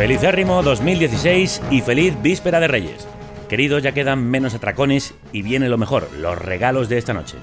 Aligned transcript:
Felicérrimo 0.00 0.62
2016 0.62 1.60
y 1.70 1.82
feliz 1.82 2.14
víspera 2.22 2.58
de 2.58 2.68
Reyes. 2.68 3.06
Queridos, 3.50 3.82
ya 3.82 3.92
quedan 3.92 4.24
menos 4.30 4.54
atracones 4.54 5.14
y 5.30 5.42
viene 5.42 5.68
lo 5.68 5.76
mejor, 5.76 6.08
los 6.16 6.38
regalos 6.38 6.88
de 6.88 6.96
esta 6.96 7.12
noche. 7.12 7.36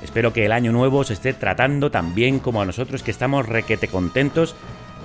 Espero 0.00 0.32
que 0.32 0.44
el 0.44 0.52
año 0.52 0.70
nuevo 0.70 1.02
se 1.02 1.14
esté 1.14 1.32
tratando 1.32 1.90
tan 1.90 2.14
bien 2.14 2.38
como 2.38 2.62
a 2.62 2.66
nosotros 2.66 3.02
que 3.02 3.10
estamos 3.10 3.48
requete 3.48 3.88
contentos 3.88 4.54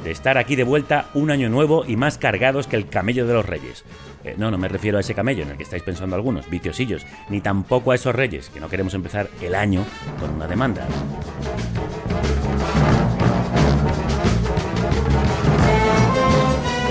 de 0.04 0.12
estar 0.12 0.38
aquí 0.38 0.56
de 0.56 0.64
vuelta 0.64 1.10
un 1.16 1.32
año 1.32 1.50
nuevo 1.50 1.84
y 1.84 1.96
más 1.96 2.20
cargados 2.20 2.68
que 2.68 2.76
el 2.76 2.88
camello 2.88 3.26
de 3.26 3.34
los 3.34 3.46
reyes. 3.48 3.86
Eh, 4.24 4.36
no, 4.38 4.52
no 4.52 4.60
me 4.60 4.68
refiero 4.68 5.00
a 5.00 5.02
ese 5.02 5.16
camello 5.16 5.42
en 5.42 5.50
el 5.50 5.58
que 5.58 5.64
estáis 5.64 5.82
pensando 5.82 6.16
algunos, 6.16 6.48
viciosillos, 6.48 7.08
ni 7.30 7.42
tampoco 7.42 7.92
a 7.92 7.96
esos 7.96 8.14
reyes, 8.14 8.52
que 8.52 8.60
no 8.60 8.70
queremos 8.70 8.94
empezar 8.94 9.32
el 9.42 9.56
año 9.56 9.84
con 10.20 10.30
una 10.30 10.46
demanda. 10.46 10.86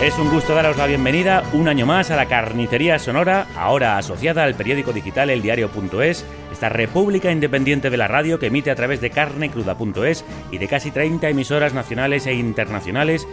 Es 0.03 0.17
un 0.17 0.31
gusto 0.31 0.55
daros 0.55 0.77
la 0.77 0.87
bienvenida 0.87 1.43
un 1.53 1.67
año 1.67 1.85
más 1.85 2.13
a 2.13 2.17
la 2.17 2.27
Carnicería 2.27 3.01
Sonora, 3.01 3.49
ahora 3.57 3.99
asociada 3.99 4.45
al 4.45 4.55
periódico 4.55 4.93
digital 4.93 5.29
eldiario.es, 5.29 6.25
esta 6.53 6.69
república 6.69 7.33
independiente 7.33 7.91
de 7.91 7.97
la 7.97 8.07
radio 8.07 8.39
que 8.39 8.47
emite 8.47 8.71
a 8.71 8.77
través 8.77 9.01
de 9.01 9.11
carnecruda.es 9.11 10.25
y 10.53 10.59
de 10.59 10.69
casi 10.69 10.93
30 10.93 11.29
emisoras 11.31 11.75
nacionales 11.75 12.29
e 12.29 12.33
internacionales, 12.33 13.27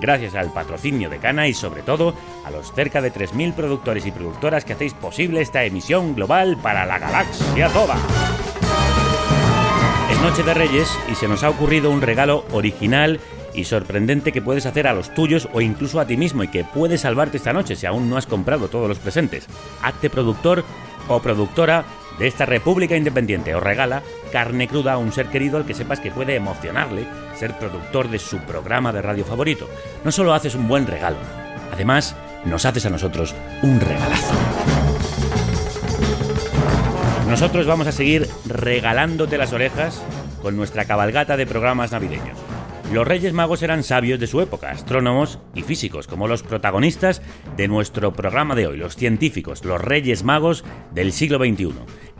gracias 0.00 0.34
al 0.34 0.52
patrocinio 0.52 1.08
de 1.08 1.18
Cana 1.18 1.46
y 1.46 1.54
sobre 1.54 1.82
todo 1.82 2.14
a 2.44 2.50
los 2.50 2.72
cerca 2.74 3.00
de 3.00 3.12
3.000 3.12 3.54
productores 3.54 4.04
y 4.04 4.10
productoras 4.10 4.64
que 4.64 4.72
hacéis 4.72 4.94
posible 4.94 5.40
esta 5.40 5.62
emisión 5.62 6.16
global 6.16 6.58
para 6.60 6.84
la 6.84 6.98
galaxia 6.98 7.68
toda. 7.68 7.96
Es 10.10 10.20
Noche 10.20 10.42
de 10.42 10.52
Reyes 10.52 10.90
y 11.12 11.14
se 11.14 11.28
nos 11.28 11.44
ha 11.44 11.50
ocurrido 11.50 11.92
un 11.92 12.02
regalo 12.02 12.44
original 12.50 13.20
y 13.58 13.64
sorprendente 13.64 14.32
que 14.32 14.40
puedes 14.40 14.66
hacer 14.66 14.86
a 14.86 14.92
los 14.92 15.12
tuyos 15.14 15.48
o 15.52 15.60
incluso 15.60 15.98
a 15.98 16.06
ti 16.06 16.16
mismo 16.16 16.44
y 16.44 16.48
que 16.48 16.64
puede 16.64 16.96
salvarte 16.96 17.36
esta 17.36 17.52
noche 17.52 17.76
si 17.76 17.86
aún 17.86 18.08
no 18.08 18.16
has 18.16 18.26
comprado 18.26 18.68
todos 18.68 18.88
los 18.88 18.98
presentes. 18.98 19.46
Hazte 19.82 20.10
productor 20.10 20.64
o 21.08 21.20
productora 21.20 21.84
de 22.18 22.26
esta 22.26 22.46
República 22.46 22.96
Independiente 22.96 23.54
o 23.54 23.60
regala 23.60 24.02
carne 24.32 24.68
cruda 24.68 24.92
a 24.92 24.98
un 24.98 25.12
ser 25.12 25.26
querido 25.26 25.56
al 25.56 25.66
que 25.66 25.74
sepas 25.74 26.00
que 26.00 26.10
puede 26.10 26.36
emocionarle 26.36 27.06
ser 27.36 27.56
productor 27.58 28.08
de 28.08 28.18
su 28.18 28.38
programa 28.38 28.92
de 28.92 29.02
radio 29.02 29.24
favorito. 29.24 29.68
No 30.04 30.12
solo 30.12 30.34
haces 30.34 30.54
un 30.54 30.68
buen 30.68 30.86
regalo, 30.86 31.18
además 31.72 32.14
nos 32.44 32.64
haces 32.64 32.86
a 32.86 32.90
nosotros 32.90 33.34
un 33.62 33.80
regalazo. 33.80 34.34
Nosotros 37.28 37.66
vamos 37.66 37.86
a 37.86 37.92
seguir 37.92 38.28
regalándote 38.46 39.36
las 39.36 39.52
orejas 39.52 40.02
con 40.42 40.56
nuestra 40.56 40.84
cabalgata 40.84 41.36
de 41.36 41.46
programas 41.46 41.92
navideños. 41.92 42.38
Los 42.92 43.06
Reyes 43.06 43.34
Magos 43.34 43.62
eran 43.62 43.82
sabios 43.82 44.18
de 44.18 44.26
su 44.26 44.40
época, 44.40 44.70
astrónomos 44.70 45.38
y 45.54 45.60
físicos, 45.60 46.06
como 46.06 46.26
los 46.26 46.42
protagonistas 46.42 47.20
de 47.54 47.68
nuestro 47.68 48.14
programa 48.14 48.54
de 48.54 48.66
hoy, 48.66 48.78
los 48.78 48.96
científicos, 48.96 49.62
los 49.66 49.78
Reyes 49.78 50.24
Magos 50.24 50.64
del 50.94 51.12
siglo 51.12 51.38
XXI. 51.38 51.74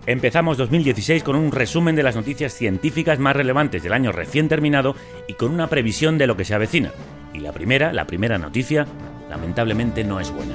Empezamos 0.04 0.58
2016 0.58 1.22
con 1.22 1.36
un 1.36 1.52
resumen 1.52 1.96
de 1.96 2.02
las 2.02 2.16
noticias 2.16 2.52
científicas 2.52 3.18
más 3.18 3.34
relevantes 3.34 3.82
del 3.82 3.94
año 3.94 4.12
recién 4.12 4.48
terminado 4.48 4.94
y 5.26 5.34
con 5.34 5.52
una 5.52 5.68
previsión 5.68 6.18
de 6.18 6.26
lo 6.26 6.36
que 6.36 6.44
se 6.44 6.54
avecina. 6.54 6.92
Y 7.32 7.38
la 7.38 7.52
primera, 7.52 7.94
la 7.94 8.06
primera 8.06 8.36
noticia, 8.36 8.86
lamentablemente 9.30 10.04
no 10.04 10.20
es 10.20 10.30
buena. 10.30 10.54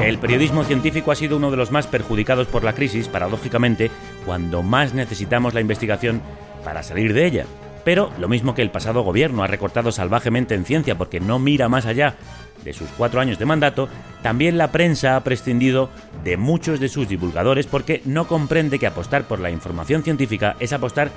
El 0.00 0.18
periodismo 0.18 0.62
científico 0.62 1.10
ha 1.10 1.16
sido 1.16 1.38
uno 1.38 1.50
de 1.50 1.56
los 1.56 1.72
más 1.72 1.88
perjudicados 1.88 2.46
por 2.46 2.62
la 2.62 2.74
crisis, 2.74 3.08
paradójicamente, 3.08 3.90
cuando 4.24 4.62
más 4.62 4.94
necesitamos 4.94 5.54
la 5.54 5.60
investigación 5.60 6.22
para 6.62 6.84
salir 6.84 7.12
de 7.14 7.26
ella. 7.26 7.46
Pero, 7.86 8.10
lo 8.18 8.26
mismo 8.26 8.56
que 8.56 8.62
el 8.62 8.72
pasado 8.72 9.02
gobierno 9.02 9.44
ha 9.44 9.46
recortado 9.46 9.92
salvajemente 9.92 10.56
en 10.56 10.64
ciencia 10.64 10.98
porque 10.98 11.20
no 11.20 11.38
mira 11.38 11.68
más 11.68 11.86
allá 11.86 12.16
de 12.64 12.72
sus 12.72 12.88
cuatro 12.88 13.20
años 13.20 13.38
de 13.38 13.46
mandato, 13.46 13.88
también 14.24 14.58
la 14.58 14.72
prensa 14.72 15.14
ha 15.14 15.22
prescindido 15.22 15.88
de 16.24 16.36
muchos 16.36 16.80
de 16.80 16.88
sus 16.88 17.08
divulgadores 17.08 17.68
porque 17.68 18.02
no 18.04 18.26
comprende 18.26 18.80
que 18.80 18.88
apostar 18.88 19.28
por 19.28 19.38
la 19.38 19.52
información 19.52 20.02
científica 20.02 20.56
es 20.58 20.72
apostar 20.72 21.12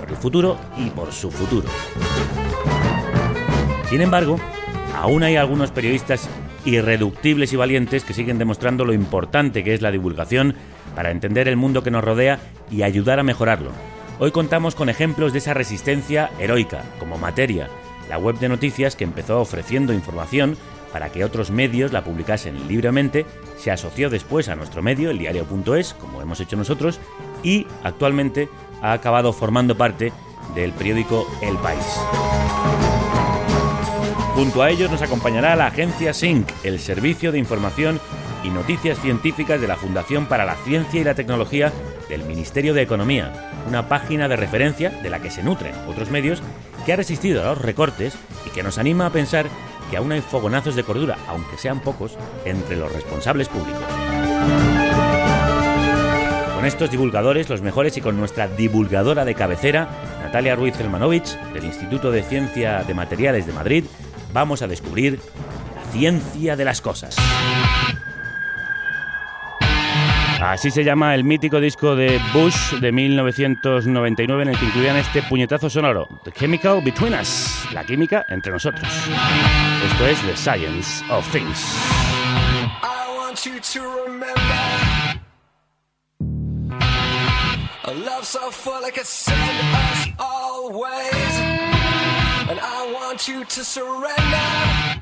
por 0.00 0.08
el 0.08 0.16
futuro 0.16 0.56
y 0.78 0.88
por 0.88 1.12
su 1.12 1.30
futuro. 1.30 1.68
Sin 3.90 4.00
embargo, 4.00 4.40
aún 4.96 5.24
hay 5.24 5.36
algunos 5.36 5.72
periodistas 5.72 6.30
irreductibles 6.64 7.52
y 7.52 7.56
valientes 7.56 8.02
que 8.02 8.14
siguen 8.14 8.38
demostrando 8.38 8.86
lo 8.86 8.94
importante 8.94 9.62
que 9.62 9.74
es 9.74 9.82
la 9.82 9.90
divulgación 9.90 10.54
para 10.96 11.10
entender 11.10 11.48
el 11.48 11.58
mundo 11.58 11.82
que 11.82 11.90
nos 11.90 12.02
rodea 12.02 12.38
y 12.70 12.82
ayudar 12.82 13.20
a 13.20 13.24
mejorarlo. 13.24 13.93
Hoy 14.20 14.30
contamos 14.30 14.76
con 14.76 14.88
ejemplos 14.88 15.32
de 15.32 15.38
esa 15.38 15.54
resistencia 15.54 16.30
heroica, 16.38 16.84
como 17.00 17.18
Materia, 17.18 17.68
la 18.08 18.16
web 18.16 18.38
de 18.38 18.48
noticias 18.48 18.94
que 18.94 19.02
empezó 19.02 19.40
ofreciendo 19.40 19.92
información 19.92 20.56
para 20.92 21.10
que 21.10 21.24
otros 21.24 21.50
medios 21.50 21.92
la 21.92 22.04
publicasen 22.04 22.68
libremente, 22.68 23.26
se 23.58 23.72
asoció 23.72 24.10
después 24.10 24.48
a 24.48 24.54
nuestro 24.54 24.82
medio, 24.82 25.10
el 25.10 25.18
diario.es, 25.18 25.94
como 25.94 26.22
hemos 26.22 26.38
hecho 26.38 26.56
nosotros, 26.56 27.00
y 27.42 27.66
actualmente 27.82 28.48
ha 28.80 28.92
acabado 28.92 29.32
formando 29.32 29.76
parte 29.76 30.12
del 30.54 30.72
periódico 30.72 31.26
El 31.42 31.56
País. 31.58 33.03
Junto 34.34 34.62
a 34.62 34.70
ellos 34.70 34.90
nos 34.90 35.00
acompañará 35.00 35.54
la 35.54 35.68
agencia 35.68 36.12
SYNC, 36.12 36.48
el 36.64 36.80
servicio 36.80 37.30
de 37.30 37.38
información 37.38 38.00
y 38.42 38.50
noticias 38.50 38.98
científicas 38.98 39.60
de 39.60 39.68
la 39.68 39.76
Fundación 39.76 40.26
para 40.26 40.44
la 40.44 40.56
Ciencia 40.56 41.00
y 41.00 41.04
la 41.04 41.14
Tecnología 41.14 41.72
del 42.08 42.24
Ministerio 42.24 42.74
de 42.74 42.82
Economía, 42.82 43.32
una 43.68 43.88
página 43.88 44.26
de 44.26 44.34
referencia 44.34 44.90
de 44.90 45.08
la 45.08 45.22
que 45.22 45.30
se 45.30 45.44
nutren 45.44 45.72
otros 45.86 46.10
medios 46.10 46.42
que 46.84 46.92
ha 46.92 46.96
resistido 46.96 47.42
a 47.42 47.46
los 47.46 47.62
recortes 47.62 48.16
y 48.44 48.50
que 48.50 48.64
nos 48.64 48.76
anima 48.76 49.06
a 49.06 49.10
pensar 49.10 49.46
que 49.88 49.98
aún 49.98 50.10
hay 50.10 50.20
fogonazos 50.20 50.74
de 50.74 50.82
cordura, 50.82 51.16
aunque 51.28 51.56
sean 51.56 51.78
pocos, 51.78 52.18
entre 52.44 52.74
los 52.74 52.92
responsables 52.92 53.48
públicos. 53.48 53.82
Con 56.56 56.66
estos 56.66 56.90
divulgadores, 56.90 57.48
los 57.48 57.62
mejores, 57.62 57.96
y 57.96 58.00
con 58.00 58.16
nuestra 58.16 58.48
divulgadora 58.48 59.24
de 59.24 59.34
cabecera, 59.36 59.88
Natalia 60.22 60.56
Ruiz 60.56 60.74
Zelmanovich, 60.76 61.38
del 61.52 61.64
Instituto 61.64 62.10
de 62.10 62.22
Ciencia 62.24 62.82
de 62.82 62.94
Materiales 62.94 63.46
de 63.46 63.52
Madrid, 63.52 63.84
vamos 64.34 64.62
a 64.62 64.66
descubrir 64.66 65.20
la 65.76 65.92
ciencia 65.92 66.56
de 66.56 66.64
las 66.64 66.80
cosas. 66.80 67.16
Así 70.42 70.70
se 70.70 70.84
llama 70.84 71.14
el 71.14 71.24
mítico 71.24 71.60
disco 71.60 71.96
de 71.96 72.20
Bush 72.34 72.74
de 72.80 72.92
1999 72.92 74.42
en 74.42 74.48
el 74.50 74.58
que 74.58 74.66
incluían 74.66 74.96
este 74.96 75.22
puñetazo 75.22 75.70
sonoro, 75.70 76.06
The 76.24 76.32
Chemical 76.32 76.82
Between 76.84 77.14
Us, 77.14 77.66
la 77.72 77.84
química 77.84 78.26
entre 78.28 78.52
nosotros. 78.52 78.86
Esto 79.86 80.06
es 80.06 80.20
The 80.20 80.36
Science 80.36 81.02
of 81.10 81.26
Things. 81.30 81.64
I 82.82 83.16
want 83.16 83.46
you 83.46 83.58
to 83.60 83.80
remember 84.04 84.34
a 87.84 87.94
love 88.04 88.24
so 88.24 88.50
full 88.50 88.84
it 88.86 88.94
could 88.94 89.06
send 89.06 89.38
us 89.38 90.08
always. 90.18 91.73
And 92.46 92.60
I 92.60 92.92
want 92.92 93.26
you 93.26 93.42
to 93.42 93.64
surrender 93.64 94.94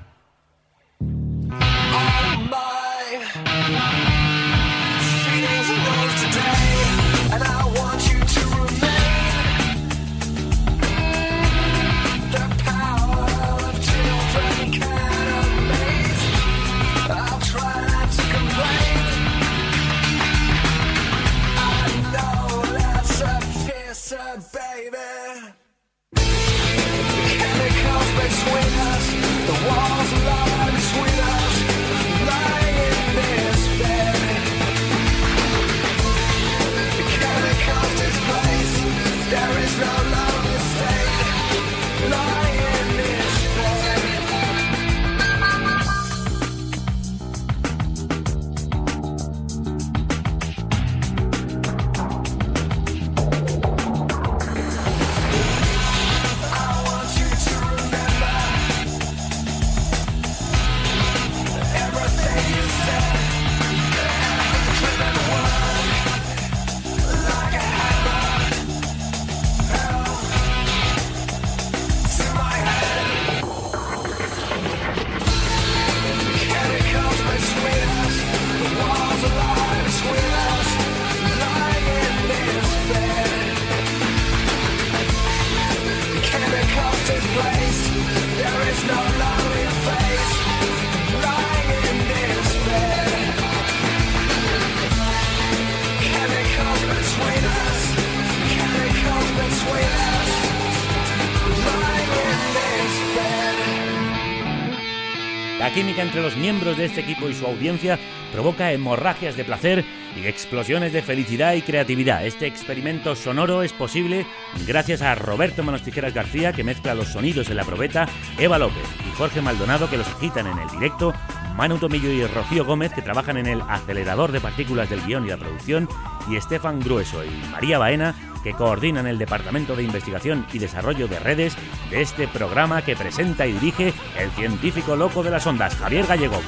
entre 106.12 106.24
los 106.24 106.36
miembros 106.36 106.76
de 106.76 106.84
este 106.84 107.00
equipo 107.00 107.26
y 107.30 107.32
su 107.32 107.46
audiencia 107.46 107.98
provoca 108.34 108.70
hemorragias 108.70 109.34
de 109.34 109.46
placer 109.46 109.82
y 110.14 110.26
explosiones 110.26 110.92
de 110.92 111.00
felicidad 111.00 111.54
y 111.54 111.62
creatividad. 111.62 112.26
Este 112.26 112.46
experimento 112.46 113.16
sonoro 113.16 113.62
es 113.62 113.72
posible 113.72 114.26
gracias 114.66 115.00
a 115.00 115.14
Roberto 115.14 115.62
Manos 115.62 115.80
Tijeras 115.80 116.12
García, 116.12 116.52
que 116.52 116.64
mezcla 116.64 116.94
los 116.94 117.08
sonidos 117.08 117.48
en 117.48 117.56
la 117.56 117.64
probeta, 117.64 118.06
Eva 118.36 118.58
López 118.58 118.84
y 119.10 119.16
Jorge 119.16 119.40
Maldonado, 119.40 119.88
que 119.88 119.96
los 119.96 120.06
agitan 120.06 120.48
en 120.48 120.58
el 120.58 120.68
directo, 120.68 121.14
Manu 121.56 121.78
Tomillo 121.78 122.10
y 122.10 122.26
Rocío 122.26 122.66
Gómez, 122.66 122.92
que 122.92 123.00
trabajan 123.00 123.38
en 123.38 123.46
el 123.46 123.62
acelerador 123.62 124.32
de 124.32 124.40
partículas 124.40 124.90
del 124.90 125.00
guion 125.06 125.24
y 125.24 125.30
la 125.30 125.38
producción, 125.38 125.88
y 126.28 126.36
Estefan 126.36 126.80
Grueso 126.80 127.24
y 127.24 127.30
María 127.50 127.78
Baena, 127.78 128.14
que 128.42 128.54
coordinan 128.54 129.06
el 129.06 129.18
Departamento 129.18 129.76
de 129.76 129.84
Investigación 129.84 130.46
y 130.52 130.58
Desarrollo 130.58 131.08
de 131.08 131.18
Redes 131.18 131.56
de 131.90 132.02
este 132.02 132.28
programa 132.28 132.82
que 132.82 132.96
presenta 132.96 133.46
y 133.46 133.52
dirige 133.52 133.92
el 134.18 134.30
científico 134.32 134.96
loco 134.96 135.22
de 135.22 135.30
las 135.30 135.46
ondas, 135.46 135.76
Javier 135.76 136.06
Gallego. 136.06 136.40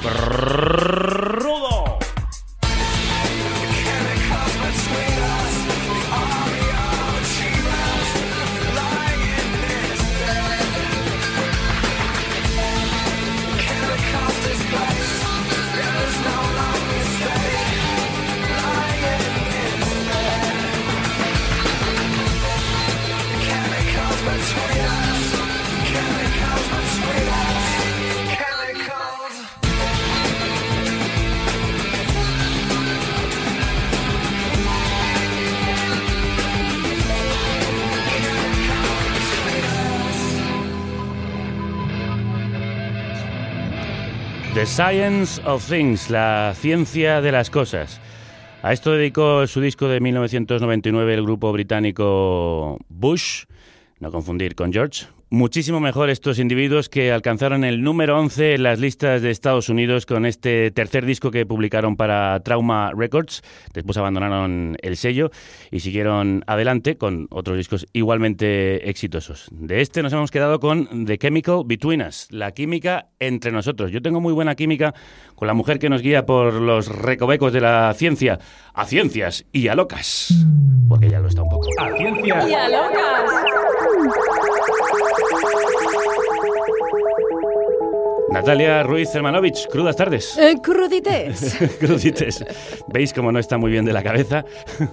The 44.55 44.65
Science 44.65 45.41
of 45.43 45.67
Things, 45.67 46.09
la 46.09 46.53
ciencia 46.55 47.19
de 47.19 47.33
las 47.33 47.49
cosas. 47.49 47.99
A 48.63 48.71
esto 48.71 48.93
dedicó 48.93 49.45
su 49.47 49.59
disco 49.59 49.89
de 49.89 49.99
1999 49.99 51.13
el 51.13 51.23
grupo 51.23 51.51
británico 51.51 52.79
Bush, 52.87 53.43
no 53.99 54.11
confundir 54.11 54.55
con 54.55 54.71
George. 54.71 55.07
Muchísimo 55.31 55.79
mejor 55.79 56.11
estos 56.11 56.37
individuos 56.37 56.87
que 56.87 57.11
alcanzaron 57.11 57.63
el 57.63 57.81
número 57.81 58.19
11 58.19 58.53
en 58.53 58.63
las 58.63 58.79
listas 58.79 59.23
de 59.23 59.31
Estados 59.31 59.69
Unidos 59.69 60.05
con 60.05 60.23
este 60.23 60.69
tercer 60.69 61.03
disco 61.03 61.31
que 61.31 61.47
publicaron 61.47 61.97
para 61.97 62.39
Trauma 62.41 62.91
Records. 62.95 63.41
Después 63.73 63.97
abandonaron 63.97 64.77
el 64.83 64.97
sello 64.97 65.31
y 65.71 65.79
siguieron 65.79 66.43
adelante 66.45 66.97
con 66.97 67.27
otros 67.31 67.57
discos 67.57 67.87
igualmente 67.91 68.87
exitosos. 68.87 69.47
De 69.51 69.81
este 69.81 70.03
nos 70.03 70.13
hemos 70.13 70.29
quedado 70.29 70.59
con 70.59 71.05
The 71.05 71.17
Chemical 71.17 71.63
Between 71.65 72.03
Us, 72.03 72.27
la 72.29 72.51
química 72.51 73.07
entre 73.19 73.51
nosotros. 73.51 73.91
Yo 73.91 74.03
tengo 74.03 74.21
muy 74.21 74.31
buena 74.31 74.53
química 74.53 74.93
con 75.33 75.47
la 75.47 75.55
mujer 75.55 75.79
que 75.79 75.89
nos 75.89 76.03
guía 76.03 76.27
por 76.27 76.53
los 76.53 76.87
recovecos 76.87 77.51
de 77.51 77.61
la 77.61 77.91
ciencia, 77.95 78.37
a 78.75 78.85
ciencias 78.85 79.43
y 79.51 79.69
a 79.69 79.75
locas. 79.75 80.35
Porque 80.87 81.09
ya 81.09 81.19
lo 81.19 81.29
está 81.29 81.41
un 81.41 81.49
poco. 81.49 81.67
A 81.79 81.97
ciencias 81.97 82.47
¡Y 82.47 82.53
a 82.53 82.69
locas! 82.69 83.74
Natalia 88.35 88.83
Ruiz 88.83 89.15
Hermanovich, 89.15 89.67
crudas 89.69 89.95
tardes. 89.95 90.37
Eh, 90.37 90.55
crudites. 90.61 91.57
Crudites. 91.79 92.43
¿Veis 92.87 93.13
cómo 93.13 93.31
no 93.31 93.39
está 93.39 93.57
muy 93.57 93.71
bien 93.71 93.85
de 93.85 93.93
la 93.93 94.03
cabeza? 94.03 94.43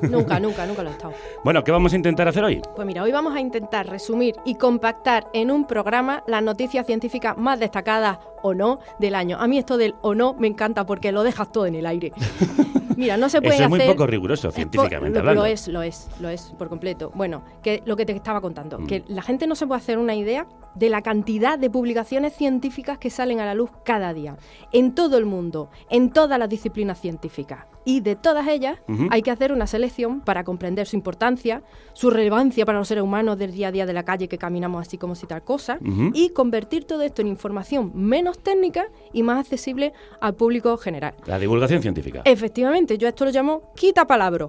nunca, 0.02 0.38
nunca, 0.38 0.64
nunca 0.64 0.82
lo 0.82 0.90
he 0.90 0.92
estado. 0.92 1.12
Bueno, 1.42 1.64
¿qué 1.64 1.72
vamos 1.72 1.92
a 1.92 1.96
intentar 1.96 2.28
hacer 2.28 2.44
hoy? 2.44 2.62
Pues 2.76 2.86
mira, 2.86 3.02
hoy 3.02 3.10
vamos 3.10 3.34
a 3.34 3.40
intentar 3.40 3.88
resumir 3.88 4.36
y 4.44 4.54
compactar 4.54 5.26
en 5.32 5.50
un 5.50 5.66
programa 5.66 6.22
las 6.28 6.42
noticias 6.42 6.86
científicas 6.86 7.36
más 7.36 7.58
destacadas 7.58 8.18
o 8.42 8.54
no 8.54 8.78
del 9.00 9.16
año. 9.16 9.38
A 9.40 9.48
mí 9.48 9.58
esto 9.58 9.76
del 9.76 9.96
o 10.02 10.14
no 10.14 10.34
me 10.34 10.46
encanta 10.46 10.86
porque 10.86 11.10
lo 11.10 11.24
dejas 11.24 11.50
todo 11.50 11.66
en 11.66 11.74
el 11.74 11.86
aire. 11.86 12.12
Mira, 12.96 13.16
no 13.16 13.28
se 13.28 13.40
puede 13.42 13.62
es 13.62 13.68
muy 13.68 13.80
poco 13.80 14.06
riguroso, 14.06 14.50
científicamente 14.50 15.14
lo, 15.14 15.20
hablando. 15.20 15.42
Lo 15.42 15.46
es, 15.46 15.68
lo 15.68 15.82
es, 15.82 16.08
lo 16.20 16.28
es 16.28 16.52
por 16.58 16.68
completo. 16.68 17.10
Bueno, 17.14 17.42
que 17.62 17.82
lo 17.86 17.96
que 17.96 18.04
te 18.06 18.12
estaba 18.12 18.40
contando, 18.40 18.78
Mm. 18.78 18.86
que 18.86 19.04
la 19.08 19.22
gente 19.22 19.46
no 19.46 19.54
se 19.54 19.66
puede 19.66 19.80
hacer 19.80 19.98
una 19.98 20.14
idea 20.14 20.46
de 20.74 20.88
la 20.88 21.02
cantidad 21.02 21.58
de 21.58 21.70
publicaciones 21.70 22.34
científicas 22.34 22.98
que 22.98 23.10
salen 23.10 23.40
a 23.40 23.46
la 23.46 23.54
luz 23.54 23.70
cada 23.84 24.12
día, 24.12 24.36
en 24.72 24.94
todo 24.94 25.18
el 25.18 25.26
mundo, 25.26 25.70
en 25.90 26.10
todas 26.10 26.38
las 26.38 26.48
disciplinas 26.48 27.00
científicas. 27.00 27.66
Y 27.84 28.00
de 28.00 28.14
todas 28.14 28.46
ellas 28.46 28.78
hay 29.10 29.22
que 29.22 29.30
hacer 29.30 29.52
una 29.52 29.66
selección 29.66 30.20
para 30.20 30.44
comprender 30.44 30.86
su 30.86 30.96
importancia, 30.96 31.62
su 31.94 32.10
relevancia 32.10 32.64
para 32.64 32.78
los 32.78 32.88
seres 32.88 33.02
humanos 33.02 33.38
del 33.38 33.52
día 33.52 33.68
a 33.68 33.72
día 33.72 33.86
de 33.86 33.92
la 33.92 34.04
calle 34.04 34.28
que 34.28 34.38
caminamos 34.38 34.86
así 34.86 34.98
como 34.98 35.14
si 35.14 35.26
tal 35.26 35.42
cosa, 35.42 35.78
y 36.14 36.30
convertir 36.30 36.84
todo 36.84 37.02
esto 37.02 37.22
en 37.22 37.28
información 37.28 37.90
menos 37.94 38.38
técnica 38.38 38.86
y 39.12 39.22
más 39.22 39.40
accesible 39.40 39.92
al 40.20 40.34
público 40.34 40.76
general. 40.76 41.14
La 41.26 41.38
divulgación 41.38 41.82
científica. 41.82 42.22
Efectivamente, 42.24 42.98
yo 42.98 43.08
a 43.08 43.10
esto 43.10 43.24
lo 43.24 43.30
llamo 43.30 43.72
quita 43.74 44.06
palabra. 44.06 44.48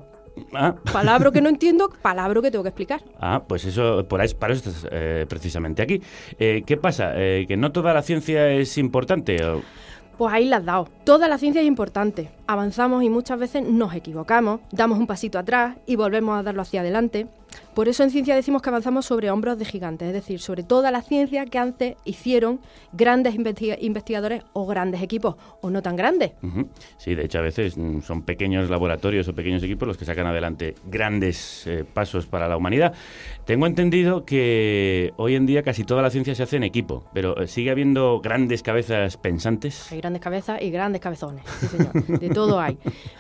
Ah, 0.54 0.76
Palabra 0.92 1.32
que 1.32 1.42
no 1.42 1.50
entiendo, 1.50 1.90
palabra 2.02 2.42
que 2.42 2.50
tengo 2.52 2.64
que 2.64 2.70
explicar. 2.70 3.02
ah, 3.20 3.44
pues 3.48 3.66
eso, 3.66 4.06
por 4.08 4.22
ahí, 4.22 4.30
para 4.34 4.54
eso 4.54 4.70
estás 4.70 4.88
eh, 4.92 5.26
precisamente 5.30 5.82
aquí. 5.82 6.02
Eh, 6.40 6.64
¿Qué 6.66 6.78
pasa? 6.78 7.12
Eh, 7.16 7.46
¿Que 7.48 7.56
no 7.58 7.72
toda 7.72 7.94
la 7.94 8.02
ciencia 8.02 8.50
es 8.50 8.78
importante? 8.78 9.44
o- 9.46 9.62
Pues 10.18 10.34
ahí 10.34 10.46
la 10.46 10.58
has 10.58 10.66
dado. 10.66 10.88
Toda 11.04 11.28
la 11.28 11.38
ciencia 11.38 11.62
es 11.62 11.68
importante. 11.68 12.30
Avanzamos 12.48 13.04
y 13.04 13.10
muchas 13.10 13.40
veces 13.40 13.64
nos 13.68 13.94
equivocamos, 13.96 14.62
damos 14.72 14.98
un 15.00 15.08
pasito 15.08 15.38
atrás 15.40 15.78
y 15.86 15.96
volvemos 15.96 16.40
a 16.40 16.44
darlo 16.44 16.62
hacia 16.62 16.82
adelante. 16.82 17.28
Por 17.74 17.88
eso 17.88 18.04
en 18.04 18.10
ciencia 18.12 18.36
decimos 18.36 18.62
que 18.62 18.70
avanzamos 18.70 19.06
sobre 19.06 19.32
hombros 19.32 19.58
de 19.58 19.66
gigantes, 19.66 20.08
es 20.08 20.14
decir, 20.14 20.40
sobre 20.40 20.64
toda 20.64 20.92
la 20.92 21.02
ciencia 21.02 21.46
que 21.46 21.58
antes 21.58 21.96
hicieron 22.06 22.60
grandes 22.92 23.36
investiga- 23.36 23.78
investigadores 23.82 24.44
o 24.54 24.66
grandes 24.68 25.02
equipos, 25.02 25.36
o 25.62 25.70
no 25.70 25.82
tan 25.82 25.96
grandes. 25.96 26.32
Ujú. 26.44 26.68
Sí, 26.98 27.16
de 27.16 27.26
hecho 27.26 27.40
a 27.40 27.42
veces 27.42 27.78
mm, 27.78 28.02
son 28.02 28.22
pequeños 28.24 28.70
laboratorios 28.70 29.28
o 29.28 29.34
pequeños 29.34 29.64
equipos 29.64 29.88
los 29.88 29.98
que 29.98 30.06
sacan 30.06 30.28
adelante 30.28 30.76
grandes 30.86 31.66
eh, 31.68 31.84
pasos 31.92 32.26
para 32.28 32.48
la 32.48 32.58
humanidad. 32.58 32.94
Tengo 33.46 33.66
entendido 33.66 34.24
que 34.26 35.12
hoy 35.18 35.36
en 35.36 35.46
día 35.46 35.64
casi 35.64 35.84
toda 35.84 36.02
la 36.02 36.10
ciencia 36.10 36.36
se 36.36 36.44
hace 36.44 36.58
en 36.58 36.64
equipo, 36.64 37.04
pero 37.14 37.38
eh, 37.42 37.48
sigue 37.48 37.72
habiendo 37.72 38.20
grandes 38.22 38.64
cabezas 38.64 39.18
pensantes. 39.18 39.92
Hay 39.92 40.00
grandes 40.00 40.22
cabezas 40.22 40.62
y 40.62 40.70
grandes 40.70 41.02
cabezones, 41.02 41.44
sí 41.60 41.68
señor, 41.68 41.94
de 42.20 42.30
todo 42.30 42.60
hay. 42.60 42.78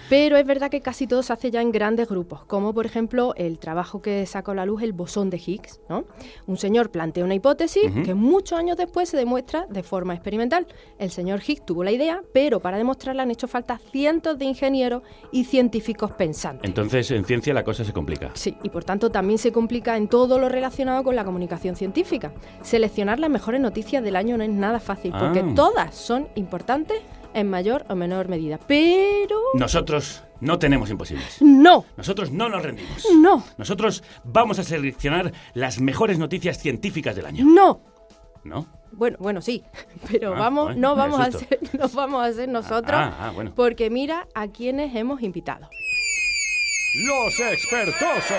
Pero 0.09 0.37
es 0.37 0.45
verdad 0.45 0.69
que 0.69 0.81
casi 0.81 1.07
todo 1.07 1.23
se 1.23 1.33
hace 1.33 1.51
ya 1.51 1.61
en 1.61 1.71
grandes 1.71 2.07
grupos, 2.07 2.45
como 2.45 2.73
por 2.73 2.85
ejemplo 2.85 3.33
el 3.35 3.57
trabajo 3.59 4.01
que 4.01 4.25
sacó 4.43 4.51
a 4.51 4.55
la 4.55 4.65
luz 4.65 4.83
el 4.83 4.91
bosón 4.91 5.29
de 5.29 5.37
Higgs. 5.37 5.79
¿no? 5.87 6.03
Un 6.47 6.57
señor 6.57 6.91
plantea 6.91 7.23
una 7.23 7.33
hipótesis 7.35 7.89
que 8.03 8.13
muchos 8.13 8.59
años 8.59 8.75
después 8.75 9.07
se 9.09 9.15
demuestra 9.15 9.65
de 9.69 9.83
forma 9.83 10.13
experimental. 10.13 10.67
El 10.99 11.11
señor 11.11 11.39
Higgs 11.45 11.65
tuvo 11.65 11.83
la 11.83 11.91
idea, 11.91 12.21
pero 12.33 12.59
para 12.59 12.77
demostrarla 12.77 13.23
han 13.23 13.31
hecho 13.31 13.47
falta 13.47 13.77
cientos 13.91 14.37
de 14.37 14.45
ingenieros 14.45 15.03
y 15.31 15.45
científicos 15.45 16.11
pensantes. 16.11 16.67
Entonces 16.67 17.09
en 17.11 17.23
ciencia 17.23 17.53
la 17.53 17.63
cosa 17.63 17.85
se 17.85 17.93
complica. 17.93 18.31
Sí, 18.33 18.57
y 18.63 18.69
por 18.69 18.83
tanto 18.83 19.09
también 19.09 19.37
se 19.39 19.51
complica 19.53 19.95
en 19.95 20.09
todo 20.09 20.37
lo 20.39 20.49
relacionado 20.49 21.03
con 21.03 21.15
la 21.15 21.23
comunicación 21.23 21.75
científica. 21.77 22.33
Seleccionar 22.61 23.19
las 23.19 23.29
mejores 23.29 23.61
noticias 23.61 24.03
del 24.03 24.15
año 24.17 24.37
no 24.37 24.43
es 24.43 24.49
nada 24.49 24.79
fácil, 24.81 25.13
porque 25.17 25.39
Ah. 25.39 25.51
todas 25.55 25.95
son 25.95 26.27
importantes 26.35 26.97
en 27.33 27.49
mayor 27.49 27.85
o 27.89 27.95
menor 27.95 28.27
medida. 28.27 28.59
Pero... 28.67 29.39
Nosotros 29.55 30.23
no 30.43 30.59
tenemos 30.59 30.89
imposibles. 30.89 31.41
No, 31.41 31.85
Nosotros 31.97 32.31
no 32.31 32.49
nos 32.49 32.61
rendimos. 32.61 33.05
no, 33.19 33.43
Nosotros 33.57 34.03
vamos 34.23 34.59
a 34.59 34.63
seleccionar 34.63 35.31
las 35.53 35.79
mejores 35.79 36.19
noticias 36.19 36.57
científicas 36.59 37.15
del 37.15 37.25
año. 37.25 37.45
no. 37.45 37.81
¿No? 38.43 38.67
Bueno, 38.91 39.15
bueno, 39.21 39.41
sí, 39.41 39.63
pero 40.11 40.35
Ah, 40.35 40.39
vamos, 40.39 40.65
bueno, 40.65 40.81
no 40.81 40.95
vamos 40.97 41.19
a 41.21 41.23
asusto. 41.23 41.47
ser, 41.47 41.59
no 41.79 41.87
vamos 41.87 42.25
a 42.27 42.33
ser 42.33 42.49
nosotros, 42.49 42.91
Ah, 42.93 43.15
ah, 43.17 43.31
bueno. 43.33 43.53
porque 43.55 43.89
mira 43.89 44.27
a 44.35 44.49
quienes 44.49 44.93
hemos 44.95 45.21
invitado. 45.23 45.69
Los 47.07 47.39
expertosos. 47.39 48.37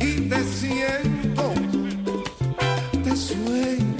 y 0.00 0.28
te 0.28 0.42
siento, 0.44 1.52
te 3.04 3.16
sueño 3.16 3.93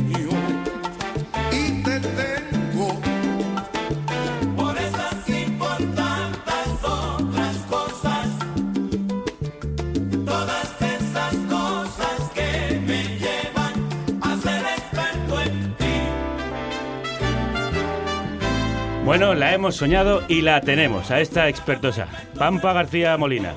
Bueno, 19.05 19.35
la 19.35 19.53
hemos 19.53 19.77
soñado 19.77 20.23
y 20.29 20.41
la 20.41 20.63
tenemos 20.63 21.11
a 21.11 21.21
esta 21.21 21.51
expertosa, 21.51 22.09
Pampa 22.39 22.73
García 22.73 23.19
Molina. 23.19 23.55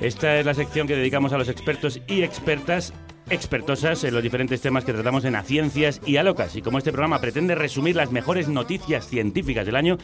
Esta 0.00 0.36
es 0.40 0.44
la 0.44 0.54
sección 0.54 0.88
que 0.88 0.96
dedicamos 0.96 1.32
a 1.32 1.38
los 1.38 1.48
expertos 1.48 2.00
y 2.08 2.22
expertas 2.22 2.92
expertosas 3.30 4.02
en 4.02 4.14
los 4.14 4.22
diferentes 4.22 4.60
temas 4.60 4.84
que 4.84 4.92
tratamos 4.92 5.24
en 5.24 5.36
A 5.36 5.44
Ciencias 5.44 6.00
y 6.04 6.16
a 6.16 6.24
Locas. 6.24 6.56
Y 6.56 6.62
como 6.62 6.78
este 6.78 6.90
programa 6.90 7.20
pretende 7.20 7.54
resumir 7.54 7.94
las 7.94 8.10
mejores 8.10 8.48
noticias 8.48 9.06
científicas 9.06 9.66
del 9.66 9.76
año, 9.76 9.98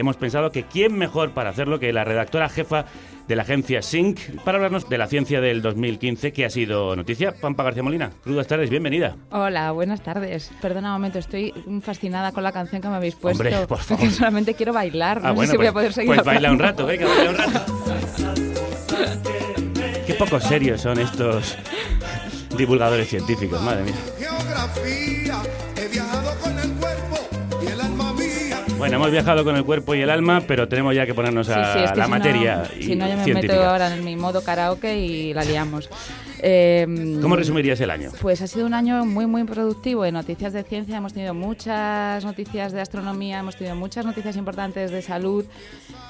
hemos 0.00 0.16
pensado 0.16 0.50
que 0.50 0.64
quién 0.64 0.96
mejor 0.96 1.30
para 1.32 1.50
hacerlo 1.50 1.78
que 1.78 1.92
la 1.92 2.04
redactora 2.04 2.48
jefa 2.48 2.86
de 3.28 3.36
la 3.36 3.42
agencia 3.42 3.80
SYNC 3.82 4.42
para 4.44 4.56
hablarnos 4.56 4.88
de 4.88 4.98
la 4.98 5.06
ciencia 5.06 5.40
del 5.40 5.62
2015 5.62 6.32
que 6.32 6.44
ha 6.44 6.50
sido 6.50 6.96
noticia. 6.96 7.32
Pampa 7.40 7.62
García 7.62 7.82
Molina, 7.82 8.10
crudas 8.24 8.46
tardes, 8.46 8.70
bienvenida. 8.70 9.16
Hola, 9.30 9.70
buenas 9.72 10.02
tardes. 10.02 10.50
Perdona 10.60 10.88
un 10.88 10.94
momento, 10.94 11.18
estoy 11.18 11.52
fascinada 11.82 12.32
con 12.32 12.42
la 12.42 12.50
canción 12.52 12.82
que 12.82 12.88
me 12.88 12.96
habéis 12.96 13.14
puesto. 13.14 13.42
Hombre, 13.42 13.66
por 13.66 13.78
favor. 13.82 14.00
porque 14.00 14.14
solamente 14.14 14.54
quiero 14.54 14.72
bailar. 14.72 15.20
No 15.22 15.28
Ah, 15.28 15.30
sé 15.30 15.34
bueno, 15.36 15.50
si 15.52 15.56
voy 15.58 15.66
pues, 15.66 15.70
a 15.70 15.72
poder 15.74 15.92
seguir 15.92 16.14
pues 16.14 16.24
baila 16.24 16.50
un 16.52 16.60
hablando. 16.60 16.82
rato, 16.82 16.86
venga, 16.86 17.06
baila 17.06 17.30
un 17.30 17.36
rato. 17.36 17.74
Qué 20.06 20.14
poco 20.14 20.40
serios 20.40 20.80
son 20.80 20.98
estos 20.98 21.56
divulgadores 22.56 23.08
científicos, 23.08 23.60
madre 23.62 23.84
mía. 23.84 23.94
Geografía, 24.18 25.42
Bueno, 28.80 28.96
hemos 28.96 29.10
viajado 29.10 29.44
con 29.44 29.56
el 29.56 29.64
cuerpo 29.64 29.94
y 29.94 30.00
el 30.00 30.08
alma, 30.08 30.40
pero 30.46 30.66
tenemos 30.66 30.94
ya 30.94 31.04
que 31.04 31.12
ponernos 31.12 31.46
a 31.50 31.54
Sí, 31.74 31.78
sí, 31.78 31.84
es 31.84 31.92
que 31.92 31.98
la 31.98 32.04
si 32.06 32.10
materia 32.10 32.56
No, 32.56 32.78
y 32.78 32.82
si 32.82 32.96
no, 32.96 33.06
yo 33.08 33.16
me 33.18 33.24
científica. 33.24 33.52
meto 33.56 33.68
ahora 33.68 33.94
en 33.94 34.02
mi 34.02 34.16
modo 34.16 34.42
karaoke 34.42 34.96
y 34.98 35.34
la 35.34 35.44
liamos. 35.44 35.90
Eh, 36.42 37.18
¿Cómo 37.20 37.36
resumirías 37.36 37.80
el 37.80 37.90
año? 37.90 38.10
Pues 38.20 38.40
ha 38.42 38.46
sido 38.46 38.66
un 38.66 38.74
año 38.74 39.04
muy, 39.04 39.26
muy 39.26 39.44
productivo 39.44 40.04
en 40.04 40.14
noticias 40.14 40.52
de 40.52 40.62
ciencia. 40.62 40.96
Hemos 40.96 41.12
tenido 41.12 41.34
muchas 41.34 42.24
noticias 42.24 42.72
de 42.72 42.80
astronomía, 42.80 43.40
hemos 43.40 43.56
tenido 43.56 43.76
muchas 43.76 44.04
noticias 44.06 44.36
importantes 44.36 44.90
de 44.90 45.02
salud. 45.02 45.44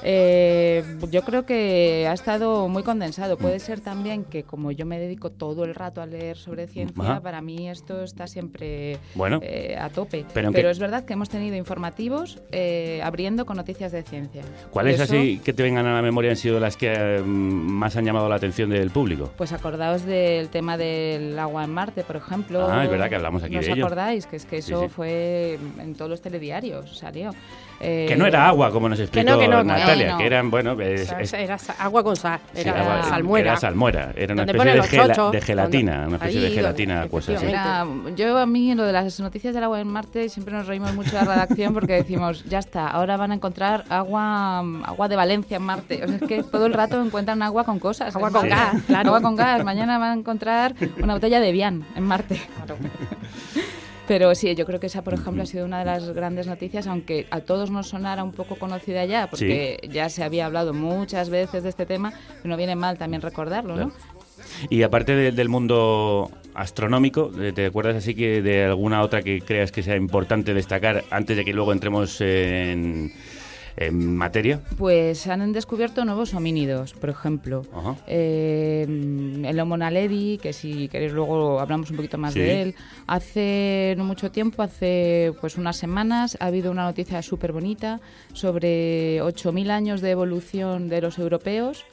Eh, 0.02 0.82
yo 1.10 1.22
creo 1.22 1.44
que 1.44 2.06
ha 2.08 2.12
estado 2.14 2.68
muy 2.68 2.82
condensado. 2.82 3.36
Puede 3.36 3.56
Mm. 3.56 3.60
ser 3.60 3.80
también 3.80 4.24
que 4.24 4.44
como 4.44 4.70
yo 4.72 4.86
me 4.86 4.98
dedico 4.98 5.30
todo 5.30 5.64
el 5.64 5.74
rato 5.74 6.00
a 6.00 6.06
leer 6.06 6.36
sobre 6.36 6.66
ciencia, 6.68 7.02
Ajá. 7.02 7.20
para 7.20 7.40
mí 7.42 7.68
esto 7.68 8.02
está 8.02 8.26
siempre 8.26 8.98
Bueno. 9.14 9.40
eh, 9.42 9.76
a 9.78 9.88
tope. 9.90 10.24
Pero 10.32 10.70
es 10.70 10.78
verdad 10.78 11.04
que 11.04 11.12
hemos 11.14 11.28
tenido 11.28 11.56
informativos 11.56 12.38
eh, 12.52 13.00
abriendo 13.02 13.44
con 13.46 13.56
noticias 13.56 13.92
de 13.92 14.02
ciencia. 14.02 14.42
¿Cuáles 14.70 14.94
eso, 14.94 15.04
así 15.04 15.40
que 15.44 15.52
te 15.52 15.62
vengan 15.62 15.86
a 15.86 15.94
la 15.94 16.02
memoria 16.02 16.30
han 16.30 16.36
sido 16.36 16.60
las 16.60 16.76
que 16.76 17.20
más 17.24 17.96
han 17.96 18.04
llamado 18.04 18.28
la 18.28 18.36
atención 18.36 18.70
del 18.70 18.90
público? 18.90 19.30
Pues 19.36 19.52
acordaos 19.52 20.04
del 20.20 20.48
tema 20.48 20.76
del 20.76 21.38
agua 21.38 21.64
en 21.64 21.70
Marte, 21.70 22.02
por 22.04 22.16
ejemplo. 22.16 22.66
Ah, 22.70 22.84
es 22.84 22.90
verdad 22.90 23.08
que 23.08 23.16
hablamos 23.16 23.42
aquí 23.42 23.54
¿No 23.54 23.60
os 23.60 23.66
de 23.66 23.72
ello. 23.72 23.86
acordáis? 23.86 24.26
Que 24.26 24.36
es 24.36 24.44
que 24.44 24.60
Sí, 24.62 24.72
eso 24.72 24.82
sí. 24.82 24.88
fue 24.88 25.58
en 25.78 25.94
todos 25.94 26.10
los 26.10 26.20
telediarios, 26.20 26.96
salió. 26.98 27.30
Eh, 27.82 28.04
Que 28.08 28.14
no 28.16 28.26
era 28.26 28.46
agua, 28.46 28.70
como 28.70 28.88
nos 28.90 29.00
explicó 29.00 29.30
no, 29.30 29.38
que 29.38 29.48
no, 29.48 29.58
que 29.58 29.64
Natalia, 29.64 30.12
no. 30.12 30.18
que 30.18 30.26
eran, 30.26 30.50
bueno, 30.50 30.72
O 30.72 30.80
es- 30.82 31.08
sea, 31.08 31.20
es- 31.20 31.32
era 31.32 31.56
agua 31.78 32.04
con 32.04 32.14
sal, 32.14 32.38
sí, 32.52 32.60
era 32.60 32.78
agua- 32.80 33.02
salmuera. 33.04 33.50
Era 33.52 33.60
salmuera, 33.60 34.12
era 34.16 34.34
una 34.34 34.42
especie 34.44 34.72
de, 34.74 34.80
chochos, 35.08 35.32
de 35.32 35.40
gelatina, 35.40 35.92
donde- 35.92 36.06
una 36.08 36.16
especie 36.16 36.40
de 36.40 36.46
ahí, 36.48 36.54
gelatina 36.54 36.94
donde- 36.94 37.06
acuosa, 37.06 37.36
sí. 37.38 37.46
Era- 37.46 37.86
yo 38.16 38.36
a 38.38 38.44
mí 38.46 38.74
lo 38.74 38.84
de 38.84 38.92
las 38.92 39.18
noticias 39.20 39.54
del 39.54 39.64
agua 39.64 39.80
en 39.80 39.88
Marte 39.88 40.28
siempre 40.28 40.54
nos 40.54 40.66
reímos 40.66 40.94
mucho 40.94 41.10
de 41.12 41.24
la 41.24 41.34
redacción 41.34 41.72
porque 41.72 41.94
decimos, 41.94 42.44
ya 42.44 42.58
está, 42.58 42.86
ahora 42.86 43.16
van 43.16 43.30
a 43.32 43.34
encontrar 43.36 43.84
agua 43.88 44.60
agua 44.84 45.08
de 45.08 45.16
Valencia 45.16 45.56
en 45.56 45.62
Marte. 45.62 46.04
O 46.04 46.06
sea, 46.06 46.16
es 46.16 46.22
que 46.22 46.42
todo 46.42 46.66
el 46.66 46.74
rato 46.74 47.02
encuentran 47.02 47.42
agua 47.42 47.64
con 47.64 47.78
cosas. 47.78 48.14
Agua 48.14 48.28
en 48.28 48.34
con 48.34 48.48
Marte. 48.48 48.74
gas, 48.76 48.82
claro. 48.86 49.08
Agua 49.08 49.22
con 49.22 49.36
gas. 49.36 49.64
Mañana 49.64 49.96
van 49.98 50.10
a 50.10 50.14
encontrar 50.20 50.74
una 51.02 51.14
botella 51.14 51.40
de 51.40 51.50
Vian 51.52 51.84
en 51.96 52.04
Marte. 52.04 52.40
Pero 54.10 54.34
sí, 54.34 54.52
yo 54.56 54.66
creo 54.66 54.80
que 54.80 54.88
esa, 54.88 55.04
por 55.04 55.14
ejemplo, 55.14 55.44
ha 55.44 55.46
sido 55.46 55.64
una 55.64 55.78
de 55.78 55.84
las 55.84 56.10
grandes 56.10 56.48
noticias, 56.48 56.88
aunque 56.88 57.28
a 57.30 57.42
todos 57.42 57.70
nos 57.70 57.86
sonara 57.90 58.24
un 58.24 58.32
poco 58.32 58.56
conocida 58.56 59.04
ya, 59.04 59.28
porque 59.30 59.78
ya 59.88 60.08
se 60.08 60.24
había 60.24 60.46
hablado 60.46 60.74
muchas 60.74 61.30
veces 61.30 61.62
de 61.62 61.68
este 61.68 61.86
tema, 61.86 62.12
pero 62.42 62.48
no 62.48 62.56
viene 62.56 62.74
mal 62.74 62.98
también 62.98 63.22
recordarlo, 63.22 63.76
¿no? 63.76 63.90
Claro. 63.90 64.10
Y 64.68 64.82
aparte 64.82 65.14
de- 65.14 65.30
del 65.30 65.48
mundo 65.48 66.28
astronómico, 66.54 67.30
¿te 67.54 67.66
acuerdas 67.66 67.94
así 67.94 68.16
que 68.16 68.42
de 68.42 68.64
alguna 68.64 69.02
otra 69.02 69.22
que 69.22 69.42
creas 69.42 69.70
que 69.70 69.84
sea 69.84 69.94
importante 69.94 70.54
destacar 70.54 71.04
antes 71.10 71.36
de 71.36 71.44
que 71.44 71.52
luego 71.52 71.72
entremos 71.72 72.20
en, 72.20 73.12
en 73.80 74.14
materia? 74.16 74.60
Pues 74.76 75.26
han 75.26 75.52
descubierto 75.52 76.04
nuevos 76.04 76.34
homínidos, 76.34 76.92
por 76.92 77.10
ejemplo. 77.10 77.62
Eh, 78.06 78.84
el 79.44 79.58
Homo 79.60 79.76
naledi, 79.76 80.38
que 80.38 80.52
si 80.52 80.88
queréis 80.88 81.12
luego 81.12 81.58
hablamos 81.60 81.90
un 81.90 81.96
poquito 81.96 82.18
más 82.18 82.34
Sí. 82.34 82.40
de 82.40 82.62
él. 82.62 82.74
Hace 83.06 83.94
no 83.96 84.04
mucho 84.04 84.30
tiempo, 84.30 84.62
hace 84.62 85.32
pues 85.40 85.56
unas 85.56 85.76
semanas, 85.76 86.36
ha 86.40 86.46
habido 86.46 86.70
una 86.70 86.84
noticia 86.84 87.22
súper 87.22 87.52
bonita 87.52 88.00
sobre 88.34 89.22
8.000 89.22 89.70
años 89.70 90.00
de 90.02 90.10
evolución 90.10 90.88
de 90.88 91.00
los 91.00 91.18
europeos. 91.18 91.84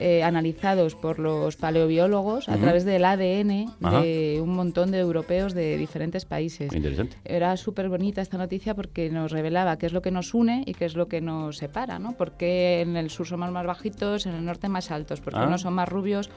Eh, 0.00 0.22
analizados 0.22 0.94
por 0.94 1.18
los 1.18 1.56
paleobiólogos 1.56 2.48
a 2.48 2.56
través 2.56 2.84
del 2.84 3.04
ADN 3.04 3.66
Ajá. 3.82 4.00
de 4.00 4.40
un 4.42 4.54
montón 4.54 4.90
de 4.90 4.98
europeos 4.98 5.54
de 5.54 5.76
diferentes 5.76 6.24
países. 6.24 6.72
Interesante. 6.72 7.16
Era 7.24 7.56
súper 7.56 7.88
bonita 7.88 8.20
esta 8.20 8.38
noticia 8.38 8.74
porque 8.74 9.10
nos 9.10 9.30
revelaba 9.32 9.76
qué 9.78 9.86
es 9.86 9.92
lo 9.92 10.02
que 10.02 10.10
nos 10.10 10.34
une 10.34 10.64
y 10.66 10.74
qué 10.74 10.86
es 10.86 10.94
lo 10.96 11.06
que 11.08 11.20
nos 11.20 11.58
separa, 11.58 11.98
¿no? 11.98 12.12
Porque 12.12 12.80
en 12.80 12.96
el 12.96 13.10
sur 13.10 13.26
somos 13.26 13.50
más 13.52 13.66
bajitos, 13.66 14.26
en 14.26 14.34
el 14.34 14.44
norte 14.44 14.68
más 14.68 14.90
altos, 14.90 15.20
porque 15.20 15.38
Ah. 15.40 15.46
unos 15.46 15.60
son 15.62 15.74
más 15.74 15.88
rubios 15.88 16.30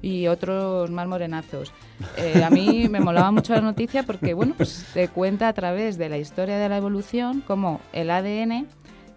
y 0.00 0.26
otros 0.26 0.90
más 0.90 1.06
morenazos. 1.06 1.72
Eh, 2.16 2.42
a 2.42 2.50
mí 2.50 2.88
me 2.90 2.98
molaba 2.98 3.30
mucho 3.30 3.54
la 3.54 3.60
noticia 3.60 4.02
porque, 4.02 4.34
bueno, 4.34 4.54
pues 4.56 4.84
te 4.94 5.06
cuenta 5.08 5.46
a 5.48 5.52
través 5.52 5.96
de 5.96 6.08
la 6.08 6.18
historia 6.18 6.58
de 6.58 6.68
la 6.68 6.76
evolución 6.78 7.40
cómo 7.46 7.80
el 7.92 8.10
ADN 8.10 8.66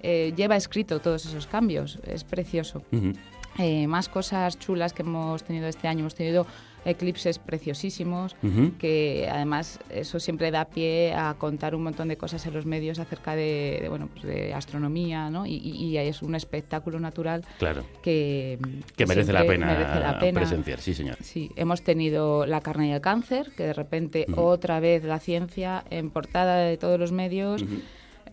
eh, 0.08 0.34
lleva 0.38 0.56
escrito 0.56 1.00
todos 1.00 1.26
esos 1.26 1.48
cambios. 1.48 1.98
Es 2.06 2.24
precioso. 2.24 2.84
Ujú. 2.92 3.14
Eh, 3.58 3.88
más 3.88 4.10
cosas 4.10 4.60
chulas 4.60 4.92
que 4.94 5.02
hemos 5.04 5.44
tenido 5.44 5.68
este 5.68 5.88
año. 5.88 6.02
Hemos 6.02 6.16
tenido 6.16 6.46
eclipses 6.88 7.40
preciosísimos, 7.40 8.36
que 8.78 9.28
además 9.32 9.80
eso 9.90 10.20
siempre 10.20 10.52
da 10.52 10.66
pie 10.66 11.16
a 11.16 11.34
contar 11.34 11.74
un 11.74 11.82
montón 11.82 12.10
de 12.10 12.16
cosas 12.18 12.46
en 12.46 12.54
los 12.54 12.68
medios 12.68 13.00
acerca 13.00 13.36
de, 13.36 13.80
de, 13.82 13.90
bueno, 13.90 14.08
pues 14.14 14.24
de 14.26 14.54
astronomía, 14.54 15.32
¿no? 15.32 15.48
Y, 15.48 15.56
y- 15.56 15.98
es 15.98 16.22
un 16.22 16.36
espectáculo 16.36 17.00
natural 17.00 17.44
Claro. 17.58 17.84
que, 18.04 18.60
Que 18.96 19.08
merece 19.08 19.34
la, 19.34 19.44
pena 19.46 19.66
merece 19.66 20.00
la 20.00 20.20
pena. 20.20 20.40
presenciar, 20.42 20.80
sí, 20.80 20.94
señor. 20.94 21.18
Sí, 21.22 21.50
hemos 21.56 21.82
tenido 21.82 22.46
la 22.46 22.62
carne 22.62 22.90
y 22.90 22.92
el 22.92 23.02
cáncer, 23.02 23.52
que 23.58 23.64
de 23.64 23.74
repente 23.74 24.28
otra 24.36 24.80
vez 24.80 25.04
la 25.06 25.18
ciencia 25.20 25.84
en 25.90 26.12
portada 26.12 26.58
de 26.58 26.78
todos 26.78 27.00
los 27.00 27.12
medios. 27.12 27.64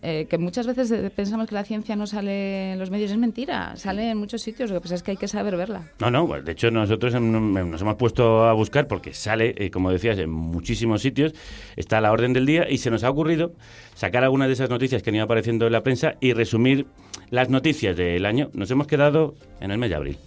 Eh, 0.05 0.27
que 0.29 0.37
muchas 0.37 0.67
veces 0.67 1.11
pensamos 1.11 1.47
que 1.47 1.55
la 1.55 1.63
ciencia 1.63 1.95
no 1.95 2.07
sale 2.07 2.73
en 2.73 2.79
los 2.79 2.89
medios, 2.89 3.09
es 3.09 3.17
mentira, 3.17 3.77
sale 3.77 4.09
en 4.09 4.17
muchos 4.17 4.41
sitios, 4.41 4.69
lo 4.69 4.75
que 4.75 4.81
pasa 4.81 4.95
es 4.95 5.03
que 5.03 5.11
hay 5.11 5.17
que 5.17 5.29
saber 5.29 5.55
verla. 5.55 5.83
No, 5.99 6.11
no, 6.11 6.27
pues, 6.27 6.43
de 6.43 6.51
hecho 6.51 6.69
nosotros 6.71 7.13
nos 7.13 7.81
hemos 7.81 7.95
puesto 7.95 8.43
a 8.43 8.51
buscar 8.51 8.87
porque 8.87 9.13
sale, 9.13 9.55
eh, 9.57 9.71
como 9.71 9.91
decías, 9.91 10.17
en 10.19 10.29
muchísimos 10.29 11.01
sitios, 11.01 11.33
está 11.77 11.99
a 11.99 12.01
la 12.01 12.11
orden 12.11 12.33
del 12.33 12.45
día 12.45 12.69
y 12.69 12.79
se 12.79 12.91
nos 12.91 13.05
ha 13.05 13.09
ocurrido 13.09 13.53
sacar 13.95 14.25
algunas 14.25 14.49
de 14.49 14.55
esas 14.55 14.69
noticias 14.69 15.01
que 15.01 15.09
han 15.09 15.15
ido 15.15 15.23
apareciendo 15.23 15.67
en 15.67 15.71
la 15.71 15.83
prensa 15.83 16.15
y 16.19 16.33
resumir 16.33 16.85
las 17.29 17.49
noticias 17.49 17.95
del 17.95 18.25
año. 18.25 18.49
Nos 18.53 18.69
hemos 18.71 18.87
quedado 18.87 19.35
en 19.61 19.71
el 19.71 19.77
mes 19.77 19.89
de 19.89 19.95
abril. 19.95 20.17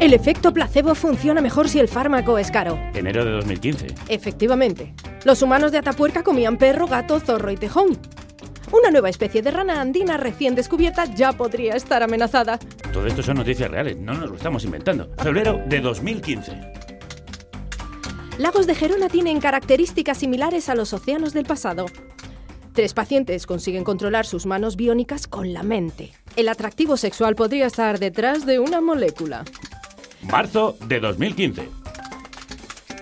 El 0.00 0.12
efecto 0.12 0.52
placebo 0.52 0.94
funciona 0.94 1.40
mejor 1.40 1.68
si 1.68 1.78
el 1.78 1.88
fármaco 1.88 2.36
es 2.36 2.50
caro. 2.50 2.78
Enero 2.94 3.24
de 3.24 3.30
2015. 3.30 3.86
Efectivamente. 4.08 4.92
Los 5.24 5.40
humanos 5.40 5.72
de 5.72 5.78
Atapuerca 5.78 6.22
comían 6.22 6.58
perro, 6.58 6.86
gato, 6.86 7.20
zorro 7.20 7.50
y 7.52 7.56
tejón. 7.56 7.98
Una 8.72 8.90
nueva 8.90 9.08
especie 9.08 9.40
de 9.40 9.52
rana 9.52 9.80
andina 9.80 10.16
recién 10.16 10.56
descubierta 10.56 11.04
ya 11.14 11.32
podría 11.32 11.74
estar 11.74 12.02
amenazada. 12.02 12.58
Todo 12.92 13.06
esto 13.06 13.22
son 13.22 13.36
noticias 13.36 13.70
reales, 13.70 13.96
no 13.96 14.14
nos 14.14 14.30
lo 14.30 14.36
estamos 14.36 14.64
inventando. 14.64 15.10
Febrero 15.22 15.62
de 15.66 15.80
2015. 15.80 16.72
Lagos 18.38 18.66
de 18.66 18.74
Gerona 18.74 19.08
tienen 19.08 19.40
características 19.40 20.18
similares 20.18 20.68
a 20.68 20.74
los 20.74 20.92
océanos 20.92 21.32
del 21.32 21.44
pasado. 21.44 21.86
Tres 22.72 22.92
pacientes 22.92 23.46
consiguen 23.46 23.84
controlar 23.84 24.26
sus 24.26 24.44
manos 24.44 24.74
biónicas 24.74 25.28
con 25.28 25.52
la 25.52 25.62
mente. 25.62 26.10
El 26.34 26.48
atractivo 26.48 26.96
sexual 26.96 27.36
podría 27.36 27.66
estar 27.66 28.00
detrás 28.00 28.44
de 28.44 28.58
una 28.58 28.80
molécula. 28.80 29.44
Marzo 30.30 30.76
de 30.86 31.00
2015. 31.00 31.68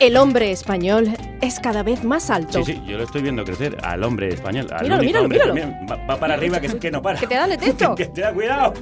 El 0.01 0.17
hombre 0.17 0.51
español 0.51 1.09
es 1.41 1.61
cada 1.61 1.83
vez 1.83 2.03
más 2.05 2.29
alto. 2.31 2.65
Sí, 2.65 2.73
sí, 2.73 2.83
yo 2.87 2.99
lo 2.99 3.05
estoy 3.05 3.23
viendo 3.23 3.45
crecer 3.45 3.79
al 3.85 4.03
hombre 4.03 4.29
español. 4.35 4.67
Al 4.73 4.83
Míralo, 4.83 5.01
único 5.03 5.07
míralo, 5.07 5.25
hombre 5.25 5.39
míralo. 5.39 5.55
también. 5.55 5.87
Va, 5.91 6.07
va 6.15 6.21
para 6.21 6.35
arriba 6.35 6.61
que 6.61 6.67
es 6.67 6.75
que 6.75 6.91
no 6.91 7.01
para. 7.01 7.19
Que 7.21 7.27
te 7.27 7.35
da 7.35 7.47
de 7.47 7.57
techo. 7.59 7.95
que 7.97 8.07
te 8.07 8.21
da 8.21 8.33
cuidado. 8.33 8.75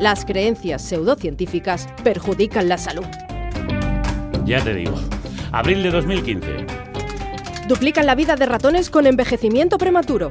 Las 0.00 0.24
creencias 0.24 0.82
pseudocientíficas 0.82 1.88
perjudican 2.02 2.68
la 2.68 2.78
salud. 2.78 3.06
Ya 4.44 4.62
te 4.62 4.74
digo. 4.74 4.94
Abril 5.52 5.82
de 5.82 5.90
2015. 5.90 6.66
Duplican 7.68 8.06
la 8.06 8.14
vida 8.14 8.36
de 8.36 8.46
ratones 8.46 8.90
con 8.90 9.06
envejecimiento 9.06 9.78
prematuro. 9.78 10.30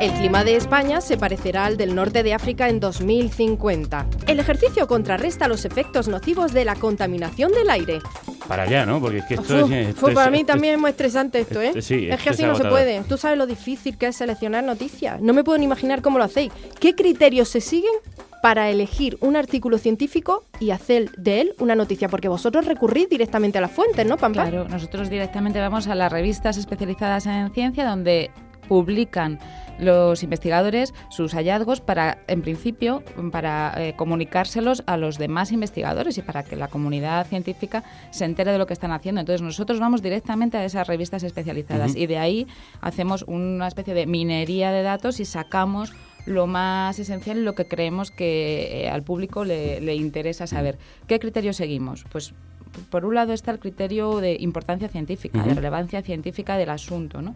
El 0.00 0.12
clima 0.12 0.44
de 0.44 0.56
España 0.56 1.02
se 1.02 1.18
parecerá 1.18 1.66
al 1.66 1.76
del 1.76 1.94
norte 1.94 2.22
de 2.22 2.32
África 2.32 2.70
en 2.70 2.80
2050. 2.80 4.06
El 4.26 4.40
ejercicio 4.40 4.86
contrarresta 4.86 5.46
los 5.46 5.66
efectos 5.66 6.08
nocivos 6.08 6.52
de 6.54 6.64
la 6.64 6.74
contaminación 6.74 7.52
del 7.52 7.68
aire. 7.68 7.98
Para 8.48 8.62
allá, 8.62 8.86
¿no? 8.86 8.98
Porque 8.98 9.18
es 9.18 9.24
que 9.26 9.34
esto 9.34 9.66
es. 9.66 9.70
esto 9.88 10.00
fu, 10.00 10.08
es- 10.08 10.14
para 10.14 10.30
mí 10.30 10.40
es- 10.40 10.46
también 10.46 10.74
es 10.74 10.80
muy 10.80 10.90
estresante 10.90 11.40
esto, 11.40 11.60
¿eh? 11.60 11.82
sí, 11.82 12.08
es 12.08 12.20
que 12.22 12.30
es 12.30 12.34
así 12.34 12.44
no 12.44 12.54
se 12.56 12.64
puede. 12.64 13.02
Tú 13.02 13.18
sabes 13.18 13.36
lo 13.36 13.46
difícil 13.46 13.98
que 13.98 14.06
es 14.06 14.16
seleccionar 14.16 14.64
noticias. 14.64 15.20
No 15.20 15.34
me 15.34 15.44
puedo 15.44 15.58
ni 15.58 15.64
imaginar 15.64 16.00
cómo 16.00 16.16
lo 16.18 16.24
hacéis. 16.24 16.50
¿Qué 16.80 16.94
criterios 16.94 17.48
se 17.50 17.60
siguen 17.60 17.92
para 18.42 18.70
elegir 18.70 19.18
un 19.20 19.36
artículo 19.36 19.76
científico 19.76 20.44
y 20.60 20.70
hacer 20.70 21.10
de 21.18 21.42
él 21.42 21.54
una 21.58 21.74
noticia? 21.74 22.08
Porque 22.08 22.28
vosotros 22.28 22.64
recurrís 22.64 23.08
directamente 23.10 23.58
a 23.58 23.60
las 23.60 23.70
fuentes, 23.70 24.06
¿no, 24.06 24.16
Pampa? 24.16 24.48
Claro, 24.48 24.66
nosotros 24.66 25.10
directamente 25.10 25.60
vamos 25.60 25.86
a 25.88 25.94
las 25.94 26.10
revistas 26.10 26.56
especializadas 26.56 27.26
en 27.26 27.52
ciencia 27.52 27.84
donde 27.84 28.30
publican 28.66 29.38
los 29.80 30.22
investigadores 30.22 30.94
sus 31.08 31.32
hallazgos 31.32 31.80
para, 31.80 32.18
en 32.28 32.42
principio, 32.42 33.02
para 33.32 33.74
eh, 33.76 33.94
comunicárselos 33.96 34.82
a 34.86 34.96
los 34.96 35.18
demás 35.18 35.52
investigadores 35.52 36.18
y 36.18 36.22
para 36.22 36.42
que 36.42 36.56
la 36.56 36.68
comunidad 36.68 37.26
científica 37.26 37.84
se 38.10 38.24
entere 38.24 38.52
de 38.52 38.58
lo 38.58 38.66
que 38.66 38.72
están 38.72 38.92
haciendo. 38.92 39.20
Entonces 39.20 39.42
nosotros 39.42 39.80
vamos 39.80 40.02
directamente 40.02 40.56
a 40.56 40.64
esas 40.64 40.86
revistas 40.86 41.22
especializadas 41.22 41.96
y 41.96 42.06
de 42.06 42.18
ahí 42.18 42.46
hacemos 42.80 43.24
una 43.26 43.68
especie 43.68 43.94
de 43.94 44.06
minería 44.06 44.72
de 44.72 44.82
datos 44.82 45.20
y 45.20 45.24
sacamos 45.24 45.92
lo 46.26 46.46
más 46.46 46.98
esencial 46.98 47.38
y 47.38 47.42
lo 47.42 47.54
que 47.54 47.66
creemos 47.66 48.10
que 48.10 48.84
eh, 48.84 48.90
al 48.90 49.02
público 49.02 49.44
le, 49.44 49.80
le 49.80 49.94
interesa 49.94 50.46
saber. 50.46 50.78
¿Qué 51.06 51.18
criterio 51.18 51.52
seguimos? 51.52 52.04
Pues 52.10 52.34
por 52.90 53.04
un 53.04 53.14
lado 53.14 53.32
está 53.32 53.50
el 53.50 53.58
criterio 53.58 54.20
de 54.20 54.36
importancia 54.40 54.88
científica, 54.88 55.42
de 55.42 55.54
relevancia 55.54 56.02
científica 56.02 56.56
del 56.56 56.70
asunto. 56.70 57.22
¿no? 57.22 57.34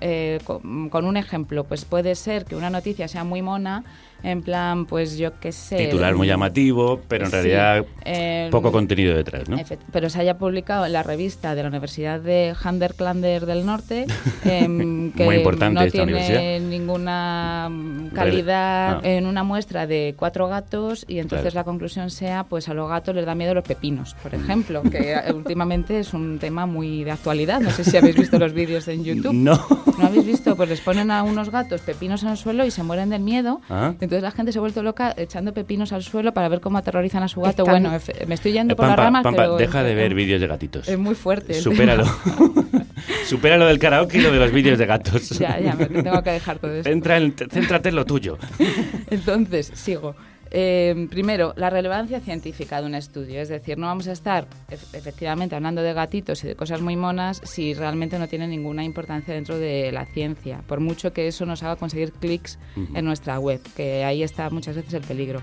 Eh, 0.00 0.40
con, 0.44 0.88
con 0.88 1.06
un 1.06 1.16
ejemplo, 1.16 1.64
pues 1.64 1.84
puede 1.84 2.14
ser 2.14 2.44
que 2.44 2.56
una 2.56 2.70
noticia 2.70 3.08
sea 3.08 3.24
muy 3.24 3.42
mona, 3.42 3.84
en 4.24 4.42
plan, 4.42 4.86
pues 4.86 5.16
yo 5.18 5.38
qué 5.38 5.52
sé. 5.52 5.76
Titular 5.76 6.14
muy 6.14 6.26
llamativo, 6.26 7.00
pero 7.08 7.24
en 7.26 7.30
Sí, 7.30 7.36
realidad 7.36 7.84
eh, 8.04 8.48
poco 8.50 8.72
contenido 8.72 9.14
detrás, 9.14 9.48
¿no? 9.48 9.58
Pero 9.92 10.08
se 10.10 10.20
haya 10.20 10.38
publicado 10.38 10.86
en 10.86 10.92
la 10.92 11.02
revista 11.02 11.54
de 11.54 11.62
la 11.62 11.68
Universidad 11.68 12.20
de 12.20 12.54
Handerklander 12.60 13.46
del 13.46 13.64
Norte, 13.66 14.06
em, 14.44 15.12
que 15.12 15.24
Muy 15.24 15.36
importante 15.36 15.74
no 15.74 15.80
esta 15.82 15.92
tiene 16.04 16.12
universidad. 16.12 16.60
ninguna 16.68 17.68
mm, 17.70 18.08
calidad 18.08 18.54
Ah. 18.96 19.00
en 19.04 19.26
una 19.26 19.42
muestra 19.44 19.86
de 19.86 20.14
cuatro 20.18 20.48
gatos 20.48 21.04
y 21.08 21.18
entonces 21.18 21.52
Claro. 21.52 21.60
la 21.60 21.64
conclusión 21.64 22.10
sea, 22.10 22.44
pues 22.44 22.68
a 22.68 22.74
los 22.74 22.88
gatos 22.88 23.14
les 23.14 23.26
da 23.26 23.34
miedo 23.34 23.54
los 23.54 23.64
pepinos, 23.64 24.14
por 24.22 24.34
ejemplo, 24.34 24.82
que 24.82 25.12
eh, 25.14 25.32
últimamente 25.32 25.98
es 26.00 26.14
un 26.14 26.38
tema 26.38 26.66
muy 26.66 27.04
de 27.04 27.10
actualidad. 27.10 27.60
No 27.60 27.70
sé 27.70 27.84
si 27.84 27.96
habéis 27.96 28.16
visto 28.16 28.38
los 28.38 28.52
vídeos 28.52 28.86
en 28.88 29.04
YouTube. 29.04 29.32
No. 29.34 29.58
¿No 29.98 30.06
habéis 30.06 30.26
visto? 30.26 30.56
Pues 30.56 30.68
les 30.68 30.80
ponen 30.80 31.10
a 31.10 31.22
unos 31.22 31.50
gatos 31.50 31.80
pepinos 31.80 32.22
en 32.22 32.30
el 32.30 32.36
suelo 32.36 32.64
y 32.66 32.70
se 32.70 32.82
mueren 32.82 33.10
del 33.10 33.22
miedo. 33.22 33.60
Ah. 33.70 33.90
Entonces 34.00 34.13
la 34.20 34.30
gente 34.30 34.52
se 34.52 34.58
ha 34.58 34.60
vuelto 34.60 34.82
loca 34.82 35.14
echando 35.16 35.52
pepinos 35.54 35.92
al 35.92 36.02
suelo 36.02 36.32
para 36.34 36.48
ver 36.48 36.60
cómo 36.60 36.78
aterrorizan 36.78 37.22
a 37.22 37.28
su 37.28 37.40
gato. 37.40 37.62
Están- 37.64 37.82
Bueno, 37.82 37.98
me 38.26 38.34
estoy 38.34 38.52
yendo 38.52 38.74
Eh, 38.74 38.76
por 38.76 38.86
las 38.86 38.96
ramas, 38.96 39.22
Pampa, 39.22 39.42
pero... 39.42 39.56
deja 39.56 39.82
de 39.82 39.94
ver 39.94 40.14
vídeos 40.14 40.40
de 40.40 40.46
gatitos. 40.46 40.88
Es 40.88 40.98
muy 40.98 41.14
fuerte. 41.14 41.54
Supéralo. 41.54 42.04
tema. 42.04 42.84
Supéralo 43.26 43.66
del 43.66 43.78
karaoke 43.78 44.18
y 44.18 44.20
lo 44.22 44.30
de 44.32 44.38
los 44.38 44.52
vídeos 44.52 44.78
de 44.78 44.86
gatos. 44.86 45.30
ya, 45.30 45.58
ya, 45.60 45.74
me 45.74 45.86
tengo 45.86 46.22
que 46.22 46.30
dejar 46.30 46.58
todo 46.58 46.72
esto. 46.74 46.88
Entra 46.90 47.16
en- 47.16 47.34
céntrate 47.34 47.88
en 47.90 47.96
lo 47.96 48.04
tuyo. 48.04 48.38
Entonces, 49.10 49.70
sigo. 49.74 50.14
Eh, 50.56 51.08
primero, 51.10 51.52
la 51.56 51.68
relevancia 51.68 52.20
científica 52.20 52.80
de 52.80 52.86
un 52.86 52.94
estudio. 52.94 53.40
Es 53.40 53.48
decir, 53.48 53.76
no 53.76 53.88
vamos 53.88 54.06
a 54.06 54.12
estar 54.12 54.46
ef- 54.70 54.94
efectivamente 54.96 55.56
hablando 55.56 55.82
de 55.82 55.92
gatitos 55.92 56.44
y 56.44 56.46
de 56.46 56.54
cosas 56.54 56.80
muy 56.80 56.94
monas 56.94 57.40
si 57.42 57.74
realmente 57.74 58.20
no 58.20 58.28
tiene 58.28 58.46
ninguna 58.46 58.84
importancia 58.84 59.34
dentro 59.34 59.58
de 59.58 59.90
la 59.90 60.06
ciencia, 60.06 60.62
por 60.68 60.78
mucho 60.78 61.12
que 61.12 61.26
eso 61.26 61.44
nos 61.44 61.64
haga 61.64 61.74
conseguir 61.74 62.12
clics 62.12 62.60
en 62.94 63.04
nuestra 63.04 63.40
web, 63.40 63.60
que 63.76 64.04
ahí 64.04 64.22
está 64.22 64.48
muchas 64.50 64.76
veces 64.76 64.94
el 64.94 65.02
peligro. 65.02 65.42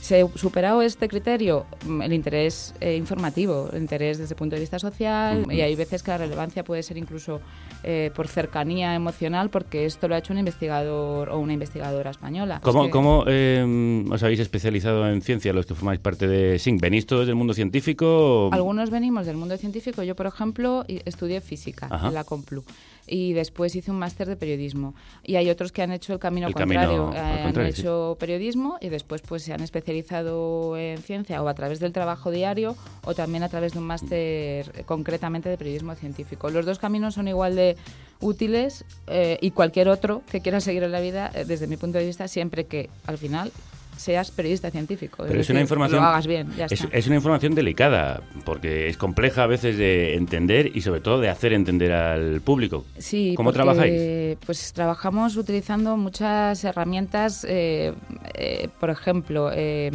Se, 0.00 0.24
superado 0.36 0.82
este 0.82 1.08
criterio, 1.08 1.66
mm, 1.84 2.02
el 2.02 2.12
interés 2.12 2.72
eh, 2.80 2.94
informativo, 2.94 3.68
el 3.72 3.82
interés 3.82 4.18
desde 4.18 4.34
el 4.34 4.38
punto 4.38 4.54
de 4.54 4.60
vista 4.60 4.78
social, 4.78 5.40
Ujú. 5.42 5.50
y 5.50 5.62
hay 5.62 5.74
veces 5.74 6.04
que 6.04 6.12
la 6.12 6.18
relevancia 6.18 6.62
puede 6.62 6.84
ser 6.84 6.96
incluso 6.96 7.40
eh, 7.82 8.12
por 8.14 8.28
cercanía 8.28 8.94
emocional, 8.94 9.50
porque 9.50 9.84
esto 9.84 10.06
lo 10.06 10.14
ha 10.14 10.18
hecho 10.18 10.32
un 10.32 10.38
investigador 10.38 11.28
o 11.30 11.38
una 11.40 11.54
investigadora 11.54 12.10
española. 12.10 12.60
¿Cómo, 12.62 12.82
Es 12.82 12.86
que- 12.86 12.90
cómo, 12.92 13.24
eh, 13.26 14.04
os 14.08 14.22
habéis 14.22 14.38
especializado 14.40 15.08
en 15.10 15.22
ciencia 15.22 15.52
los 15.52 15.66
que 15.66 15.74
formáis 15.74 15.98
parte 15.98 16.28
de 16.28 16.58
SINC? 16.60 16.80
¿Venís 16.80 17.06
todos 17.06 17.26
del 17.26 17.34
mundo 17.34 17.52
científico? 17.52 18.46
o- 18.46 18.52
Algunos 18.52 18.90
venimos 18.90 19.26
del 19.26 19.36
mundo 19.36 19.56
científico. 19.56 20.04
Yo, 20.04 20.14
por 20.14 20.26
ejemplo, 20.26 20.84
estudié 20.86 21.40
física 21.40 21.88
Ajá. 21.90 22.08
en 22.08 22.14
la 22.14 22.22
Complu 22.24 22.64
y 23.08 23.32
después 23.34 23.74
hice 23.76 23.90
un 23.92 23.98
máster 24.00 24.26
de 24.28 24.34
periodismo. 24.36 24.94
Y 25.24 25.36
hay 25.36 25.48
otros 25.50 25.70
que 25.72 25.82
han 25.82 25.92
hecho 25.92 26.12
el 26.12 26.18
camino 26.18 26.48
El 26.48 26.54
camino 26.54 26.80
contrario. 26.80 27.08
al 27.08 27.14
Eh, 27.14 27.18
han 27.38 27.42
contrario, 27.44 27.72
sí. 27.72 27.80
hecho 27.82 28.16
periodismo 28.18 28.78
y 28.80 28.88
después 28.88 29.22
pues 29.22 29.42
se 29.42 29.52
han 29.52 29.60
especializado 29.62 29.85
en 29.88 30.98
ciencia 30.98 31.42
o 31.42 31.48
a 31.48 31.54
través 31.54 31.80
del 31.80 31.92
trabajo 31.92 32.30
diario 32.30 32.76
o 33.04 33.14
también 33.14 33.42
a 33.42 33.48
través 33.48 33.72
de 33.72 33.78
un 33.78 33.86
máster 33.86 34.84
concretamente 34.84 35.48
de 35.48 35.56
periodismo 35.56 35.94
científico. 35.94 36.50
Los 36.50 36.66
dos 36.66 36.78
caminos 36.78 37.14
son 37.14 37.28
igual 37.28 37.56
de 37.56 37.76
útiles 38.20 38.84
eh, 39.06 39.38
y 39.40 39.50
cualquier 39.50 39.88
otro 39.88 40.22
que 40.30 40.40
quiera 40.40 40.60
seguir 40.60 40.82
en 40.82 40.92
la 40.92 41.00
vida, 41.00 41.30
eh, 41.34 41.44
desde 41.44 41.66
mi 41.66 41.76
punto 41.76 41.98
de 41.98 42.06
vista, 42.06 42.28
siempre 42.28 42.64
que 42.64 42.88
al 43.06 43.18
final 43.18 43.52
seas 43.96 44.30
periodista 44.30 44.70
científico. 44.70 45.24
Pero 45.26 45.40
es 45.40 45.50
una 45.50 45.60
información. 45.60 46.00
Lo 46.00 46.06
hagas 46.06 46.26
bien, 46.26 46.52
ya 46.56 46.66
es, 46.66 46.72
está. 46.72 46.96
es 46.96 47.06
una 47.06 47.16
información 47.16 47.54
delicada, 47.54 48.22
porque 48.44 48.88
es 48.88 48.96
compleja 48.96 49.44
a 49.44 49.46
veces 49.46 49.76
de 49.78 50.14
entender 50.14 50.76
y 50.76 50.80
sobre 50.80 51.00
todo 51.00 51.20
de 51.20 51.28
hacer 51.28 51.52
entender 51.52 51.92
al 51.92 52.40
público. 52.40 52.84
Sí, 52.98 53.34
¿Cómo 53.36 53.48
porque, 53.48 53.56
trabajáis? 53.56 54.38
Pues 54.44 54.72
trabajamos 54.72 55.36
utilizando 55.36 55.96
muchas 55.96 56.62
herramientas. 56.64 57.44
eh, 57.48 57.92
eh, 58.34 58.68
por 58.80 58.90
ejemplo, 58.90 59.50
eh, 59.52 59.90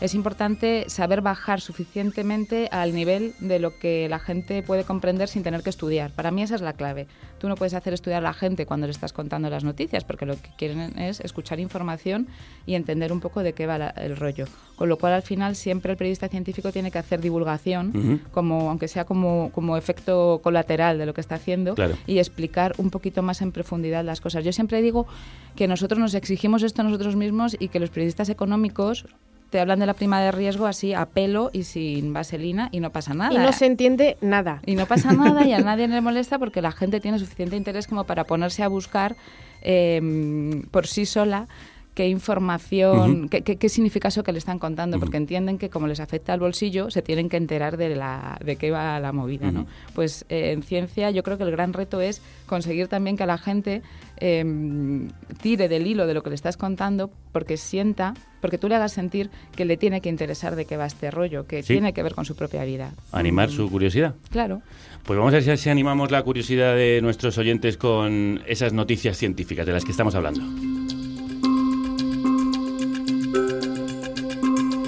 es 0.00 0.14
importante 0.14 0.84
saber 0.88 1.20
bajar 1.20 1.60
suficientemente 1.60 2.68
al 2.72 2.94
nivel 2.94 3.34
de 3.40 3.58
lo 3.58 3.78
que 3.78 4.08
la 4.08 4.18
gente 4.18 4.62
puede 4.62 4.84
comprender 4.84 5.28
sin 5.28 5.42
tener 5.42 5.62
que 5.62 5.70
estudiar. 5.70 6.10
Para 6.10 6.30
mí 6.30 6.42
esa 6.42 6.54
es 6.56 6.60
la 6.60 6.72
clave. 6.72 7.06
Tú 7.38 7.48
no 7.48 7.54
puedes 7.56 7.74
hacer 7.74 7.92
estudiar 7.92 8.20
a 8.20 8.28
la 8.28 8.32
gente 8.34 8.66
cuando 8.66 8.86
le 8.86 8.92
estás 8.92 9.12
contando 9.12 9.48
las 9.50 9.62
noticias, 9.64 10.04
porque 10.04 10.26
lo 10.26 10.34
que 10.36 10.50
quieren 10.56 10.98
es 10.98 11.20
escuchar 11.20 11.60
información 11.60 12.26
y 12.66 12.74
entender 12.74 13.12
un 13.12 13.20
poco 13.20 13.42
de 13.42 13.52
qué 13.52 13.66
va 13.66 13.78
la- 13.78 13.90
el 13.90 14.16
rollo. 14.16 14.46
Con 14.76 14.88
lo 14.88 14.96
cual, 14.98 15.12
al 15.12 15.22
final, 15.22 15.54
siempre 15.54 15.92
el 15.92 15.98
periodista 15.98 16.28
científico 16.28 16.72
tiene 16.72 16.90
que 16.90 16.98
hacer 16.98 17.20
divulgación, 17.20 18.20
como, 18.32 18.70
aunque 18.70 18.88
sea 18.88 19.04
como, 19.04 19.50
como 19.52 19.76
efecto 19.76 20.40
colateral 20.42 20.98
de 20.98 21.06
lo 21.06 21.14
que 21.14 21.20
está 21.20 21.36
haciendo, 21.36 21.74
Claro. 21.74 21.96
y 22.06 22.18
explicar 22.18 22.74
un 22.78 22.90
poquito 22.90 23.22
más 23.22 23.42
en 23.42 23.52
profundidad 23.52 24.04
las 24.04 24.20
cosas. 24.20 24.44
Yo 24.44 24.52
siempre 24.52 24.82
digo 24.82 25.06
que 25.54 25.68
nosotros 25.68 26.00
nos 26.00 26.14
exigimos 26.14 26.62
esto 26.64 26.80
a 26.82 26.84
nosotros 26.84 27.14
mismos 27.14 27.56
y 27.60 27.68
que 27.68 27.78
los 27.78 27.90
periodistas 27.90 28.28
económicos 28.28 29.06
te 29.52 29.60
hablan 29.60 29.78
de 29.80 29.86
la 29.86 29.92
prima 29.92 30.18
de 30.22 30.32
riesgo 30.32 30.66
así 30.66 30.94
a 30.94 31.04
pelo 31.04 31.50
y 31.52 31.64
sin 31.64 32.14
vaselina 32.14 32.70
y 32.72 32.80
no 32.80 32.90
pasa 32.90 33.12
nada. 33.12 33.34
Y 33.34 33.36
no 33.36 33.52
se 33.52 33.66
entiende 33.66 34.16
nada. 34.22 34.62
Y 34.64 34.76
no 34.76 34.86
pasa 34.86 35.12
nada 35.12 35.44
y 35.44 35.52
a 35.52 35.58
nadie 35.60 35.86
le 35.88 36.00
molesta 36.00 36.38
porque 36.38 36.62
la 36.62 36.72
gente 36.72 37.00
tiene 37.00 37.18
suficiente 37.18 37.54
interés 37.54 37.86
como 37.86 38.04
para 38.04 38.24
ponerse 38.24 38.62
a 38.62 38.68
buscar 38.68 39.14
eh, 39.60 40.62
por 40.70 40.86
sí 40.86 41.04
sola 41.04 41.48
qué 41.94 42.08
información, 42.08 43.10
Ujú. 43.22 43.28
qué, 43.28 43.42
qué- 43.42 43.56
qué 43.56 43.68
significa 43.68 44.08
eso 44.08 44.22
que 44.22 44.32
le 44.32 44.38
están 44.38 44.58
contando, 44.58 44.96
Ujú. 44.96 45.04
porque 45.04 45.18
entienden 45.18 45.58
que 45.58 45.68
como 45.68 45.86
les 45.86 46.00
afecta 46.00 46.32
al 46.32 46.40
bolsillo, 46.40 46.90
se 46.90 47.02
tienen 47.02 47.28
que 47.28 47.36
enterar 47.36 47.76
de, 47.76 47.94
la, 47.94 48.38
de 48.44 48.56
qué 48.56 48.70
va 48.70 48.98
la 48.98 49.12
movida. 49.12 49.50
¿no? 49.50 49.60
Ujú. 49.62 49.68
Pues 49.94 50.24
eh, 50.30 50.52
en 50.52 50.62
ciencia 50.62 51.10
yo 51.10 51.22
creo 51.22 51.36
que 51.36 51.44
el 51.44 51.50
gran 51.50 51.72
reto 51.74 52.00
es 52.00 52.22
conseguir 52.46 52.88
también 52.88 53.16
que 53.18 53.26
la 53.26 53.36
gente 53.38 53.82
eh, 54.16 55.08
tire 55.42 55.68
del 55.68 55.86
hilo 55.86 56.06
de 56.06 56.14
lo 56.14 56.22
que 56.22 56.30
le 56.30 56.34
estás 56.36 56.56
contando 56.56 57.10
porque 57.32 57.56
sienta, 57.56 58.14
porque 58.40 58.56
tú 58.58 58.68
le 58.68 58.76
hagas 58.76 58.92
sentir 58.92 59.30
que 59.56 59.64
le 59.64 59.76
tiene 59.76 60.00
que 60.00 60.08
interesar 60.08 60.54
de 60.56 60.64
qué 60.64 60.76
va 60.76 60.86
este 60.86 61.10
rollo, 61.10 61.46
que 61.46 61.62
Sí. 61.62 61.74
tiene 61.74 61.92
que 61.92 62.02
ver 62.02 62.14
con 62.14 62.24
su 62.24 62.34
propia 62.36 62.64
vida. 62.64 62.92
Animar 63.12 63.48
Mm, 63.48 63.52
su 63.52 63.70
curiosidad. 63.70 64.14
Claro. 64.30 64.62
Pues 65.04 65.18
vamos 65.18 65.34
a 65.34 65.40
ver 65.40 65.58
si 65.58 65.68
animamos 65.70 66.10
la 66.10 66.22
curiosidad 66.22 66.74
de 66.76 67.00
nuestros 67.02 67.36
oyentes 67.38 67.76
con 67.76 68.40
esas 68.46 68.72
noticias 68.72 69.16
científicas 69.18 69.66
de 69.66 69.72
las 69.72 69.84
que 69.84 69.90
estamos 69.90 70.14
hablando. 70.14 70.40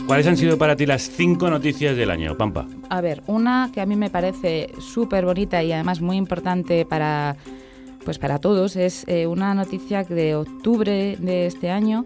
¿Cuáles 0.07 0.27
han 0.27 0.37
sido 0.37 0.59
para 0.59 0.77
ti 0.77 0.85
las 0.85 1.03
cinco 1.11 1.49
noticias 1.49 1.97
del 1.97 2.11
año, 2.11 2.37
Pampa? 2.37 2.67
A 2.91 3.01
ver, 3.01 3.23
una 3.27 3.71
que 3.73 3.81
a 3.81 3.87
mí 3.87 3.97
me 3.97 4.11
parece 4.11 4.69
súper 4.79 5.25
bonita 5.25 5.63
y 5.63 5.73
además 5.73 6.03
muy 6.03 6.19
importante 6.19 6.85
para, 6.85 7.37
pues 8.05 8.19
para 8.19 8.39
todos 8.39 8.77
es 8.77 9.05
eh, 9.09 9.27
una 9.27 9.55
noticia 9.55 10.05
de 10.05 10.35
octubre 10.35 11.17
de 11.19 11.47
este 11.47 11.71
año 11.71 12.05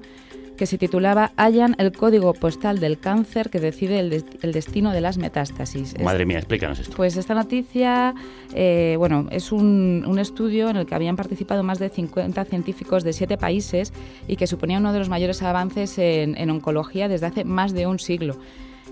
que 0.58 0.66
se 0.66 0.76
titulaba 0.76 1.32
Hallan 1.36 1.76
el 1.78 1.92
código 1.92 2.34
postal 2.34 2.80
del 2.80 2.98
cáncer 2.98 3.48
que 3.48 3.60
decide 3.60 4.00
el, 4.00 4.24
el 4.42 4.52
destino 4.52 4.92
de 4.92 5.00
las 5.00 5.16
metástasis. 5.16 5.98
Madre 6.02 6.26
mía, 6.26 6.38
explícanos 6.38 6.80
esto. 6.80 6.96
pues 6.96 7.16
esta 7.16 7.34
noticia, 7.34 8.14
eh, 8.54 8.96
bueno, 8.98 9.28
es 9.30 9.52
un, 9.52 10.04
un 10.06 10.18
estudio 10.18 10.68
en 10.68 10.76
el 10.76 10.84
que 10.84 10.94
habían 10.94 11.16
participado 11.16 11.62
más 11.62 11.78
de 11.78 11.88
50 11.88 12.44
científicos 12.44 13.04
de 13.04 13.12
siete 13.12 13.38
países 13.38 13.92
y 14.26 14.36
que 14.36 14.46
suponía 14.46 14.78
uno 14.78 14.92
de 14.92 14.98
los 14.98 15.08
mayores 15.08 15.40
avances 15.42 15.96
en, 15.98 16.36
en 16.36 16.50
oncología 16.50 17.08
desde 17.08 17.26
hace 17.26 17.44
más 17.44 17.72
de 17.72 17.86
un 17.86 18.00
siglo. 18.00 18.36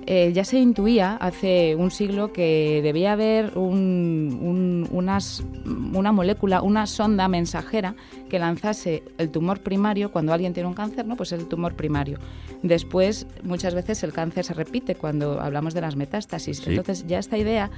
Eh, 0.09 0.31
ya 0.33 0.45
se 0.45 0.59
intuía 0.61 1.17
hace 1.17 1.75
un 1.75 1.91
siglo 1.91 2.33
que 2.33 2.81
debía 2.83 3.13
haber 3.13 3.59
un- 3.59 4.39
un- 4.41 4.89
unas- 4.93 5.43
una 5.65 6.13
molécula, 6.13 6.63
una 6.63 6.87
sonda 6.87 7.27
mensajera 7.27 7.97
que 8.29 8.39
lanzase 8.39 9.03
el 9.19 9.31
tumor 9.31 9.61
primario 9.63 10.13
cuando 10.13 10.33
alguien 10.33 10.53
tiene 10.55 10.69
un 10.69 10.75
cáncer, 10.75 11.07
¿no? 11.07 11.17
Pues 11.17 11.33
es 11.33 11.41
el 11.41 11.49
tumor 11.49 11.75
primario. 11.75 12.19
Después, 12.63 13.27
muchas 13.43 13.75
veces 13.75 14.03
el 14.05 14.13
cáncer 14.13 14.45
se 14.45 14.55
repite 14.55 14.95
cuando 14.95 15.41
hablamos 15.41 15.75
de 15.75 15.81
las 15.81 15.97
metástasis. 15.97 16.59
Sí. 16.59 16.71
Entonces, 16.71 17.05
ya 17.09 17.19
esta 17.19 17.37
idea 17.37 17.71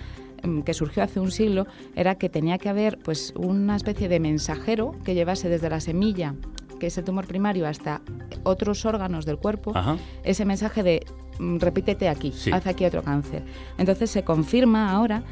mm, 0.42 0.60
que 0.60 0.74
surgió 0.74 1.02
hace 1.02 1.18
un 1.20 1.30
siglo 1.32 1.66
era 1.96 2.14
que 2.16 2.28
tenía 2.28 2.58
que 2.58 2.68
haber 2.68 2.98
pues 2.98 3.32
una 3.36 3.74
especie 3.74 4.08
de 4.08 4.20
mensajero 4.20 4.92
que 5.04 5.14
llevase 5.14 5.48
desde 5.48 5.68
la 5.70 5.80
semilla 5.80 6.34
que 6.78 6.86
es 6.86 6.96
el 6.96 7.02
tumor 7.02 7.26
primario, 7.26 7.66
hasta 7.66 8.02
otros 8.44 8.84
órganos 8.84 9.26
del 9.26 9.36
cuerpo, 9.36 9.72
Ajá. 9.74 9.96
ese 10.22 10.44
mensaje 10.44 10.84
de 10.84 11.04
repítete 11.38 12.08
aquí, 12.08 12.32
Sí. 12.32 12.50
haz 12.52 12.66
aquí 12.66 12.84
otro 12.84 13.02
cáncer. 13.02 13.42
Entonces 13.78 14.10
se 14.10 14.22
confirma 14.24 14.90
ahora 14.92 15.22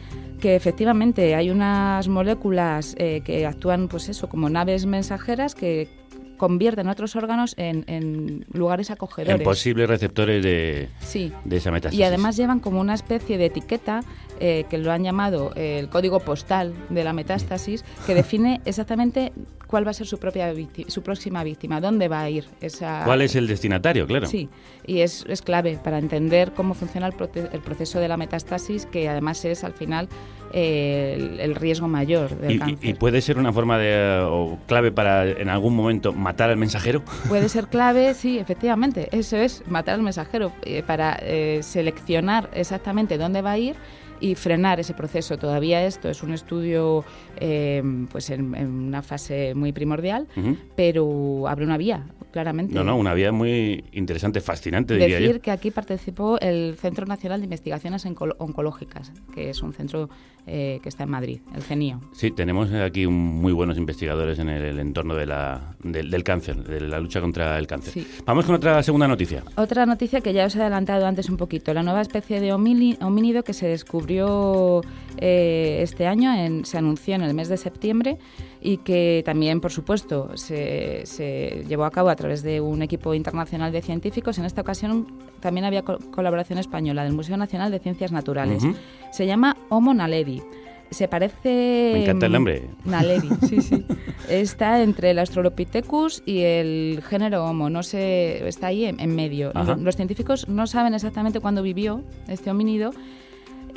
que 0.40 0.54
efectivamente 0.54 1.34
hay 1.34 1.50
unas 1.50 2.08
moléculas 2.08 2.94
eh, 2.98 3.22
que 3.24 3.46
actúan, 3.46 3.88
pues 3.88 4.08
eso, 4.08 4.28
como 4.28 4.48
naves 4.50 4.86
mensajeras 4.86 5.54
que 5.54 5.88
convierten 6.36 6.86
otros 6.88 7.16
órganos 7.16 7.54
en, 7.56 7.84
en 7.86 8.44
lugares 8.52 8.90
acogedores. 8.90 9.38
En 9.40 9.42
posibles 9.42 9.88
receptores 9.88 10.44
de, 10.44 10.90
Sí. 11.00 11.32
de 11.46 11.56
esa 11.56 11.70
metástasis. 11.70 11.98
Y 11.98 12.02
además 12.02 12.36
llevan 12.36 12.60
como 12.60 12.78
una 12.78 12.92
especie 12.92 13.38
de 13.38 13.46
etiqueta 13.46 14.00
eh, 14.38 14.66
que 14.68 14.76
lo 14.76 14.92
han 14.92 15.02
llamado 15.02 15.52
eh, 15.56 15.78
el 15.78 15.88
código 15.88 16.20
postal 16.20 16.74
de 16.90 17.04
la 17.04 17.14
metástasis, 17.14 17.86
que 18.06 18.14
define 18.14 18.60
exactamente 18.66 19.32
cuál 19.66 19.86
va 19.86 19.90
a 19.90 19.94
ser 19.94 20.06
su 20.06 20.18
propia 20.18 20.52
vícti- 20.52 20.88
su 20.88 21.02
próxima 21.02 21.42
víctima, 21.44 21.80
dónde 21.80 22.08
va 22.08 22.20
a 22.20 22.30
ir 22.30 22.44
esa. 22.60 23.02
¿Cuál 23.04 23.22
es 23.22 23.34
el 23.34 23.46
destinatario? 23.46 24.06
Claro. 24.06 24.26
Sí, 24.26 24.48
y 24.86 25.00
es, 25.00 25.24
es 25.28 25.42
clave 25.42 25.78
para 25.82 25.98
entender 25.98 26.52
cómo 26.52 26.74
funciona 26.74 27.06
el, 27.06 27.12
prote- 27.14 27.48
el 27.52 27.60
proceso 27.60 27.98
de 28.00 28.08
la 28.08 28.16
metástasis, 28.16 28.86
que 28.86 29.08
además 29.08 29.44
es 29.44 29.64
al 29.64 29.72
final 29.72 30.08
eh, 30.52 31.14
el, 31.18 31.40
el 31.40 31.54
riesgo 31.56 31.88
mayor 31.88 32.30
del 32.38 32.52
Y, 32.52 32.58
cáncer. 32.58 32.88
y 32.88 32.94
puede 32.94 33.20
ser 33.20 33.38
una 33.38 33.52
forma 33.52 33.78
de 33.78 34.20
o 34.24 34.58
clave 34.66 34.92
para 34.92 35.28
en 35.28 35.48
algún 35.48 35.74
momento 35.74 36.12
matar 36.12 36.50
al 36.50 36.56
mensajero. 36.56 37.02
Puede 37.28 37.48
ser 37.48 37.66
clave, 37.68 38.14
sí, 38.14 38.38
efectivamente. 38.38 39.08
Eso 39.10 39.36
es, 39.36 39.62
matar 39.66 39.94
al 39.96 40.02
mensajero 40.02 40.52
eh, 40.62 40.82
para 40.86 41.18
eh, 41.20 41.60
seleccionar 41.62 42.48
exactamente 42.54 43.18
dónde 43.18 43.42
va 43.42 43.52
a 43.52 43.58
ir 43.58 43.74
y 44.20 44.34
frenar 44.34 44.80
ese 44.80 44.94
proceso. 44.94 45.36
Todavía 45.38 45.84
esto 45.86 46.08
es 46.08 46.22
un 46.22 46.32
estudio 46.32 47.04
eh, 47.38 47.82
pues 48.10 48.30
en, 48.30 48.54
en 48.54 48.68
una 48.68 49.02
fase 49.02 49.54
muy 49.54 49.72
primordial, 49.72 50.26
pero 50.74 51.46
abre 51.48 51.64
una 51.64 51.76
vía, 51.76 52.06
claramente. 52.32 52.74
No, 52.74 52.84
no, 52.84 52.96
una 52.96 53.14
vía 53.14 53.32
muy 53.32 53.84
interesante, 53.92 54.40
fascinante, 54.40 54.94
diría 54.94 55.18
Decir 55.20 55.36
yo. 55.36 55.42
que 55.42 55.50
aquí 55.50 55.70
participó 55.70 56.38
el 56.40 56.76
Centro 56.78 57.06
Nacional 57.06 57.40
de 57.40 57.44
Investigaciones 57.44 58.04
Onco- 58.06 58.34
Oncológicas, 58.38 59.12
que 59.34 59.50
es 59.50 59.62
un 59.62 59.72
centro 59.72 60.08
eh, 60.46 60.78
que 60.82 60.88
está 60.88 61.04
en 61.04 61.10
Madrid, 61.10 61.40
el 61.54 61.62
CENIO. 61.62 62.00
Sí, 62.12 62.30
tenemos 62.30 62.72
aquí 62.72 63.04
un- 63.06 63.14
muy 63.40 63.52
buenos 63.52 63.76
investigadores 63.78 64.38
en 64.38 64.48
el, 64.48 64.62
el 64.64 64.78
entorno 64.78 65.14
de 65.14 65.26
la, 65.26 65.74
del, 65.82 66.10
del 66.10 66.22
cáncer, 66.24 66.62
de 66.62 66.80
la 66.82 67.00
lucha 67.00 67.20
contra 67.20 67.58
el 67.58 67.66
cáncer. 67.66 67.92
Sí. 67.92 68.06
Vamos 68.24 68.44
con 68.44 68.54
otra 68.54 68.82
segunda 68.82 69.08
noticia. 69.08 69.42
Otra 69.56 69.86
noticia 69.86 70.20
que 70.20 70.32
ya 70.32 70.46
os 70.46 70.54
he 70.56 70.60
adelantado 70.60 71.06
antes 71.06 71.28
un 71.28 71.36
poquito, 71.36 71.72
la 71.74 71.82
nueva 71.82 72.00
especie 72.00 72.40
de 72.40 72.52
homínido 72.52 73.42
que 73.42 73.52
se 73.54 73.66
descubrió 73.66 74.82
eh, 75.18 75.78
este 75.82 76.06
año, 76.06 76.32
en- 76.34 76.64
se 76.64 76.78
anunció 76.78 77.14
en 77.14 77.22
el 77.22 77.34
mes 77.34 77.48
de 77.48 77.56
septiembre 77.56 78.18
y 78.60 78.78
que 78.78 79.22
también, 79.24 79.60
por 79.60 79.70
supuesto, 79.72 80.36
se, 80.36 81.02
se 81.06 81.64
llevó 81.68 81.84
a 81.84 81.90
cabo 81.90 82.08
a 82.08 82.16
través 82.16 82.42
de 82.42 82.60
un 82.60 82.82
equipo 82.82 83.14
internacional 83.14 83.72
de 83.72 83.82
científicos. 83.82 84.38
En 84.38 84.44
esta 84.44 84.60
ocasión 84.62 85.06
también 85.40 85.64
había 85.64 85.82
co- 85.82 85.98
colaboración 86.10 86.58
española 86.58 87.04
del 87.04 87.12
Museo 87.12 87.36
Nacional 87.36 87.70
de 87.70 87.78
Ciencias 87.78 88.12
Naturales. 88.12 88.64
Ujú. 88.64 88.74
Se 89.12 89.26
llama 89.26 89.56
Homo 89.68 89.94
naledi. 89.94 90.42
Se 90.90 91.08
parece... 91.08 91.90
Me 91.94 92.02
encanta 92.04 92.26
el 92.26 92.32
nombre. 92.32 92.62
Naledi, 92.84 93.28
sí, 93.48 93.60
sí. 93.60 93.84
Está 94.28 94.82
entre 94.84 95.10
el 95.10 95.18
Australopithecus 95.18 96.22
y 96.24 96.42
el 96.42 97.02
género 97.08 97.44
Homo, 97.44 97.70
no 97.70 97.82
sé, 97.82 98.46
está 98.46 98.68
ahí 98.68 98.84
en, 98.84 99.00
en 99.00 99.14
medio. 99.16 99.50
Ajá. 99.54 99.74
Lo- 99.74 99.82
Los 99.82 99.96
científicos 99.96 100.48
no 100.48 100.68
saben 100.68 100.94
exactamente 100.94 101.40
cuándo 101.40 101.62
vivió 101.62 102.02
este 102.28 102.50
homínido 102.52 102.92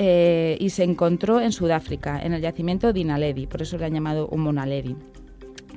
eh, 0.02 0.56
y 0.62 0.70
se 0.70 0.86
encontró 0.86 1.42
en 1.42 1.52
Sudáfrica, 1.52 2.22
en 2.22 2.32
el 2.32 2.42
yacimiento 2.42 2.94
de 2.94 3.02
por 3.48 3.62
eso 3.62 3.78
le 3.78 3.84
han 3.84 3.94
llamado 3.94 4.30
Homo 4.32 4.54
naledi. 4.54 4.96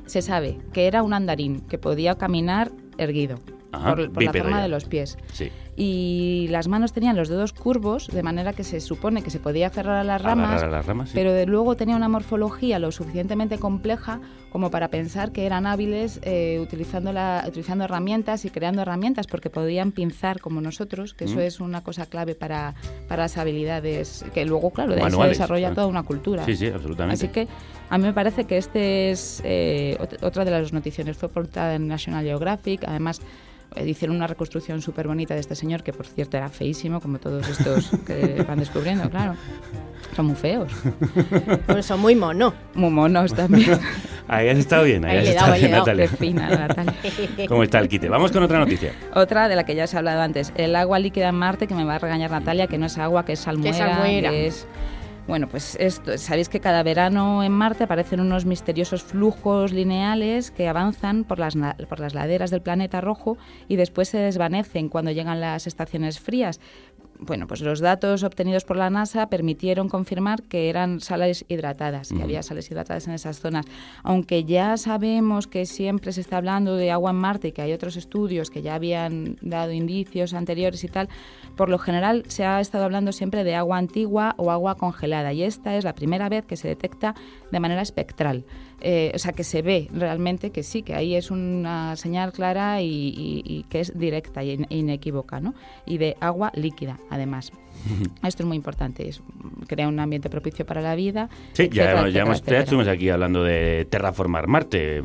Se 0.06 0.22
sabe 0.22 0.58
que 0.72 0.86
era 0.86 1.02
un 1.02 1.12
andarín 1.12 1.58
que 1.62 1.76
podía 1.76 2.14
caminar 2.14 2.70
erguido 2.98 3.40
Ajá, 3.72 3.94
por, 3.96 4.12
por 4.12 4.22
la 4.22 4.32
forma 4.32 4.62
de 4.62 4.68
los 4.68 4.84
pies 4.84 5.16
Sí. 5.32 5.50
y 5.76 6.46
las 6.50 6.68
manos 6.68 6.92
tenían 6.92 7.16
los 7.16 7.28
dedos 7.28 7.52
curvos, 7.52 8.06
de 8.08 8.22
manera 8.22 8.52
que 8.52 8.64
se 8.64 8.80
supone 8.80 9.22
que 9.22 9.30
se 9.30 9.40
podía 9.40 9.68
aferrar 9.68 9.96
a 9.96 10.04
las 10.04 10.20
ramas, 10.22 10.48
Agarrar 10.50 10.68
a 10.68 10.76
las 10.76 10.86
ramas, 10.86 11.08
sí. 11.08 11.14
pero 11.16 11.32
de 11.32 11.46
luego 11.46 11.74
tenía 11.76 11.96
una 11.96 12.08
morfología 12.08 12.78
lo 12.78 12.92
suficientemente 12.92 13.58
compleja 13.58 14.20
como 14.50 14.70
para 14.70 14.88
pensar 14.88 15.32
que 15.32 15.46
eran 15.46 15.66
hábiles 15.66 16.20
eh, 16.24 16.58
utilizando, 16.60 17.10
la, 17.14 17.42
utilizando 17.48 17.84
herramientas 17.84 18.44
y 18.44 18.50
creando 18.50 18.82
herramientas, 18.82 19.26
porque 19.26 19.48
podían 19.48 19.92
pinzar 19.92 20.40
como 20.40 20.60
nosotros, 20.60 21.14
que 21.14 21.24
eso 21.24 21.40
es 21.40 21.58
una 21.58 21.80
cosa 21.82 22.04
clave 22.04 22.34
para, 22.34 22.74
para 23.08 23.22
las 23.22 23.38
habilidades, 23.38 24.26
que 24.34 24.44
luego, 24.44 24.70
claro, 24.70 24.90
de 24.92 24.98
ahí 24.98 25.04
Manuales, 25.04 25.38
se 25.38 25.42
desarrolla 25.42 25.72
toda 25.72 25.86
una 25.86 26.02
cultura. 26.02 26.44
Sí, 26.44 26.54
sí, 26.54 26.66
absolutamente. 26.66 27.14
Así 27.14 27.28
que 27.32 27.48
a 27.88 27.96
mí 27.96 28.04
me 28.04 28.12
parece 28.12 28.44
que 28.44 28.58
este 28.58 29.10
es 29.10 29.40
eh, 29.42 29.96
ot- 29.98 30.22
otra 30.22 30.44
de 30.44 30.50
las 30.50 30.70
noticiones. 30.74 31.16
Fue 31.16 31.30
portada 31.30 31.74
en 31.74 31.88
National 31.88 32.22
Geographic. 32.22 32.84
Además, 32.86 33.22
hicieron 33.84 34.16
una 34.16 34.26
reconstrucción 34.26 34.80
súper 34.82 35.06
bonita 35.08 35.34
de 35.34 35.40
este 35.40 35.54
señor, 35.54 35.82
que 35.82 35.92
por 35.92 36.06
cierto 36.06 36.36
era 36.36 36.48
feísimo, 36.48 37.00
como 37.00 37.18
todos 37.18 37.48
estos 37.48 37.90
que 38.06 38.42
van 38.48 38.58
descubriendo, 38.58 39.08
claro. 39.10 39.34
Son 40.16 40.26
muy 40.26 40.34
feos. 40.36 40.70
Son 41.80 41.98
muy 42.00 42.14
monos. 42.14 42.52
Muy 42.74 42.90
monos 42.90 43.32
también. 43.34 43.78
Ahí 44.28 44.48
has 44.48 44.58
estado 44.58 44.84
bien, 44.84 45.04
ahí, 45.04 45.18
Ahí 45.18 45.24
has 45.24 45.28
estado 45.34 45.54
bien. 45.54 45.70
Natalia. 45.72 46.06
Qué 46.08 46.16
fina, 46.16 46.48
Natalia. 46.48 46.94
¿Cómo 47.48 47.62
está 47.64 47.78
el 47.80 47.88
quite? 47.88 48.08
Vamos 48.08 48.30
con 48.30 48.42
otra 48.42 48.58
noticia. 48.58 48.92
Otra 49.14 49.48
de 49.48 49.56
la 49.56 49.64
que 49.64 49.74
ya 49.74 49.84
os 49.84 49.92
he 49.94 49.96
hablado 49.98 50.22
antes, 50.22 50.52
el 50.56 50.76
agua 50.76 50.98
líquida 50.98 51.28
en 51.28 51.34
Marte, 51.34 51.66
que 51.66 51.74
me 51.74 51.84
va 51.84 51.96
a 51.96 51.98
regañar 51.98 52.30
Natalia, 52.30 52.66
que 52.66 52.78
no 52.78 52.86
es 52.86 52.96
agua, 52.98 53.24
que 53.24 53.32
es 53.32 53.40
salmuera. 53.40 53.76
salmuera. 53.76 54.30
que 54.30 54.46
es- 54.46 54.66
Bueno, 55.32 55.48
pues 55.48 55.78
esto, 55.80 56.18
sabéis 56.18 56.50
que 56.50 56.60
cada 56.60 56.82
verano 56.82 57.42
en 57.42 57.52
Marte 57.52 57.84
aparecen 57.84 58.20
unos 58.20 58.44
misteriosos 58.44 59.02
flujos 59.02 59.72
lineales 59.72 60.50
que 60.50 60.68
avanzan 60.68 61.24
por 61.24 61.38
las, 61.38 61.56
por 61.88 62.00
las 62.00 62.12
laderas 62.12 62.50
del 62.50 62.60
planeta 62.60 63.00
rojo 63.00 63.38
y 63.66 63.76
después 63.76 64.10
se 64.10 64.18
desvanecen 64.18 64.90
cuando 64.90 65.10
llegan 65.10 65.40
las 65.40 65.66
estaciones 65.66 66.20
frías. 66.20 66.60
Bueno, 67.24 67.46
pues 67.46 67.60
los 67.60 67.78
datos 67.78 68.24
obtenidos 68.24 68.64
por 68.64 68.76
la 68.76 68.90
NASA 68.90 69.28
permitieron 69.28 69.88
confirmar 69.88 70.42
que 70.42 70.68
eran 70.68 70.98
sales 70.98 71.44
hidratadas, 71.46 72.08
que 72.08 72.20
había 72.20 72.42
sales 72.42 72.68
hidratadas 72.68 73.06
en 73.06 73.14
esas 73.14 73.38
zonas. 73.38 73.64
Aunque 74.02 74.42
ya 74.42 74.76
sabemos 74.76 75.46
que 75.46 75.64
siempre 75.64 76.12
se 76.12 76.20
está 76.20 76.38
hablando 76.38 76.74
de 76.74 76.90
agua 76.90 77.12
en 77.12 77.16
Marte 77.18 77.48
y 77.48 77.52
que 77.52 77.62
hay 77.62 77.72
otros 77.72 77.96
estudios 77.96 78.50
que 78.50 78.60
ya 78.60 78.74
habían 78.74 79.36
dado 79.40 79.70
indicios 79.70 80.34
anteriores 80.34 80.82
y 80.82 80.88
tal, 80.88 81.08
por 81.56 81.68
lo 81.68 81.78
general 81.78 82.24
se 82.26 82.44
ha 82.44 82.60
estado 82.60 82.82
hablando 82.82 83.12
siempre 83.12 83.44
de 83.44 83.54
agua 83.54 83.78
antigua 83.78 84.34
o 84.36 84.50
agua 84.50 84.74
congelada 84.76 85.32
y 85.32 85.44
esta 85.44 85.76
es 85.76 85.84
la 85.84 85.94
primera 85.94 86.28
vez 86.28 86.44
que 86.44 86.56
se 86.56 86.66
detecta 86.66 87.14
de 87.52 87.60
manera 87.60 87.82
espectral. 87.82 88.44
Eh, 88.84 89.12
o 89.14 89.18
sea, 89.18 89.32
que 89.32 89.44
se 89.44 89.62
ve 89.62 89.88
realmente 89.94 90.50
que 90.50 90.62
sí, 90.62 90.82
que 90.82 90.94
ahí 90.94 91.14
es 91.14 91.30
una 91.30 91.94
señal 91.96 92.32
clara 92.32 92.80
y, 92.82 92.86
y- 92.86 93.42
y 93.44 93.62
que 93.68 93.80
es 93.80 93.96
directa 93.98 94.42
e 94.42 94.58
inequívoca, 94.70 95.40
¿no? 95.40 95.54
Y 95.86 95.98
de 95.98 96.16
agua 96.20 96.50
líquida, 96.54 96.98
además. 97.08 97.52
Esto 98.26 98.42
es 98.42 98.46
muy 98.46 98.56
importante, 98.56 99.08
es, 99.08 99.22
crea 99.68 99.88
un 99.88 99.98
ambiente 100.00 100.28
propicio 100.30 100.66
para 100.66 100.80
la 100.80 100.94
vida. 100.94 101.28
Sí, 101.52 101.68
ya, 101.72 101.84
etcétera, 101.84 101.92
ya, 101.92 102.06
etcétera, 102.08 102.22
hemos, 102.24 102.42
ya 102.44 102.58
estuvimos 102.58 102.88
aquí 102.88 103.08
hablando 103.08 103.42
de 103.44 103.86
terraformar 103.88 104.46
Marte. 104.48 105.02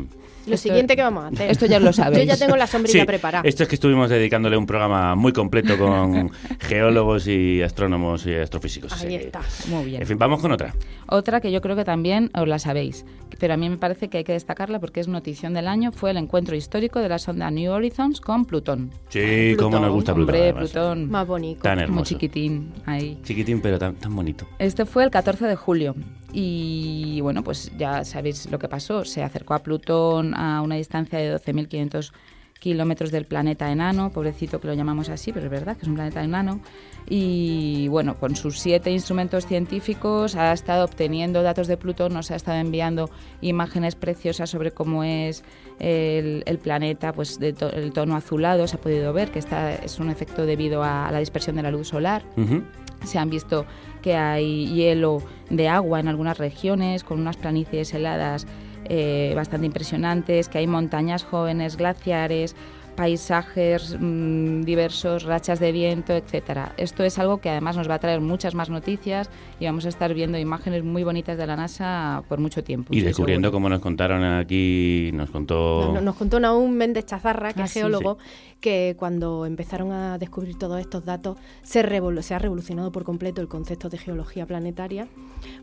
Lo 0.48 0.54
Esto- 0.54 0.70
siguiente 0.70 0.96
que 0.96 1.02
vamos 1.02 1.26
a 1.26 1.28
hacer. 1.28 1.52
Esto 1.52 1.66
ya 1.66 1.78
lo 1.78 1.88
Yo 1.88 1.94
sabéis. 1.94 2.26
ya 2.26 2.38
tengo 2.38 2.56
la 2.56 2.68
sombrilla 2.68 3.02
Sí, 3.02 3.06
preparada. 3.06 3.44
Esto 3.48 3.64
es 3.64 3.70
que 3.70 3.76
estuvimos 3.76 4.10
dedicándole 4.10 4.56
un 4.56 4.66
programa 4.66 5.14
muy 5.14 5.34
completo 5.34 5.78
con 5.78 6.32
geólogos 6.62 7.28
y 7.28 7.62
astrónomos 7.62 8.26
y 8.26 8.34
astrofísicos. 8.34 8.94
Ahí 9.04 9.16
está. 9.16 9.42
Muy 9.70 9.84
bien. 9.84 10.02
En 10.04 10.08
fin, 10.08 10.18
vamos 10.18 10.40
con 10.40 10.54
otra. 10.54 10.74
Otra 11.10 11.42
que 11.42 11.52
yo 11.52 11.62
creo 11.62 11.76
que 11.76 11.86
también 11.86 12.30
os 12.38 12.48
la 12.48 12.60
sabéis, 12.60 13.06
pero 13.40 13.54
a 13.54 13.58
mí 13.58 13.70
me 13.70 13.78
parece 13.78 14.10
que 14.10 14.18
hay 14.20 14.24
que 14.24 14.34
destacarla 14.34 14.80
porque 14.80 15.00
es 15.00 15.08
notición 15.08 15.54
del 15.54 15.68
año, 15.68 15.92
fue 15.92 16.12
el 16.12 16.18
encuentro 16.18 16.56
histórico 16.56 17.00
de 17.00 17.10
la 17.10 17.18
sonda 17.20 17.50
New 17.52 17.72
Horizons 17.72 18.20
con 18.22 18.46
Plutón. 18.46 18.92
Sí, 19.10 19.56
cómo 19.58 19.70
Plutón. 19.70 19.82
nos 19.84 19.92
gusta 19.94 20.14
Plutón. 20.14 20.36
Hombre, 20.36 20.44
además. 20.50 20.72
Plutón, 20.72 21.10
Más 21.10 21.28
bonito. 21.28 21.62
Tan 21.62 21.76
muy 21.78 21.84
hermoso. 21.84 22.06
chiquitín, 22.06 22.74
ahí. 22.86 23.20
Chiquitín, 23.24 23.62
pero 23.62 23.80
tan, 23.80 23.96
tan 23.96 24.16
bonito. 24.16 24.46
Este 24.60 24.86
fue 24.86 25.04
el 25.04 25.10
14 25.12 25.46
de 25.46 25.56
julio 25.56 25.96
y 26.34 27.20
bueno, 27.22 27.44
pues 27.44 27.72
ya 27.78 28.04
sabéis 28.04 28.50
lo 28.52 28.60
que 28.60 28.68
pasó. 28.68 29.06
Se 29.06 29.24
acercó 29.24 29.54
a 29.54 29.60
Plutón 29.60 30.34
a 30.36 30.62
una 30.62 30.76
distancia 30.76 31.20
de 31.20 31.36
12.500 31.36 32.12
kilómetros 32.60 33.12
del 33.12 33.26
planeta 33.26 33.72
enano, 33.72 34.12
pobrecito 34.12 34.60
que 34.60 34.68
lo 34.68 34.74
llamamos 34.74 35.10
así, 35.10 35.32
pero 35.32 35.46
es 35.46 35.52
verdad 35.52 35.76
que 35.78 35.84
es 35.84 35.88
un 35.88 35.96
planeta 35.96 36.24
enano. 36.24 36.60
Y 37.10 37.88
bueno, 37.88 38.16
con 38.16 38.36
sus 38.36 38.60
siete 38.60 38.92
instrumentos 38.92 39.46
científicos 39.46 40.36
ha 40.36 40.52
estado 40.52 40.84
obteniendo 40.84 41.42
datos 41.42 41.68
de 41.68 41.78
Plutón, 41.78 42.14
nos 42.14 42.32
ha 42.32 42.36
estado 42.36 42.58
enviando 42.60 43.10
imágenes 43.42 43.96
preciosas 43.96 44.50
sobre 44.50 44.72
cómo 44.72 45.04
es 45.04 45.44
el, 45.80 46.44
el 46.46 46.58
planeta, 46.58 47.14
pues 47.14 47.40
de 47.40 47.54
to- 47.54 47.72
el 47.72 47.94
tono 47.94 48.16
azulado 48.16 48.68
se 48.68 48.76
ha 48.76 48.82
podido 48.82 49.14
ver 49.14 49.32
que 49.32 49.40
está, 49.40 49.74
es 49.76 50.00
un 50.00 50.10
efecto 50.10 50.46
debido 50.46 50.84
a 50.84 51.10
la 51.12 51.20
dispersión 51.20 51.56
de 51.56 51.64
la 51.64 51.72
luz 51.72 51.88
solar. 51.88 52.24
Se 53.06 53.20
han 53.20 53.30
visto 53.30 53.66
que 54.02 54.16
hay 54.16 54.68
hielo 54.74 55.22
de 55.50 55.70
agua 55.70 56.00
en 56.00 56.08
algunas 56.08 56.38
regiones, 56.40 57.04
con 57.04 57.20
unas 57.22 57.38
planicies 57.38 57.94
heladas 57.94 58.48
eh, 58.90 59.34
bastante 59.36 59.66
impresionantes, 59.66 60.50
que 60.50 60.58
hay 60.60 60.68
montañas 60.68 61.24
jóvenes, 61.24 61.78
glaciares. 61.78 62.56
paisajes 62.98 63.96
mm, 64.00 64.62
diversos, 64.64 65.22
rachas 65.24 65.60
de 65.60 65.72
viento, 65.72 66.14
etcétera. 66.14 66.74
Esto 66.78 67.04
es 67.04 67.20
algo 67.20 67.38
que 67.38 67.50
además 67.52 67.78
nos 67.78 67.88
va 67.88 67.94
a 67.94 68.00
traer 68.00 68.22
muchas 68.22 68.56
más 68.56 68.72
noticias 68.72 69.30
y 69.60 69.66
vamos 69.66 69.86
a 69.86 69.90
estar 69.90 70.14
viendo 70.16 70.40
imágenes 70.40 70.84
muy 70.84 71.04
bonitas 71.04 71.38
de 71.38 71.46
la 71.46 71.56
NASA 71.56 72.24
por 72.28 72.40
mucho 72.40 72.64
tiempo. 72.64 72.92
Y 72.96 73.02
descubriendo, 73.02 73.50
segura. 73.50 73.56
como 73.56 73.70
nos 73.70 73.82
contaron 73.82 74.24
aquí, 74.24 75.12
nos 75.14 75.30
contó... 75.30 75.92
Nos, 75.94 76.02
nos 76.04 76.16
contó 76.16 76.40
Naum 76.40 76.72
Méndez 76.72 77.06
Chazarra, 77.06 77.54
que 77.54 77.62
Ah, 77.62 77.66
es 77.66 77.72
sí, 77.72 77.80
geólogo, 77.82 78.18
que 78.60 78.96
cuando 78.98 79.46
empezaron 79.46 79.92
a 79.92 80.18
descubrir 80.18 80.58
todos 80.58 80.80
estos 80.80 81.06
datos 81.06 81.38
se, 81.62 81.80
ha 81.82 81.84
revolucionado 82.40 82.92
por 82.92 83.04
completo 83.04 83.40
el 83.42 83.48
concepto 83.48 83.88
de 83.90 83.98
geología 84.00 84.46
planetaria, 84.48 85.08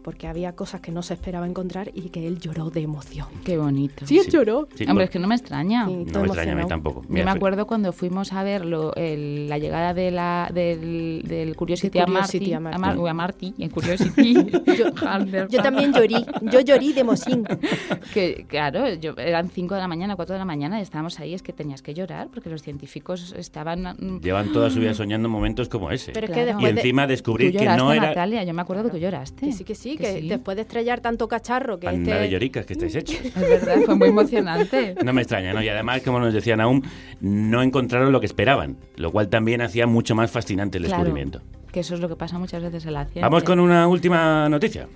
porque 0.02 0.28
había 0.28 0.54
cosas 0.54 0.80
que 0.80 0.92
no 0.92 1.02
se 1.02 1.14
esperaba 1.14 1.46
encontrar 1.48 1.90
y 1.92 2.10
que 2.10 2.26
él 2.26 2.38
lloró 2.38 2.70
de 2.70 2.82
emoción. 2.82 3.26
Qué 3.44 3.58
bonito. 3.58 4.06
Sí, 4.06 4.18
él 4.18 4.28
lloró. 4.30 4.68
Sí, 4.76 4.86
Hombre, 4.88 5.06
es 5.06 5.10
que 5.10 5.18
no 5.18 5.26
me 5.26 5.34
extraña. 5.34 5.86
Sí, 5.86 6.04
no 6.12 6.20
me 6.20 6.26
extraña 6.26 6.52
a 6.52 6.54
mí 6.54 6.66
tampoco. 6.68 7.02
Yo 7.02 7.08
me 7.08 7.22
fue- 7.24 7.30
acuerdo 7.32 7.66
cuando 7.66 7.92
fuimos 7.92 8.32
a 8.32 8.44
ver 8.44 8.64
lo- 8.64 8.94
el- 8.94 9.48
la 9.48 9.58
llegada 9.58 9.92
de 9.92 10.12
la, 10.12 10.48
del, 10.54 11.22
del 11.26 11.56
Curiosity, 11.56 11.98
De 11.98 12.02
a 12.04 12.06
Marty, 12.06 12.38
Curiosity 12.38 12.52
a 12.54 12.60
Marty. 12.60 12.76
a 12.76 12.78
Mar- 12.78 13.08
a 13.08 13.14
Marty, 13.14 13.54
en 13.58 13.70
Curiosity. 13.70 14.34
Yo, 14.78 15.48
yo 15.48 15.62
también 15.62 15.92
llorí, 15.92 16.24
yo 16.42 16.60
llorí 16.60 16.92
de 16.92 17.00
emoción. 17.00 17.44
que 18.14 18.46
claro, 18.48 18.88
yo, 18.94 19.14
eran 19.16 19.48
5 19.48 19.74
de 19.74 19.80
la 19.80 19.88
mañana, 19.88 20.14
4 20.16 20.34
de 20.34 20.38
la 20.38 20.44
mañana 20.44 20.78
y 20.78 20.82
estábamos 20.82 21.18
ahí, 21.18 21.34
es 21.34 21.42
que 21.42 21.52
tenías 21.52 21.82
que 21.82 21.92
llorar 21.94 22.28
porque 22.32 22.50
los 22.50 22.62
científicos 22.62 22.83
estaban... 22.86 23.82
mm, 23.98 24.20
Llevan 24.20 24.52
toda 24.52 24.70
su 24.70 24.80
vida 24.80 24.94
soñando 24.94 25.28
momentos 25.28 25.68
como 25.68 25.90
ese. 25.90 26.12
Pero 26.12 26.26
es 26.26 26.32
Claro. 26.32 26.58
que 26.58 26.62
y 26.62 26.66
de, 26.66 26.70
encima 26.80 27.06
descubrir 27.06 27.52
Tú 27.52 27.58
que 27.58 27.64
no 27.66 27.92
era... 27.92 28.08
Natalia, 28.08 28.44
yo 28.44 28.54
me 28.54 28.62
acuerdo 28.62 28.84
que 28.84 28.90
tú 28.90 28.98
lloraste. 28.98 29.46
que 29.46 29.52
sí, 29.52 29.64
que 29.64 29.74
sí, 29.74 29.96
que 29.96 30.20
sí. 30.20 30.28
después 30.28 30.56
de 30.56 30.62
estrellar 30.62 31.00
tanto 31.00 31.26
cacharro 31.28 31.78
que 31.78 31.88
Anda 31.88 32.14
de 32.16 32.24
este... 32.24 32.30
lloricas 32.30 32.66
que 32.66 32.72
estáis 32.74 32.94
hechos. 32.94 33.18
Es 33.24 33.34
verdad, 33.34 33.76
fue 33.84 33.94
muy 33.94 34.08
emocionante. 34.08 34.94
No 35.04 35.12
me 35.12 35.22
extraña, 35.22 35.52
¿no? 35.52 35.62
Y 35.62 35.68
además, 35.68 36.02
como 36.02 36.20
nos 36.20 36.32
decían 36.34 36.60
aún, 36.60 36.82
no 37.20 37.62
encontraron 37.62 38.12
lo 38.12 38.20
que 38.20 38.26
esperaban, 38.26 38.76
lo 38.96 39.10
cual 39.12 39.28
también 39.28 39.60
hacía 39.62 39.86
mucho 39.86 40.14
más 40.14 40.30
fascinante 40.30 40.78
el 40.78 40.84
Claro, 40.84 41.02
descubrimiento. 41.04 41.40
que 41.72 41.80
eso 41.80 41.94
es 41.94 42.00
lo 42.00 42.08
que 42.08 42.16
pasa 42.16 42.38
muchas 42.38 42.62
veces 42.62 42.86
en 42.86 42.92
la 42.94 43.04
ciencia. 43.04 43.22
Vamos 43.22 43.42
con 43.44 43.58
una 43.60 43.88
última 43.88 44.48
noticia. 44.48 44.86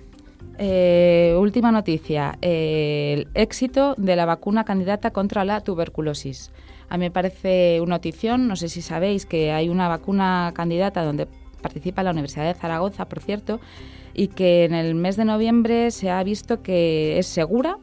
Eh, 0.61 1.35
última 1.39 1.71
noticia, 1.71 2.37
eh, 2.41 3.13
el 3.17 3.27
éxito 3.33 3.95
de 3.97 4.15
la 4.17 4.25
vacuna 4.25 4.65
candidata 4.65 5.11
contra 5.11 5.45
la 5.45 5.61
tuberculosis. 5.61 6.51
A 6.89 6.97
mí 6.97 7.05
me 7.05 7.11
parece 7.11 7.79
una 7.81 7.95
notición, 7.95 8.47
no 8.47 8.55
sé 8.55 8.69
si 8.69 8.81
sabéis 8.81 9.25
que 9.25 9.51
hay 9.51 9.69
una 9.69 9.87
vacuna 9.87 10.51
candidata 10.55 11.03
donde 11.03 11.27
participa 11.61 12.03
la 12.03 12.11
Universidad 12.11 12.45
de 12.45 12.53
Zaragoza, 12.59 13.07
por 13.07 13.19
cierto, 13.19 13.59
y 14.13 14.27
que 14.27 14.65
en 14.65 14.73
el 14.73 14.95
mes 14.95 15.15
de 15.15 15.25
noviembre 15.25 15.91
se 15.91 16.09
ha 16.09 16.23
visto 16.23 16.61
que 16.61 17.19
es 17.19 17.27
segura 17.27 17.77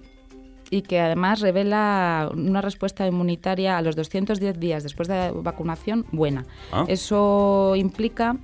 y 0.71 0.83
que 0.83 0.99
además 0.99 1.41
revela 1.41 2.29
una 2.35 2.61
respuesta 2.61 3.07
inmunitaria 3.07 3.79
a 3.79 3.83
los 3.83 3.95
210 3.95 4.59
días 4.59 4.83
después 4.83 5.07
de 5.09 5.15
la 5.15 5.33
vacunación 5.33 6.05
buena. 6.11 6.45
Ah. 6.73 6.85
Eso 6.89 7.75
implica 7.77 8.37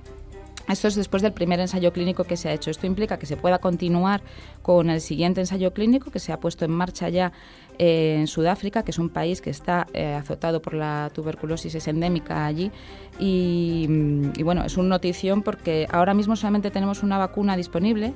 esto 0.69 0.87
es 0.87 0.95
después 0.95 1.21
del 1.21 1.33
primer 1.33 1.59
ensayo 1.59 1.91
clínico 1.91 2.23
que 2.23 2.37
se 2.37 2.47
ha 2.47 2.53
hecho. 2.53 2.71
Esto 2.71 2.87
implica 2.87 3.19
que 3.19 3.25
se 3.25 3.35
pueda 3.35 3.59
continuar 3.59 4.21
con 4.63 4.89
el 4.89 5.01
siguiente 5.01 5.41
ensayo 5.41 5.73
clínico 5.73 6.09
que 6.09 6.19
se 6.19 6.31
ha 6.31 6.39
puesto 6.39 6.65
en 6.65 6.71
marcha 6.71 7.09
ya 7.09 7.33
eh, 7.77 8.17
en 8.19 8.27
Sudáfrica, 8.27 8.83
que 8.83 8.91
es 8.91 8.97
un 8.97 9.09
país 9.09 9.41
que 9.41 9.49
está 9.49 9.87
eh, 9.93 10.13
azotado 10.13 10.61
por 10.61 10.73
la 10.73 11.11
tuberculosis, 11.13 11.75
es 11.75 11.87
endémica 11.87 12.45
allí. 12.45 12.71
Y, 13.19 13.85
mm, 13.89 14.31
y 14.37 14.43
bueno, 14.43 14.63
es 14.63 14.77
una 14.77 14.89
notición 14.89 15.43
porque 15.43 15.87
ahora 15.91 16.13
mismo 16.13 16.35
solamente 16.35 16.71
tenemos 16.71 17.03
una 17.03 17.17
vacuna 17.17 17.57
disponible 17.57 18.13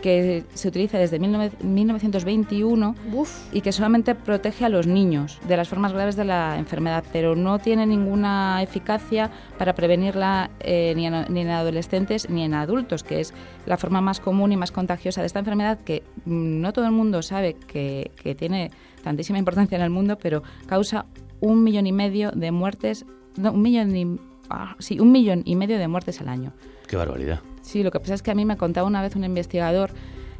que 0.00 0.44
se 0.54 0.68
utiliza 0.68 0.98
desde 0.98 1.18
19 1.18 1.50
1921 1.62 2.94
Uf, 3.12 3.54
y 3.54 3.60
que 3.60 3.72
solamente 3.72 4.14
protege 4.14 4.64
a 4.64 4.68
los 4.68 4.86
niños 4.86 5.38
de 5.46 5.56
las 5.56 5.68
formas 5.68 5.92
graves 5.92 6.16
de 6.16 6.24
la 6.24 6.58
enfermedad, 6.58 7.04
pero 7.12 7.36
no 7.36 7.58
tiene 7.58 7.86
ninguna 7.86 8.62
eficacia 8.62 9.30
para 9.58 9.74
prevenirla 9.74 10.50
eh, 10.60 10.94
ni, 10.96 11.06
en, 11.06 11.26
ni 11.28 11.40
en 11.40 11.50
adolescentes 11.50 12.30
ni 12.30 12.44
en 12.44 12.54
adultos, 12.54 13.02
que 13.02 13.20
es 13.20 13.34
la 13.66 13.76
forma 13.76 14.00
más 14.00 14.20
común 14.20 14.52
y 14.52 14.56
más 14.56 14.72
contagiosa 14.72 15.20
de 15.20 15.26
esta 15.26 15.40
enfermedad 15.40 15.78
que 15.90 16.04
mm, 16.24 16.60
no 16.60 16.72
todo 16.72 16.84
el 16.84 16.92
mundo 16.92 17.20
sabe 17.22 17.54
que, 17.54 18.12
que 18.22 18.36
tiene 18.36 18.70
tantísima 19.02 19.38
importancia 19.40 19.74
en 19.76 19.82
el 19.82 19.90
mundo, 19.90 20.16
pero 20.22 20.42
causa 20.66 21.06
un 21.40 21.64
millón 21.64 21.86
y 21.88 21.92
medio 21.92 22.30
de 22.30 22.52
muertes, 22.52 23.04
no, 23.36 23.50
un 23.52 23.62
millón 23.62 23.96
y, 23.96 24.18
ah, 24.50 24.76
sí, 24.78 25.00
un 25.00 25.10
millón 25.10 25.42
y 25.44 25.56
medio 25.56 25.78
de 25.78 25.88
muertes 25.88 26.20
al 26.20 26.28
año. 26.28 26.52
Qué 26.86 26.96
barbaridad. 26.96 27.40
Sí, 27.62 27.82
lo 27.82 27.90
que 27.90 27.98
pasa 27.98 28.14
es 28.14 28.22
que 28.22 28.30
a 28.30 28.34
mí 28.36 28.44
me 28.44 28.56
contaba 28.56 28.86
una 28.86 29.02
vez 29.02 29.16
un 29.16 29.24
investigador 29.24 29.90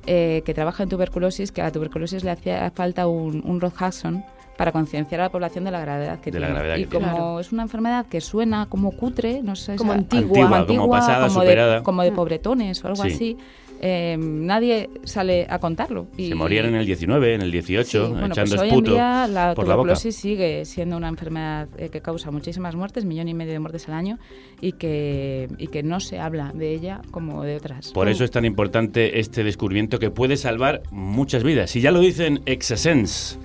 eh, 0.06 0.42
que 0.44 0.54
trabaja 0.54 0.82
en 0.84 0.88
tuberculosis 0.88 1.50
que 1.52 1.62
a 1.62 1.64
la 1.64 1.72
tuberculosis 1.72 2.22
le 2.22 2.30
hacía 2.30 2.70
falta 2.70 3.06
un, 3.08 3.42
un 3.44 3.60
Rod 3.60 3.72
Hudson 3.80 4.22
para 4.56 4.72
concienciar 4.72 5.20
a 5.22 5.24
la 5.24 5.30
población 5.30 5.64
de 5.64 5.70
la 5.70 5.80
gravedad 5.80 6.20
que 6.20 6.30
De 6.30 6.38
la 6.38 6.46
tiene. 6.48 6.58
gravedad 6.60 6.76
y 6.76 6.84
que 6.86 6.90
como 7.00 7.40
es 7.40 7.50
una 7.50 7.62
enfermedad 7.62 8.06
que 8.06 8.20
suena 8.20 8.66
como 8.66 8.92
cutre, 8.92 9.42
no 9.42 9.56
sé, 9.56 9.76
Como 9.76 9.92
antigua. 9.92 10.58
Antigua, 10.58 10.66
como 10.66 10.90
pasada, 10.90 11.28
como 11.28 11.40
superada. 11.40 11.76
De, 11.76 11.82
como 11.82 12.02
de 12.02 12.12
pobretones 12.12 12.84
o 12.84 12.88
algo 12.88 13.02
Sí. 13.02 13.08
así, 13.12 13.36
eh, 13.82 14.16
nadie 14.18 14.90
sale 15.04 15.46
a 15.48 15.58
contarlo. 15.58 16.06
Y, 16.16 16.28
Se 16.28 16.34
morían 16.34 16.66
en 16.66 16.74
el 16.74 16.84
19, 16.84 17.34
en 17.34 17.40
el 17.40 17.50
18, 17.50 17.84
Sí, 17.84 18.12
bueno, 18.12 18.26
echando 18.26 18.50
pues 18.50 18.60
hoy 18.60 18.68
en 18.68 18.74
esputo 18.74 18.90
día 18.92 19.26
la 19.26 19.54
por 19.54 19.66
la 19.66 19.74
boca. 19.74 19.94
tuberculosis 19.94 20.16
sigue 20.16 20.64
siendo 20.66 20.98
una 20.98 21.08
enfermedad 21.08 21.68
eh, 21.78 21.88
que 21.88 22.02
causa 22.02 22.30
muchísimas 22.30 22.76
muertes, 22.76 23.06
millón 23.06 23.28
y 23.28 23.34
medio 23.34 23.52
de 23.52 23.58
muertes 23.58 23.88
al 23.88 23.94
año, 23.94 24.18
y 24.60 24.72
que, 24.72 25.48
y 25.56 25.68
que 25.68 25.82
no 25.82 25.98
se 25.98 26.18
habla 26.18 26.52
de 26.54 26.74
ella 26.74 27.00
como 27.10 27.42
de 27.42 27.56
otras. 27.56 27.92
Por 27.92 28.08
eso 28.08 28.22
es 28.22 28.30
tan 28.30 28.44
importante 28.44 29.18
este 29.18 29.44
descubrimiento 29.44 29.98
que 29.98 30.10
puede 30.10 30.36
salvar 30.36 30.82
muchas 30.90 31.42
vidas. 31.42 31.70
Si 31.70 31.80
ya 31.80 31.90
lo 31.90 32.00
dicen 32.00 32.42
Exasense, 32.44 33.38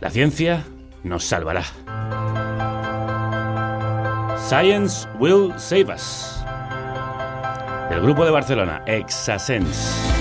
la 0.00 0.10
ciencia 0.10 0.64
nos 1.02 1.24
salvará. 1.24 1.64
Science 4.38 5.08
will 5.18 5.52
save 5.58 5.92
us. 5.92 6.40
Del 7.90 8.02
grupo 8.02 8.24
de 8.24 8.30
Barcelona, 8.30 8.82
Exasense. 8.86 10.19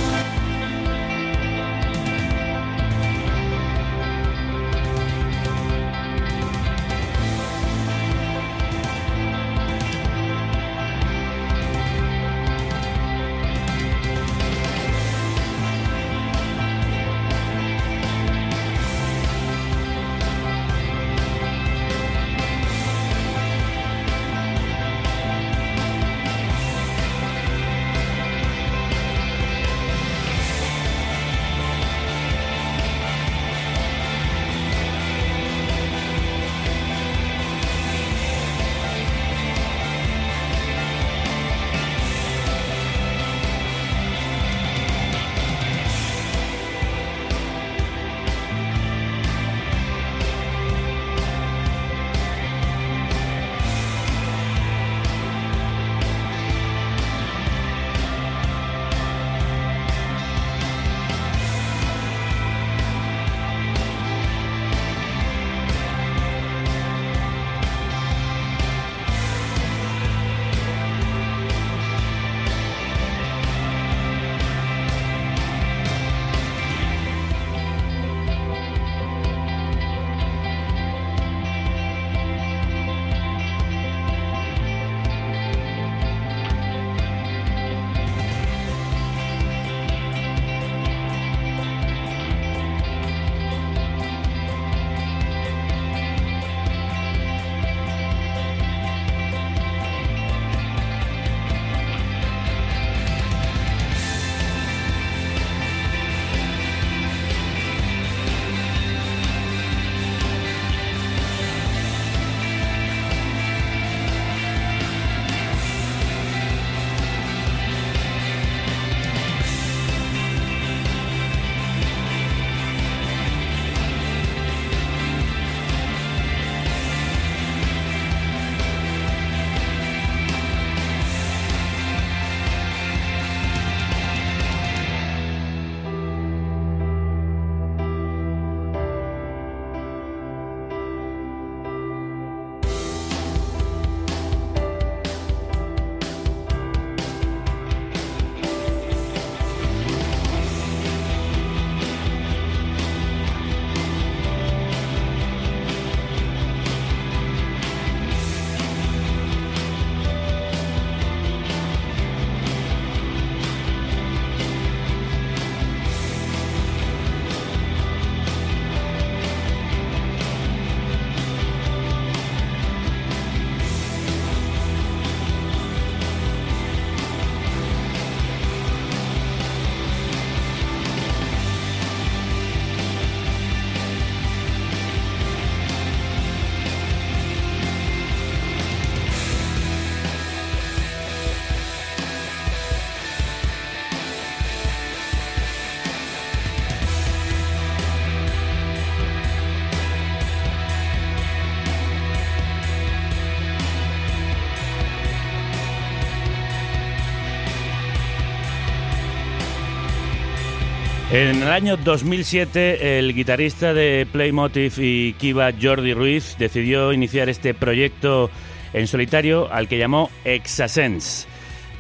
En 211.19 211.43
el 211.43 211.49
año 211.49 211.75
2007, 211.75 212.97
el 212.97 213.13
guitarrista 213.13 213.73
de 213.73 214.07
Playmotiv 214.09 214.75
y 214.77 215.11
Kiva 215.15 215.51
Jordi 215.51 215.93
Ruiz 215.93 216.37
decidió 216.39 216.93
iniciar 216.93 217.27
este 217.27 217.53
proyecto 217.53 218.31
en 218.71 218.87
solitario 218.87 219.51
al 219.51 219.67
que 219.67 219.77
llamó 219.77 220.09
Exasense. 220.23 221.27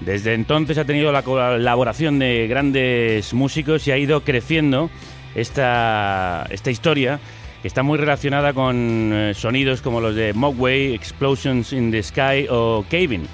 Desde 0.01 0.33
entonces 0.33 0.77
ha 0.77 0.83
tenido 0.83 1.13
la 1.13 1.21
colaboración 1.21 2.19
de 2.19 2.47
grandes 2.49 3.33
músicos 3.33 3.87
y 3.87 3.93
ha 3.93 3.97
ido 3.97 4.25
creciendo 4.25 4.89
esta, 5.35 6.45
esta 6.49 6.69
historia 6.69 7.21
que 7.61 7.69
está 7.69 7.81
muy 7.81 7.97
relacionada 7.97 8.51
con 8.51 9.11
eh, 9.13 9.33
sonidos 9.35 9.81
como 9.81 10.01
los 10.01 10.15
de 10.15 10.33
Mogwai, 10.33 10.93
Explosions 10.93 11.71
in 11.71 11.91
the 11.91 12.03
Sky 12.03 12.47
o 12.49 12.83
Caving 12.91 13.25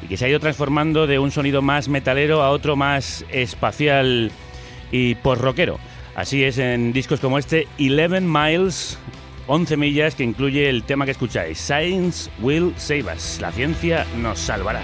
y 0.00 0.06
que 0.06 0.16
se 0.16 0.24
ha 0.24 0.28
ido 0.30 0.40
transformando 0.40 1.06
de 1.06 1.18
un 1.18 1.30
sonido 1.30 1.60
más 1.60 1.90
metalero 1.90 2.42
a 2.42 2.48
otro 2.48 2.76
más 2.76 3.26
espacial 3.28 4.32
y 4.90 5.14
post-rockero. 5.16 5.78
Así 6.14 6.44
es 6.44 6.58
en 6.58 6.92
discos 6.92 7.20
como 7.20 7.38
este, 7.38 7.66
11 7.78 8.20
Miles, 8.20 8.98
11 9.46 9.76
millas, 9.76 10.14
que 10.14 10.24
incluye 10.24 10.68
el 10.68 10.82
tema 10.82 11.04
que 11.04 11.12
escucháis, 11.12 11.58
Science 11.58 12.30
Will 12.40 12.74
Save 12.76 13.14
Us, 13.14 13.40
la 13.40 13.52
ciencia 13.52 14.06
nos 14.18 14.38
salvará. 14.38 14.82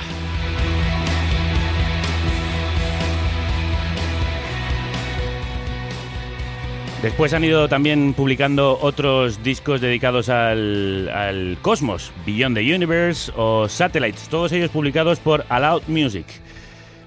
Después 7.03 7.35
han 7.35 7.45
ido 7.45 7.69
también 7.69 8.15
publicando 8.15 8.79
otros 8.81 9.43
discos 9.43 9.81
dedicados 9.81 10.29
al, 10.29 11.09
al 11.11 11.59
cosmos, 11.61 12.11
Beyond 12.25 12.57
the 12.57 12.75
Universe 12.75 13.31
o 13.37 13.69
Satellites, 13.69 14.29
todos 14.29 14.51
ellos 14.53 14.71
publicados 14.71 15.21
por 15.21 15.45
Aloud 15.49 15.83
Music. 15.87 16.27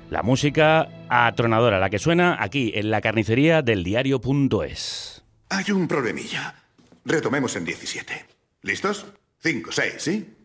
La 0.10 0.24
música 0.24 0.90
atronadora, 1.08 1.78
la 1.78 1.92
que 1.92 2.00
suena 2.00 2.42
aquí 2.42 2.72
en 2.74 2.90
la 2.90 3.00
carnicería 3.00 3.62
del 3.62 3.84
diario.es. 3.84 5.24
Hay 5.50 5.72
un 5.72 5.88
problemilla. 5.88 6.56
Retomemos 7.06 7.56
en 7.56 7.66
17. 7.66 8.26
¿Listos? 8.64 9.06
5, 9.38 9.72
6, 9.72 9.94
¿sí? 10.00 10.36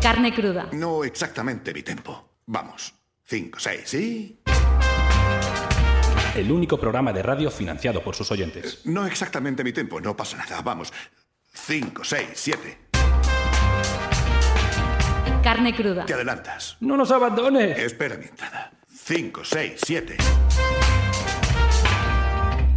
Carne 0.00 0.32
cruda. 0.34 0.70
No 0.72 1.04
exactamente 1.04 1.74
mi 1.74 1.82
tempo. 1.82 2.38
Vamos. 2.46 2.94
5, 3.24 3.58
6, 3.58 3.80
¿sí? 3.84 4.40
El 6.34 6.50
único 6.50 6.80
programa 6.80 7.12
de 7.12 7.22
radio 7.22 7.50
financiado 7.50 8.02
por 8.02 8.14
sus 8.14 8.30
oyentes. 8.30 8.80
No 8.86 9.06
exactamente 9.06 9.62
mi 9.62 9.74
tempo. 9.74 10.00
No 10.00 10.16
pasa 10.16 10.38
nada. 10.38 10.62
Vamos. 10.62 10.90
5, 11.52 12.02
6, 12.02 12.28
7. 12.32 12.83
Carne 15.44 15.74
cruda. 15.74 16.06
Te 16.06 16.14
adelantas. 16.14 16.78
¡No 16.80 16.96
nos 16.96 17.10
abandones! 17.10 17.78
Espera 17.78 18.16
mi 18.16 18.24
entrada. 18.24 18.72
5, 18.88 19.42
6, 19.44 19.80
7. 19.84 20.16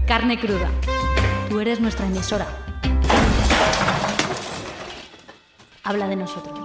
Carne 0.06 0.38
cruda. 0.38 0.70
Tú 1.48 1.62
eres 1.62 1.80
nuestra 1.80 2.06
emisora. 2.06 2.46
Habla 5.86 6.10
de 6.10 6.18
nosotros. 6.18 6.60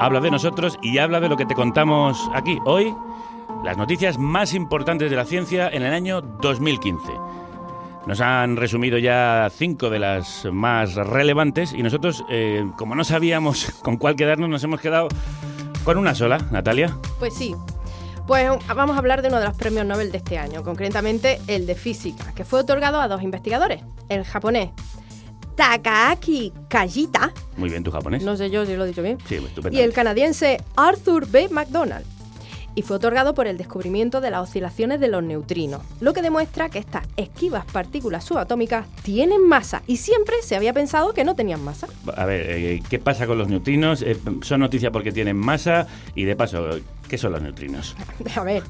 Habla 0.00 0.20
de 0.20 0.30
nosotros 0.32 0.76
y 0.82 0.98
habla 0.98 1.20
de 1.20 1.28
lo 1.28 1.36
que 1.36 1.46
te 1.46 1.54
contamos 1.54 2.28
aquí 2.34 2.58
hoy, 2.64 2.92
las 3.62 3.76
noticias 3.76 4.18
más 4.18 4.54
importantes 4.54 5.08
de 5.08 5.14
la 5.14 5.24
ciencia 5.24 5.68
en 5.68 5.84
el 5.84 5.92
año 5.92 6.20
2015. 6.20 7.12
Nos 8.06 8.20
han 8.20 8.56
resumido 8.56 8.98
ya 8.98 9.48
cinco 9.56 9.88
de 9.88 9.98
las 10.00 10.44
más 10.50 10.94
relevantes 10.96 11.72
y 11.72 11.82
nosotros, 11.82 12.24
eh, 12.30 12.64
como 12.76 12.94
no 12.94 13.04
sabíamos 13.04 13.66
con 13.82 13.96
cuál 13.96 14.16
quedarnos, 14.16 14.48
nos 14.50 14.64
hemos 14.64 14.80
quedado 14.80 15.08
con 15.84 15.98
una 15.98 16.14
sola, 16.14 16.38
Natalia. 16.50 16.96
Pues 17.18 17.34
sí. 17.34 17.54
Pues 18.26 18.48
vamos 18.74 18.96
a 18.96 18.98
hablar 18.98 19.20
de 19.22 19.28
uno 19.28 19.38
de 19.40 19.46
los 19.46 19.56
premios 19.56 19.84
Nobel 19.84 20.12
de 20.12 20.18
este 20.18 20.38
año, 20.38 20.62
concretamente 20.62 21.40
el 21.48 21.66
de 21.66 21.74
física, 21.74 22.32
que 22.34 22.44
fue 22.44 22.60
otorgado 22.60 23.00
a 23.00 23.08
dos 23.08 23.20
investigadores, 23.22 23.82
el 24.08 24.24
japonés 24.24 24.70
Takaaki 25.56 26.52
Kajita, 26.68 27.32
Muy 27.56 27.68
bien, 27.68 27.82
tu 27.84 27.90
japonés. 27.90 28.22
no 28.22 28.36
sé 28.36 28.48
yo 28.50 28.64
si 28.64 28.74
lo 28.76 28.84
he 28.84 28.88
dicho 28.88 29.02
bien, 29.02 29.18
Sí, 29.26 29.34
estupendo. 29.36 29.76
y 29.76 29.80
el 29.82 29.92
canadiense 29.92 30.60
Arthur 30.76 31.26
B. 31.28 31.48
McDonald. 31.50 32.06
Y 32.74 32.82
fue 32.82 32.96
otorgado 32.96 33.34
por 33.34 33.46
el 33.46 33.58
descubrimiento 33.58 34.20
de 34.20 34.30
las 34.30 34.42
oscilaciones 34.42 35.00
de 35.00 35.08
los 35.08 35.22
neutrinos, 35.22 35.82
lo 36.00 36.12
que 36.12 36.22
demuestra 36.22 36.68
que 36.68 36.78
estas 36.78 37.06
esquivas 37.16 37.64
partículas 37.66 38.24
subatómicas 38.24 38.86
tienen 39.02 39.46
masa 39.46 39.82
y 39.86 39.98
siempre 39.98 40.36
se 40.42 40.56
había 40.56 40.72
pensado 40.72 41.12
que 41.12 41.24
no 41.24 41.34
tenían 41.34 41.62
masa. 41.62 41.88
A 42.16 42.24
ver, 42.24 42.46
eh, 42.48 42.82
¿qué 42.88 42.98
pasa 42.98 43.26
con 43.26 43.38
los 43.38 43.48
neutrinos? 43.48 44.02
Eh, 44.02 44.18
son 44.42 44.60
noticia 44.60 44.90
porque 44.90 45.12
tienen 45.12 45.36
masa 45.36 45.86
y 46.14 46.24
de 46.24 46.36
paso, 46.36 46.66
¿qué 47.08 47.18
son 47.18 47.32
los 47.32 47.42
neutrinos? 47.42 47.94
A 48.36 48.42
ver, 48.42 48.62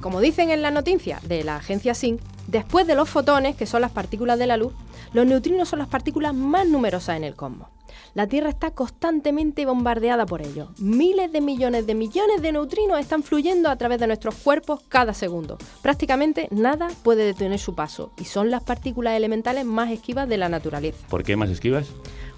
como 0.00 0.20
dicen 0.20 0.50
en 0.50 0.62
la 0.62 0.70
noticia 0.70 1.20
de 1.22 1.44
la 1.44 1.56
agencia 1.56 1.94
SIN, 1.94 2.20
después 2.46 2.86
de 2.86 2.94
los 2.94 3.08
fotones, 3.08 3.56
que 3.56 3.66
son 3.66 3.80
las 3.80 3.90
partículas 3.90 4.38
de 4.38 4.46
la 4.46 4.56
luz, 4.56 4.72
los 5.12 5.26
neutrinos 5.26 5.68
son 5.68 5.78
las 5.78 5.88
partículas 5.88 6.34
más 6.34 6.66
numerosas 6.68 7.16
en 7.16 7.24
el 7.24 7.34
cosmos. 7.34 7.68
La 8.14 8.26
Tierra 8.26 8.48
está 8.48 8.70
constantemente 8.70 9.66
bombardeada 9.66 10.26
por 10.26 10.42
ellos. 10.42 10.68
Miles 10.78 11.32
de 11.32 11.40
millones 11.40 11.86
de 11.86 11.94
millones 11.94 12.42
de 12.42 12.52
neutrinos 12.52 13.00
están 13.00 13.22
fluyendo 13.22 13.68
a 13.68 13.76
través 13.76 14.00
de 14.00 14.06
nuestros 14.06 14.34
cuerpos 14.36 14.80
cada 14.88 15.14
segundo. 15.14 15.58
Prácticamente 15.82 16.48
nada 16.50 16.88
puede 17.02 17.24
detener 17.24 17.58
su 17.58 17.74
paso 17.74 18.12
y 18.18 18.24
son 18.24 18.50
las 18.50 18.62
partículas 18.62 19.16
elementales 19.16 19.64
más 19.64 19.90
esquivas 19.90 20.28
de 20.28 20.36
la 20.36 20.48
naturaleza. 20.48 21.06
¿Por 21.08 21.22
qué 21.22 21.36
más 21.36 21.50
esquivas? 21.50 21.88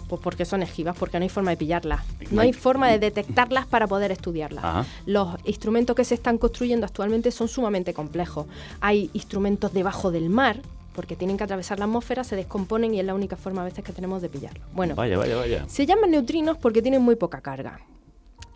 Pues 0.08 0.20
porque 0.22 0.44
son 0.44 0.62
esquivas, 0.62 0.96
porque 0.96 1.18
no 1.18 1.24
hay 1.24 1.28
forma 1.28 1.50
de 1.50 1.56
pillarlas. 1.56 2.04
No 2.30 2.40
hay 2.40 2.52
forma 2.52 2.88
de 2.88 2.98
detectarlas 2.98 3.66
para 3.66 3.88
poder 3.88 4.12
estudiarlas. 4.12 4.64
Ajá. 4.64 4.86
Los 5.04 5.34
instrumentos 5.44 5.96
que 5.96 6.04
se 6.04 6.14
están 6.14 6.38
construyendo 6.38 6.86
actualmente 6.86 7.32
son 7.32 7.48
sumamente 7.48 7.92
complejos. 7.92 8.46
Hay 8.80 9.10
instrumentos 9.14 9.72
debajo 9.72 10.12
del 10.12 10.30
mar, 10.30 10.60
porque 10.96 11.14
tienen 11.14 11.36
que 11.36 11.44
atravesar 11.44 11.78
la 11.78 11.84
atmósfera, 11.84 12.24
se 12.24 12.34
descomponen 12.34 12.92
y 12.94 12.98
es 13.00 13.06
la 13.06 13.14
única 13.14 13.36
forma 13.36 13.60
a 13.62 13.64
veces 13.66 13.84
que 13.84 13.92
tenemos 13.92 14.20
de 14.22 14.28
pillarlos. 14.30 14.66
Bueno, 14.74 14.94
Vaya, 14.96 15.16
vaya, 15.18 15.36
vaya. 15.36 15.64
se 15.68 15.86
llaman 15.86 16.10
neutrinos 16.10 16.56
porque 16.58 16.82
tienen 16.82 17.02
muy 17.02 17.14
poca 17.16 17.40
carga. 17.42 17.78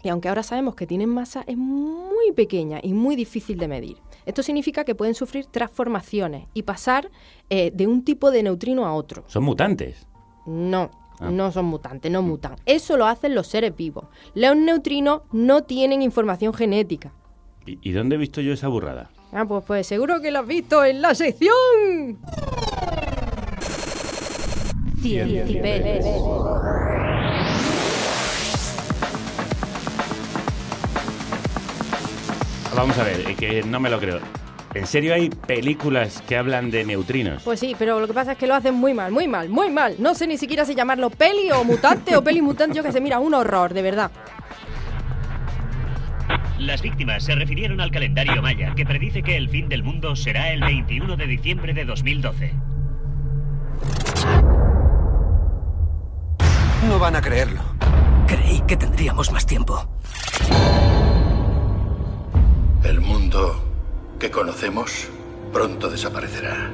Y 0.03 0.09
aunque 0.09 0.29
ahora 0.31 0.43
sabemos 0.43 0.75
que 0.75 0.87
tienen 0.87 1.11
masa, 1.11 1.45
es 1.47 1.59
muy 1.59 2.33
pequeña 2.35 2.81
y 2.83 2.95
muy 2.95 3.15
difícil 3.17 3.59
de 3.59 3.69
medir. 3.69 3.99
Esto 4.25 4.43
significa 4.43 4.83
que 4.85 4.95
pueden 4.95 5.15
sufrir 5.15 5.45
transformaciones 5.47 6.47
y 6.55 6.63
pasar 6.63 7.11
eh, 7.51 7.71
de 7.75 7.87
un 7.87 8.03
tipo 8.03 8.31
de 8.31 8.43
neutrino 8.43 8.87
a 8.87 8.95
otro. 8.95 9.25
Son 9.29 9.45
mutantes. 9.45 10.07
No, 10.47 10.91
Ah. 11.23 11.31
no 11.31 11.53
son 11.53 11.67
mutantes, 11.67 12.11
no 12.11 12.23
mutan. 12.23 12.57
Eso 12.65 12.97
lo 12.97 13.05
hacen 13.07 13.35
los 13.35 13.47
seres 13.47 13.77
vivos. 13.77 14.07
Los 14.35 14.57
neutrinos 14.57 15.21
no 15.33 15.65
tienen 15.65 16.01
información 16.01 16.55
genética. 16.55 17.13
¿Y, 17.67 17.79
y 17.87 17.93
dónde 17.93 18.15
he 18.15 18.19
visto 18.19 18.41
yo 18.41 18.55
esa 18.55 18.69
burrada? 18.69 19.11
Ah, 19.33 19.45
pues, 19.47 19.65
pues 19.65 19.87
seguro 19.87 20.21
que 20.21 20.31
lo 20.31 20.41
has 20.41 20.47
visto 20.47 20.85
en 20.85 21.01
la 21.03 21.15
sección. 21.15 22.19
Vamos 32.75 32.99
a 32.99 33.05
ver, 33.05 33.37
que 33.37 33.63
no 33.63 33.79
me 33.81 33.91
lo 33.91 34.01
creo. 34.01 34.19
¿En 34.75 34.87
serio 34.87 35.15
hay 35.15 35.31
películas 35.31 36.23
que 36.29 36.37
hablan 36.37 36.71
de 36.71 36.85
neutrinos? 36.85 37.43
Pues 37.43 37.59
sí, 37.59 37.75
pero 37.79 37.99
lo 37.99 38.07
que 38.07 38.15
pasa 38.15 38.33
es 38.33 38.39
que 38.39 38.47
lo 38.47 38.55
hacen 38.55 38.75
muy 38.75 38.95
mal, 38.95 39.11
muy 39.11 39.27
mal, 39.27 39.49
muy 39.49 39.69
mal. 39.69 39.97
No 39.99 40.15
sé 40.15 40.27
ni 40.29 40.39
siquiera 40.39 40.65
si 40.65 40.75
llamarlo 40.75 41.11
peli 41.11 41.51
o 41.51 41.65
mutante 41.65 42.17
o 42.17 42.23
peli 42.23 42.41
mutante, 42.41 42.77
yo 42.77 42.83
que 42.83 42.93
se 42.93 43.01
mira, 43.01 43.19
un 43.19 43.35
horror, 43.35 43.75
de 43.75 43.83
verdad. 43.83 44.11
Las 46.59 46.83
víctimas 46.83 47.25
se 47.25 47.35
refirieron 47.35 47.81
al 47.81 47.91
calendario 47.91 48.43
maya, 48.43 48.75
que 48.75 48.85
predice 48.85 49.23
que 49.23 49.37
el 49.37 49.49
fin 49.49 49.69
del 49.69 49.83
mundo 49.83 50.15
será 50.15 50.53
el 50.53 50.61
21 50.61 51.17
de 51.17 51.27
diciembre 51.27 51.73
de 51.73 51.85
2012. 51.85 52.53
No 56.89 56.99
van 56.99 57.17
a 57.17 57.21
creerlo. 57.21 57.61
Creí 58.27 58.61
que 58.67 58.77
tendríamos 58.77 59.33
más 59.33 59.47
tiempo. 59.47 59.89
El 62.85 63.01
mundo 63.01 63.65
que 64.19 64.31
conocemos 64.31 65.09
pronto 65.53 65.89
desaparecerá. 65.89 66.71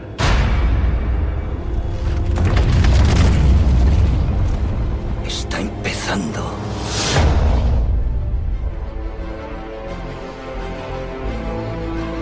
Está 5.27 5.61
empezando. 5.61 6.76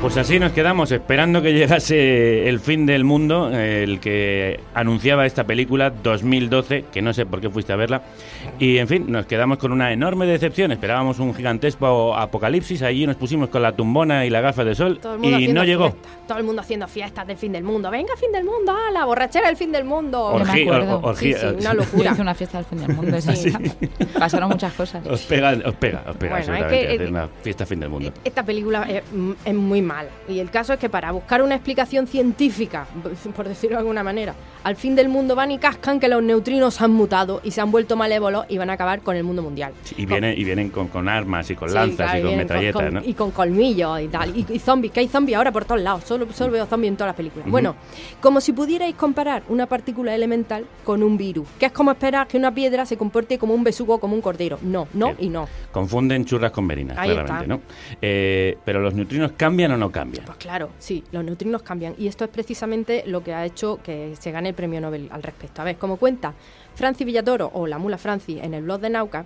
Pues 0.05 0.19
así 0.19 0.39
nos 0.39 0.53
quedamos 0.53 0.93
esperando 0.93 1.41
que 1.41 1.55
llegase 1.55 2.47
el 2.47 2.61
fin 2.61 2.85
del 2.85 3.05
mundo, 3.05 3.51
el 3.51 4.01
que 4.01 4.61
anunciaba 4.75 5.25
esta 5.25 5.45
película 5.45 5.89
2012, 5.89 6.85
que 6.93 7.01
no 7.01 7.15
sé 7.15 7.25
por 7.25 7.41
qué 7.41 7.49
fuiste 7.49 7.73
a 7.73 7.77
verla. 7.77 8.03
Y 8.59 8.77
en 8.77 8.87
fin, 8.87 9.07
nos 9.11 9.25
quedamos 9.25 9.57
con 9.57 9.73
una 9.73 9.95
enorme 9.95 10.27
decepción. 10.27 10.73
Esperábamos 10.73 11.21
un 11.21 11.35
gigantesco 11.35 12.15
apocalipsis, 12.15 12.83
allí 12.83 13.07
nos 13.07 13.17
pusimos 13.17 13.49
con 13.49 13.63
la 13.63 13.73
tumbona 13.73 14.27
y 14.27 14.31
la 14.31 14.43
gafa 14.43 14.63
de 14.63 14.75
sol 14.75 14.99
Todo 15.01 15.15
el 15.15 15.21
mundo 15.21 15.39
y 15.41 15.49
no 15.49 15.65
llegó. 15.65 15.97
todo 16.29 16.37
el 16.37 16.45
mundo 16.45 16.61
haciendo 16.61 16.87
fiestas 16.87 17.27
del 17.27 17.39
fin 17.39 17.53
del 17.53 17.65
mundo. 17.65 17.91
Venga, 17.91 18.15
fin 18.17 18.31
del 18.31 18.45
mundo, 18.45 18.73
¡ah, 18.77 18.91
la 18.93 19.07
borrachera 19.07 19.47
del 19.49 19.57
fin 19.57 19.73
del 19.73 19.85
mundo! 19.85 20.23
Orgía- 20.23 20.55
me 20.55 20.63
acuerdo. 20.65 21.01
or- 21.03 21.17
Sí, 21.17 21.33
sí, 21.33 21.47
una 21.47 21.73
Yo 21.73 21.75
locura. 21.75 22.13
hice 22.13 22.21
una 22.21 22.35
fiesta 22.35 22.59
del 22.59 22.67
fin 22.67 22.87
del 22.87 22.95
mundo, 22.95 23.19
sí. 23.23 23.53
Pasaron 24.19 24.51
muchas 24.51 24.75
cosas. 24.75 25.05
Os 25.07 25.23
pega, 25.23 25.53
os 25.65 25.75
pega, 25.77 26.05
os 26.07 26.17
pega 26.17 26.37
Bueno, 26.45 26.55
es 26.57 26.99
que- 26.99 27.07
una 27.09 27.27
fiesta 27.43 27.65
fin 27.65 27.81
del 27.81 27.89
mundo. 27.89 28.13
Esta 28.23 28.43
película 28.45 28.83
es, 28.87 29.03
mm, 29.11 29.33
es 29.47 29.55
muy 29.55 29.81
mala. 29.81 29.94
Y 30.29 30.39
el 30.41 30.51
caso 30.51 30.73
es 30.73 30.79
que 30.79 30.89
para 30.89 31.13
buscar 31.13 31.43
una 31.43 31.55
explicación 31.55 32.07
científica, 32.07 32.87
por 33.37 33.49
decirlo 33.49 33.77
de 33.77 33.81
alguna 33.81 34.03
manera, 34.03 34.35
al 34.65 34.77
fin 34.77 34.95
del 34.95 35.09
mundo 35.09 35.35
van 35.35 35.51
y 35.51 35.59
cascan 35.59 36.01
que 36.01 36.09
los 36.09 36.23
neutrinos 36.23 36.81
han 36.81 36.91
mutado 36.93 37.41
y 37.45 37.51
se 37.51 37.61
han 37.61 37.71
vuelto 37.71 37.97
malévolos 37.97 38.47
y 38.49 38.57
van 38.59 38.71
a 38.71 38.75
acabar 38.75 39.01
con 39.03 39.15
el 39.17 39.23
mundo 39.25 39.43
mundial. 39.43 39.73
Y, 39.97 40.07
vienen, 40.07 40.39
y 40.39 40.45
vienen 40.45 40.71
con, 40.71 40.89
con 40.89 41.09
armas 41.09 41.51
y 41.51 41.55
con 41.55 41.69
Sí, 41.69 41.75
lanzas 41.75 41.97
claro, 42.13 42.19
y 42.19 42.23
con 42.23 42.37
metralletas, 42.37 42.83
con- 42.83 42.95
¿no? 42.95 43.01
Y 43.05 43.15
con 43.15 43.31
colmillos 43.31 44.01
y 44.01 44.09
tal. 44.09 44.37
Y, 44.37 44.47
y 44.49 44.59
zombies, 44.59 44.93
que 44.93 45.01
hay 45.01 45.09
zombies 45.09 45.37
ahora 45.37 45.53
por 45.53 45.65
todos 45.65 45.81
lados. 45.83 46.05
Solo, 46.05 46.27
solo 46.33 46.53
veo 46.53 46.67
zombies 46.67 46.91
en 46.93 46.97
todas 46.97 47.09
las 47.09 47.17
películas. 47.17 47.49
Bueno, 47.51 47.77
como 48.21 48.41
si 48.41 48.53
pudierais 48.53 48.95
comparar 48.95 49.43
una 49.49 49.67
partícula 49.67 50.15
elemental 50.15 50.65
con 50.83 51.03
un 51.03 51.17
virus. 51.19 51.47
Que 51.59 51.67
es 51.67 51.73
como 51.73 51.91
esperar 51.91 52.27
que 52.27 52.37
una 52.39 52.53
piedra 52.55 52.87
se 52.87 52.97
comporte 52.97 53.39
como 53.39 53.55
un 53.55 53.65
besugo 53.65 53.99
como 54.01 54.15
un 54.15 54.23
cordero. 54.23 54.59
No, 54.63 54.89
no 54.95 55.07
Bien. 55.15 55.17
y 55.21 55.29
no. 55.29 55.47
Confunden 55.73 56.25
churras 56.25 56.53
con 56.53 56.65
merinas, 56.67 56.97
Ahí 56.97 57.11
claramente, 57.11 57.43
está. 57.45 57.55
¿no? 57.55 57.61
Eh, 58.01 58.57
pero 58.65 58.81
los 58.81 58.95
neutrinos 58.95 59.33
cambian 59.37 59.73
no 59.77 59.91
cambian. 59.91 60.25
Pues 60.25 60.39
claro, 60.39 60.71
sí, 60.79 61.05
los 61.13 61.25
neutrinos 61.25 61.63
cambian. 61.63 61.95
Y 61.99 62.07
esto 62.07 62.25
es 62.25 62.31
precisamente 62.31 63.05
lo 63.07 63.23
que 63.23 63.35
ha 63.35 63.45
hecho 63.45 63.79
que 63.83 64.15
se 64.19 64.31
gane 64.31 64.51
el 64.51 64.55
premio 64.55 64.81
Nobel 64.81 65.09
al 65.11 65.23
respecto. 65.23 65.63
A 65.63 65.65
ver, 65.65 65.77
como 65.77 65.97
cuenta 65.97 66.35
Francis 66.75 67.07
Villatoro 67.07 67.51
o 67.55 67.67
la 67.67 67.79
mula 67.79 67.99
Francis 67.99 68.39
en 68.43 68.55
el 68.55 68.63
blog 68.65 68.81
de 68.81 68.91
Nauca, 68.91 69.25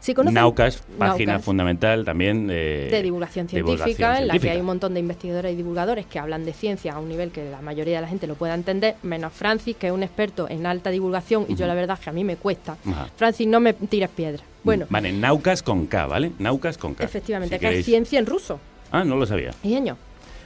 se 0.00 0.14
conoce. 0.14 0.32
Naucas, 0.32 0.80
página 0.96 1.32
Naucas. 1.32 1.44
fundamental 1.44 2.04
también 2.04 2.46
de, 2.46 2.88
de 2.88 3.02
divulgación 3.02 3.48
científica, 3.48 3.84
divulgación 3.84 4.22
en 4.22 4.28
la 4.28 4.38
que 4.38 4.50
hay 4.50 4.60
un 4.60 4.66
montón 4.66 4.94
de 4.94 5.00
investigadores 5.00 5.52
y 5.52 5.56
divulgadores 5.56 6.06
que 6.06 6.20
hablan 6.20 6.44
de 6.44 6.52
ciencia 6.52 6.92
a 6.94 7.00
un 7.00 7.08
nivel 7.08 7.32
que 7.32 7.50
la 7.50 7.60
mayoría 7.62 7.96
de 7.96 8.02
la 8.02 8.08
gente 8.08 8.28
lo 8.28 8.36
pueda 8.36 8.54
entender, 8.54 8.94
menos 9.02 9.32
Francis, 9.32 9.74
que 9.76 9.88
es 9.88 9.92
un 9.92 10.04
experto 10.04 10.48
en 10.48 10.66
alta 10.66 10.90
divulgación, 10.90 11.46
y 11.48 11.56
yo 11.56 11.66
la 11.66 11.74
verdad 11.74 11.98
es 11.98 12.04
que 12.04 12.10
a 12.10 12.12
mí 12.12 12.22
me 12.22 12.36
cuesta. 12.36 12.76
Francis, 13.16 13.48
no 13.48 13.58
me 13.58 13.72
tires 13.72 14.08
piedra. 14.10 14.42
Bueno, 14.62 14.86
Vale, 14.88 15.12
Naucas 15.12 15.64
con 15.64 15.86
K, 15.86 16.06
¿vale? 16.06 16.30
Naucas 16.38 16.78
con 16.78 16.94
K. 16.94 17.02
efectivamente, 17.02 17.56
Si 17.56 17.60
que 17.60 17.78
es 17.80 17.84
ciencia 17.84 18.18
en 18.20 18.26
ruso. 18.26 18.60
Ah, 18.90 19.04
no 19.04 19.16
lo 19.16 19.26
sabía. 19.26 19.50
Y 19.62 19.74
año. 19.74 19.96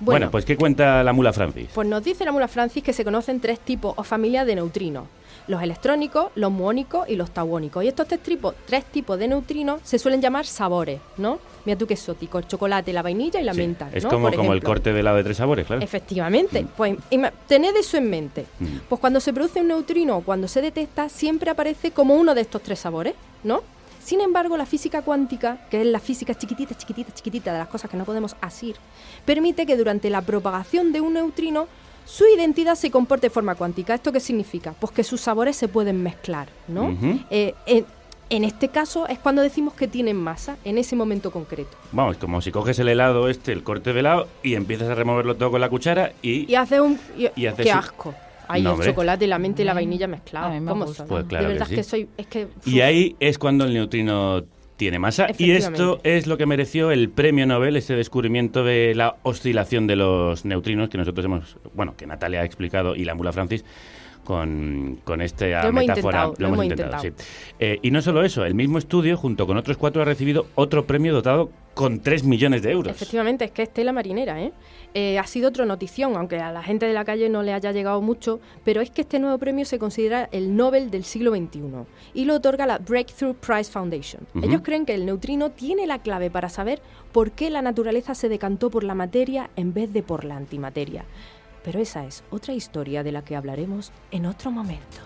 Bueno, 0.00 0.18
Bueno, 0.18 0.30
pues 0.32 0.44
¿qué 0.44 0.56
cuenta 0.56 1.02
la 1.04 1.12
mula 1.12 1.32
Francis? 1.32 1.68
Pues 1.74 1.86
nos 1.86 2.02
dice 2.02 2.24
la 2.24 2.32
mula 2.32 2.48
Francis 2.48 2.82
que 2.82 2.92
se 2.92 3.04
conocen 3.04 3.38
tres 3.40 3.60
tipos 3.60 3.94
o 3.96 4.02
familias 4.02 4.46
de 4.46 4.56
neutrinos. 4.56 5.04
Los 5.46 5.62
electrónicos, 5.62 6.30
los 6.34 6.50
muónicos 6.52 7.08
y 7.08 7.14
los 7.16 7.30
tauónicos. 7.30 7.84
Y 7.84 7.88
estos 7.88 8.06
tres 8.08 8.20
tipos, 8.20 8.54
tres 8.66 8.84
tipos 8.84 9.18
de 9.18 9.28
neutrinos 9.28 9.80
se 9.84 9.98
suelen 9.98 10.20
llamar 10.20 10.44
sabores, 10.46 11.00
¿no? 11.18 11.38
Mira 11.64 11.78
tú 11.78 11.86
qué 11.86 11.94
exótico, 11.94 12.38
el 12.38 12.46
chocolate, 12.48 12.92
la 12.92 13.02
vainilla 13.02 13.40
y 13.40 13.44
la 13.44 13.52
Sí, 13.52 13.58
menta. 13.60 13.88
es 13.92 14.02
¿no? 14.04 14.10
como, 14.10 14.28
Por 14.28 14.36
como 14.36 14.52
el 14.52 14.62
corte 14.62 14.92
de 14.92 15.00
helado 15.00 15.16
de 15.18 15.24
tres 15.24 15.36
sabores, 15.36 15.66
claro. 15.66 15.82
Efectivamente. 15.82 16.66
Pues 16.76 16.96
ima- 17.10 17.32
tened 17.46 17.74
eso 17.76 17.96
en 17.96 18.10
mente. 18.10 18.46
Mm. 18.58 18.66
Pues 18.88 19.00
cuando 19.00 19.20
se 19.20 19.32
produce 19.32 19.60
un 19.60 19.68
neutrino 19.68 20.16
o 20.18 20.20
cuando 20.22 20.48
se 20.48 20.60
detecta, 20.62 21.08
siempre 21.08 21.50
aparece 21.50 21.92
como 21.92 22.14
uno 22.14 22.34
de 22.34 22.40
estos 22.40 22.62
tres 22.62 22.80
sabores, 22.80 23.14
¿no? 23.44 23.62
Sin 24.04 24.20
embargo, 24.20 24.56
la 24.56 24.66
física 24.66 25.02
cuántica, 25.02 25.58
que 25.70 25.80
es 25.80 25.86
la 25.86 26.00
física 26.00 26.34
chiquitita, 26.34 26.74
chiquitita, 26.76 27.12
chiquitita 27.14 27.52
de 27.52 27.58
las 27.60 27.68
cosas 27.68 27.90
que 27.90 27.96
no 27.96 28.04
podemos 28.04 28.34
asir, 28.40 28.76
permite 29.24 29.64
que 29.66 29.76
durante 29.76 30.10
la 30.10 30.22
propagación 30.22 30.92
de 30.92 31.00
un 31.00 31.14
neutrino 31.14 31.68
su 32.04 32.24
identidad 32.26 32.74
se 32.74 32.90
comporte 32.90 33.26
de 33.26 33.30
forma 33.30 33.54
cuántica. 33.54 33.94
¿Esto 33.94 34.10
qué 34.10 34.18
significa? 34.20 34.74
Pues 34.80 34.92
que 34.92 35.04
sus 35.04 35.20
sabores 35.20 35.56
se 35.56 35.68
pueden 35.68 36.02
mezclar, 36.02 36.48
¿no? 36.66 36.86
Ujú. 36.86 37.20
Eh, 37.30 37.54
en, 37.66 37.86
en 38.28 38.42
este 38.44 38.68
caso 38.68 39.06
es 39.06 39.20
cuando 39.20 39.40
decimos 39.40 39.74
que 39.74 39.86
tienen 39.86 40.16
masa, 40.16 40.56
en 40.64 40.78
ese 40.78 40.96
momento 40.96 41.30
concreto. 41.30 41.76
Vamos, 41.92 42.16
como 42.16 42.40
si 42.40 42.50
coges 42.50 42.78
el 42.80 42.88
helado 42.88 43.28
este, 43.28 43.52
el 43.52 43.62
corte 43.62 43.92
de 43.92 44.00
helado, 44.00 44.26
y 44.42 44.54
empiezas 44.56 44.88
a 44.88 44.94
removerlo 44.96 45.36
todo 45.36 45.52
con 45.52 45.60
la 45.60 45.68
cuchara 45.68 46.12
y... 46.22 46.50
Y 46.50 46.56
hace 46.56 46.80
un... 46.80 46.98
y- 47.16 47.28
Y 47.36 47.46
hace 47.46 47.62
¡Qué 47.62 47.70
su- 47.70 47.78
asco! 47.78 48.14
Hay 48.48 48.62
No, 48.62 48.80
el 48.80 48.88
chocolate, 48.88 49.26
la 49.26 49.38
menta 49.38 49.62
y 49.62 49.64
la 49.64 49.74
vainilla 49.74 50.06
mezclados. 50.06 50.60
Me 50.60 50.68
¿Cómo 50.68 50.86
son? 50.86 51.06
Pues 51.06 51.24
claro 51.24 51.48
de 51.48 51.48
que 51.48 51.58
verdad 51.58 51.68
sí. 51.68 51.74
que 51.74 51.82
soy... 51.82 52.08
Es 52.16 52.26
que... 52.26 52.48
Y 52.64 52.80
ahí 52.80 53.16
es 53.20 53.38
cuando 53.38 53.64
el 53.64 53.74
neutrino 53.74 54.44
tiene 54.76 54.98
masa. 54.98 55.28
Y 55.38 55.52
esto 55.52 56.00
es 56.02 56.26
lo 56.26 56.36
que 56.36 56.46
mereció 56.46 56.90
el 56.90 57.08
premio 57.08 57.46
Nobel, 57.46 57.76
este 57.76 57.94
descubrimiento 57.94 58.64
de 58.64 58.94
la 58.94 59.16
oscilación 59.22 59.86
de 59.86 59.96
los 59.96 60.44
neutrinos 60.44 60.88
que 60.88 60.98
nosotros 60.98 61.24
hemos, 61.24 61.56
bueno, 61.74 61.94
que 61.96 62.06
Natalia 62.06 62.40
ha 62.40 62.44
explicado 62.44 62.96
y 62.96 63.04
la 63.04 63.14
mula 63.14 63.32
Francis 63.32 63.64
con, 64.24 64.98
con 65.04 65.20
esta 65.20 65.64
Lo 65.64 65.72
metáfora. 65.72 66.30
lo 66.38 66.48
hemos 66.48 66.64
intentado. 66.64 67.02
sí. 67.02 67.10
Eh, 67.58 67.78
y 67.82 67.90
no 67.90 68.00
solo 68.02 68.22
eso, 68.24 68.44
el 68.44 68.54
mismo 68.54 68.78
estudio, 68.78 69.16
junto 69.16 69.46
con 69.46 69.56
otros 69.56 69.76
cuatro, 69.76 70.02
ha 70.02 70.04
recibido 70.04 70.46
otro 70.54 70.86
premio 70.86 71.12
dotado 71.12 71.50
con 71.74 72.00
3 72.00 72.24
millones 72.24 72.62
de 72.62 72.70
euros. 72.70 72.92
Efectivamente, 72.94 73.46
es 73.46 73.50
que 73.50 73.62
es 73.62 73.72
tela 73.72 73.92
marinera, 73.92 74.42
¿eh? 74.42 74.52
Eh, 74.94 75.18
Ha 75.18 75.26
sido 75.26 75.48
otro 75.48 75.64
notición, 75.64 76.16
aunque 76.16 76.36
a 76.38 76.52
la 76.52 76.62
gente 76.62 76.84
de 76.84 76.92
la 76.92 77.02
calle 77.06 77.30
no 77.30 77.42
le 77.42 77.54
haya 77.54 77.72
llegado 77.72 78.02
mucho, 78.02 78.40
pero 78.62 78.82
es 78.82 78.90
que 78.90 79.00
este 79.00 79.18
nuevo 79.18 79.38
premio 79.38 79.64
se 79.64 79.78
considera 79.78 80.28
el 80.32 80.54
Nobel 80.54 80.90
del 80.90 81.04
siglo 81.04 81.34
XXI 81.34 81.60
y 82.12 82.26
lo 82.26 82.34
otorga 82.34 82.66
la 82.66 82.76
Breakthrough 82.76 83.34
Prize 83.36 83.72
Foundation. 83.72 84.26
Ellos 84.42 84.60
creen 84.62 84.84
que 84.84 84.92
el 84.94 85.06
neutrino 85.06 85.50
tiene 85.50 85.86
la 85.86 86.00
clave 86.00 86.30
para 86.30 86.50
saber 86.50 86.82
por 87.10 87.30
qué 87.30 87.48
la 87.48 87.62
naturaleza 87.62 88.14
se 88.14 88.28
decantó 88.28 88.68
por 88.70 88.84
la 88.84 88.94
materia 88.94 89.48
en 89.56 89.72
vez 89.72 89.94
de 89.94 90.02
por 90.02 90.24
la 90.24 90.36
antimateria. 90.36 91.06
Pero 91.64 91.78
esa 91.80 92.04
es 92.04 92.24
otra 92.30 92.54
historia 92.54 93.02
de 93.02 93.12
la 93.12 93.22
que 93.22 93.36
hablaremos 93.36 93.92
en 94.10 94.26
otro 94.26 94.50
momento. 94.50 94.98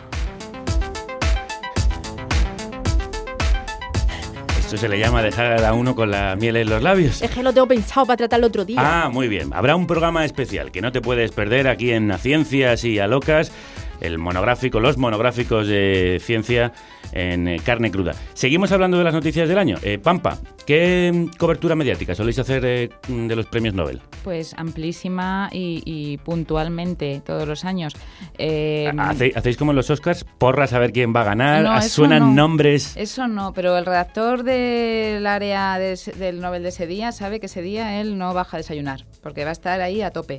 Esto 4.59 4.79
se 4.79 4.89
le 4.89 4.99
llama 4.99 5.23
dejar 5.23 5.65
a 5.65 5.75
uno 5.75 5.95
con 5.95 6.11
la 6.11 6.35
miel 6.35 6.57
en 6.57 6.69
los 6.69 6.83
labios. 6.83 7.23
Es 7.23 7.31
que 7.31 7.43
lo 7.43 7.53
tengo 7.53 7.69
pensado 7.69 8.05
para 8.05 8.17
tratarlo 8.17 8.49
otro 8.49 8.65
día. 8.65 8.81
Ah, 8.81 9.09
muy 9.09 9.29
bien. 9.29 9.53
Habrá 9.53 9.77
un 9.77 9.87
programa 9.87 10.25
especial 10.25 10.73
que 10.73 10.81
no 10.81 10.91
te 10.91 11.01
puedes 11.01 11.31
perder 11.31 11.69
aquí 11.69 11.93
en 11.93 12.11
A 12.11 12.19
Ciencias 12.19 12.83
y 12.85 12.99
a 12.99 13.07
Locas, 13.07 13.53
el 14.01 14.19
monográfico, 14.19 14.81
los 14.81 14.97
monográficos 14.99 15.69
de 15.69 16.21
ciencia 16.21 16.73
en 17.13 17.49
eh, 17.49 17.61
carne 17.65 17.91
cruda. 17.91 18.15
Seguimos 18.35 18.73
hablando 18.73 18.99
de 18.99 19.05
las 19.05 19.15
noticias 19.15 19.49
del 19.49 19.59
año. 19.59 19.77
Eh, 19.83 19.99
Pampa, 19.99 20.39
¿qué 20.67 21.11
mm, 21.13 21.37
cobertura 21.37 21.75
mediática 21.75 22.15
soléis 22.15 22.39
hacer 22.39 22.65
eh, 22.65 22.91
mm, 23.09 23.27
de 23.27 23.37
los 23.37 23.47
premios 23.47 23.75
Nobel? 23.75 24.01
Pues 24.25 24.55
amplísima 24.55 25.49
y, 25.53 25.83
y 25.85 26.19
puntualmente 26.19 27.23
todos 27.25 27.47
los 27.47 27.65
años. 27.65 27.95
Eh, 28.39 28.91
¿Hace- 28.99 29.33
¿Hacéis 29.35 29.57
como 29.57 29.73
en 29.73 29.77
los 29.77 29.91
Oscars? 29.91 30.25
¿Porras 30.25 30.73
a 30.73 30.79
ver 30.79 30.93
quién 30.93 31.15
va 31.15 31.21
a 31.23 31.25
ganar? 31.25 31.63
No, 31.63 31.73
Ah, 31.73 31.83
¿Suenan 31.83 32.21
no. 32.21 32.43
nombres? 32.43 32.97
Eso 32.97 33.29
no, 33.29 33.53
pero 33.53 33.77
el 33.77 33.85
redactor 33.87 34.43
del 34.43 35.27
área 35.27 35.79
de 35.79 35.97
del 36.19 36.41
Nobel 36.41 36.63
de 36.63 36.69
ese 36.71 36.87
día 36.87 37.13
sabe 37.13 37.41
que 37.41 37.47
ese 37.47 37.63
día 37.63 38.01
él 38.01 38.19
no 38.19 38.33
baja 38.35 38.57
a 38.57 38.59
desayunar, 38.59 39.05
porque 39.23 39.45
va 39.45 39.51
a 39.51 39.53
estar 39.53 39.81
ahí 39.81 40.03
a 40.03 40.11
tope. 40.11 40.39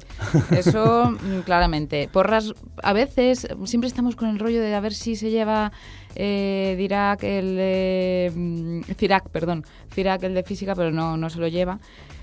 Eso 0.55 1.11
mm, 1.21 1.39
claramente. 1.41 2.09
Porras, 2.11 2.53
a 2.83 2.93
veces, 2.93 3.47
siempre 3.65 3.87
estamos 3.87 4.15
con 4.15 4.29
el 4.29 4.39
rollo 4.39 4.61
de 4.61 4.73
a 4.75 4.79
ver 4.79 4.93
si 4.93 5.15
se 5.15 5.29
lleva 5.29 5.71
eh, 6.17 6.75
Dirac, 6.77 7.23
el 7.23 7.55
de, 7.55 8.31
mm, 8.35 8.81
Cirac, 8.97 9.29
perdón, 9.29 9.63
Cirac 9.93 10.23
el 10.23 10.33
de 10.33 10.43
física, 10.43 10.75
pero 10.75 10.91
no, 10.91 11.15
no 11.17 11.29
se 11.29 11.39
lo 11.39 11.47
lleva. 11.47 11.79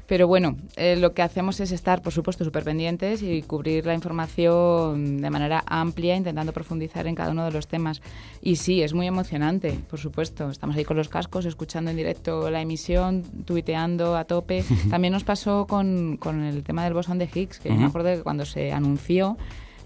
Pero 0.06 0.28
bueno, 0.28 0.56
eh, 0.76 0.96
lo 0.96 1.14
que 1.14 1.22
hacemos 1.22 1.60
es 1.60 1.72
estar, 1.72 2.02
por 2.02 2.12
supuesto, 2.12 2.44
súper 2.44 2.62
pendientes 2.62 3.22
y 3.22 3.40
cubrir 3.40 3.86
la 3.86 3.94
información 3.94 5.16
de 5.22 5.30
manera 5.30 5.64
amplia, 5.66 6.14
intentando 6.14 6.52
profundizar 6.52 7.06
en 7.06 7.14
cada 7.14 7.30
uno 7.30 7.46
de 7.46 7.52
los 7.52 7.68
temas. 7.68 8.02
Y 8.42 8.56
sí, 8.56 8.82
es 8.82 8.92
muy 8.92 9.06
emocionante, 9.06 9.78
por 9.88 9.98
supuesto. 9.98 10.50
Estamos 10.50 10.76
ahí 10.76 10.84
con 10.84 10.98
los 10.98 11.08
cascos, 11.08 11.46
escuchando 11.46 11.90
en 11.90 11.96
directo 11.96 12.50
la 12.50 12.60
emisión, 12.60 13.22
tuiteando 13.46 14.14
a 14.16 14.24
tope. 14.24 14.62
También 14.90 15.12
nos 15.12 15.24
pasó 15.24 15.66
con, 15.66 16.18
con 16.18 16.42
el 16.44 16.64
tema 16.64 16.84
del 16.84 16.92
bosón 16.92 17.18
de 17.18 17.28
Higgs, 17.32 17.58
que 17.58 17.70
yo 17.70 17.74
me 17.76 17.80
Ujú. 17.80 17.88
acuerdo 17.88 18.14
que 18.14 18.22
cuando 18.22 18.44
se 18.44 18.72
anunció, 18.72 19.38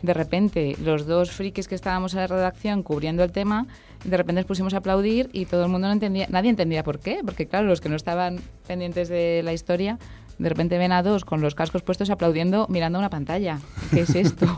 de 0.02 0.14
repente 0.14 0.76
los 0.82 1.06
dos 1.06 1.30
frikis 1.30 1.68
que 1.68 1.74
estábamos 1.74 2.14
en 2.14 2.20
la 2.20 2.26
redacción 2.26 2.82
cubriendo 2.82 3.24
el 3.24 3.32
tema, 3.32 3.66
de 4.04 4.16
repente 4.16 4.40
nos 4.40 4.46
pusimos 4.46 4.74
a 4.74 4.78
aplaudir 4.78 5.28
y 5.32 5.46
todo 5.46 5.64
el 5.64 5.70
mundo 5.70 5.88
no 5.88 5.92
entendía, 5.92 6.26
nadie 6.30 6.50
entendía 6.50 6.84
por 6.84 7.00
qué, 7.00 7.20
porque 7.24 7.46
claro, 7.46 7.66
los 7.66 7.80
que 7.80 7.88
no 7.88 7.96
estaban 7.96 8.40
pendientes 8.66 9.08
de 9.08 9.42
la 9.44 9.52
historia, 9.52 9.98
de 10.38 10.48
repente 10.48 10.78
ven 10.78 10.92
a 10.92 11.02
dos 11.02 11.24
con 11.24 11.40
los 11.40 11.54
cascos 11.54 11.82
puestos 11.82 12.10
aplaudiendo 12.10 12.66
mirando 12.68 12.98
una 12.98 13.10
pantalla. 13.10 13.58
¿Qué 13.90 14.00
es 14.00 14.14
esto? 14.14 14.46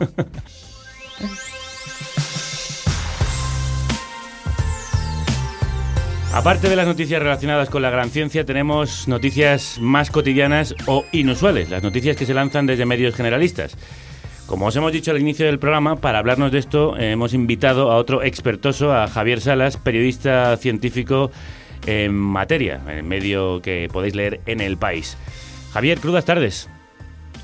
Aparte 6.32 6.68
de 6.68 6.76
las 6.76 6.86
noticias 6.86 7.20
relacionadas 7.20 7.68
con 7.70 7.82
la 7.82 7.90
gran 7.90 8.08
ciencia, 8.08 8.44
tenemos 8.44 9.08
noticias 9.08 9.78
más 9.80 10.12
cotidianas 10.12 10.76
o 10.86 11.04
inusuales, 11.10 11.70
las 11.70 11.82
noticias 11.82 12.16
que 12.16 12.24
se 12.24 12.34
lanzan 12.34 12.66
desde 12.66 12.86
medios 12.86 13.16
generalistas. 13.16 13.76
Como 14.50 14.66
os 14.66 14.74
hemos 14.74 14.90
dicho 14.90 15.12
al 15.12 15.20
inicio 15.20 15.46
del 15.46 15.60
programa, 15.60 15.94
para 15.94 16.18
hablarnos 16.18 16.50
de 16.50 16.58
esto 16.58 16.96
eh, 16.96 17.12
hemos 17.12 17.34
invitado 17.34 17.92
a 17.92 17.96
otro 17.96 18.24
expertoso, 18.24 18.92
a 18.92 19.06
Javier 19.06 19.40
Salas, 19.40 19.76
periodista 19.76 20.56
científico 20.56 21.30
en 21.86 22.12
materia, 22.12 22.80
en 22.88 22.88
el 22.88 23.02
medio 23.04 23.62
que 23.62 23.88
podéis 23.92 24.16
leer 24.16 24.40
en 24.46 24.60
El 24.60 24.76
País. 24.76 25.16
Javier, 25.72 26.00
crudas 26.00 26.24
tardes. 26.24 26.68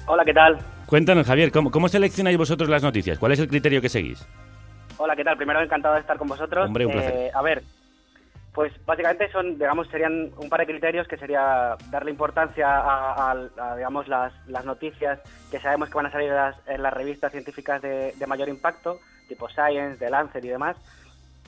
Hola, 0.07 0.25
¿qué 0.25 0.35
tal? 0.35 0.59
Cuéntanos, 0.87 1.29
Javier, 1.29 1.53
¿cómo, 1.53 1.71
cómo 1.71 1.89
seleccionáis 1.89 2.39
vosotros 2.39 2.69
las 2.69 2.83
noticias? 2.83 3.21
¿Cuál 3.21 3.31
es 3.31 3.39
el 3.39 3.47
criterio 3.47 3.81
que 3.81 3.89
seguís? 3.89 4.27
Hola, 4.97 5.15
¿qué 5.15 5.23
tal? 5.23 5.37
Primero, 5.37 5.63
encantado 5.63 5.95
de 5.95 6.01
estar 6.01 6.19
con 6.19 6.27
vosotros. 6.27 6.67
Hombre, 6.67 6.87
un 6.87 6.93
placer. 6.93 7.15
Eh, 7.15 7.31
a 7.33 7.41
ver, 7.41 7.63
pues 8.57 8.73
básicamente 8.87 9.31
son, 9.31 9.59
digamos, 9.59 9.87
serían 9.89 10.31
un 10.39 10.49
par 10.49 10.61
de 10.61 10.67
criterios 10.67 11.07
que 11.07 11.19
sería 11.19 11.77
darle 11.91 12.11
importancia 12.11 12.67
a, 12.67 13.77
digamos, 13.77 14.09
las, 14.09 14.33
noticias 14.65 15.21
que 15.51 15.61
sabemos 15.61 15.91
que 15.91 15.95
van 15.97 16.07
a 16.07 16.11
salir 16.11 16.33
en 16.67 16.83
las, 16.83 16.95
revistas 16.95 17.33
científicas 17.33 17.83
de, 17.83 18.15
mayor 18.27 18.49
impacto, 18.49 18.99
tipo 19.29 19.47
Science, 19.51 19.99
The 19.99 20.09
Lancet 20.09 20.43
y 20.43 20.49
demás. 20.49 20.79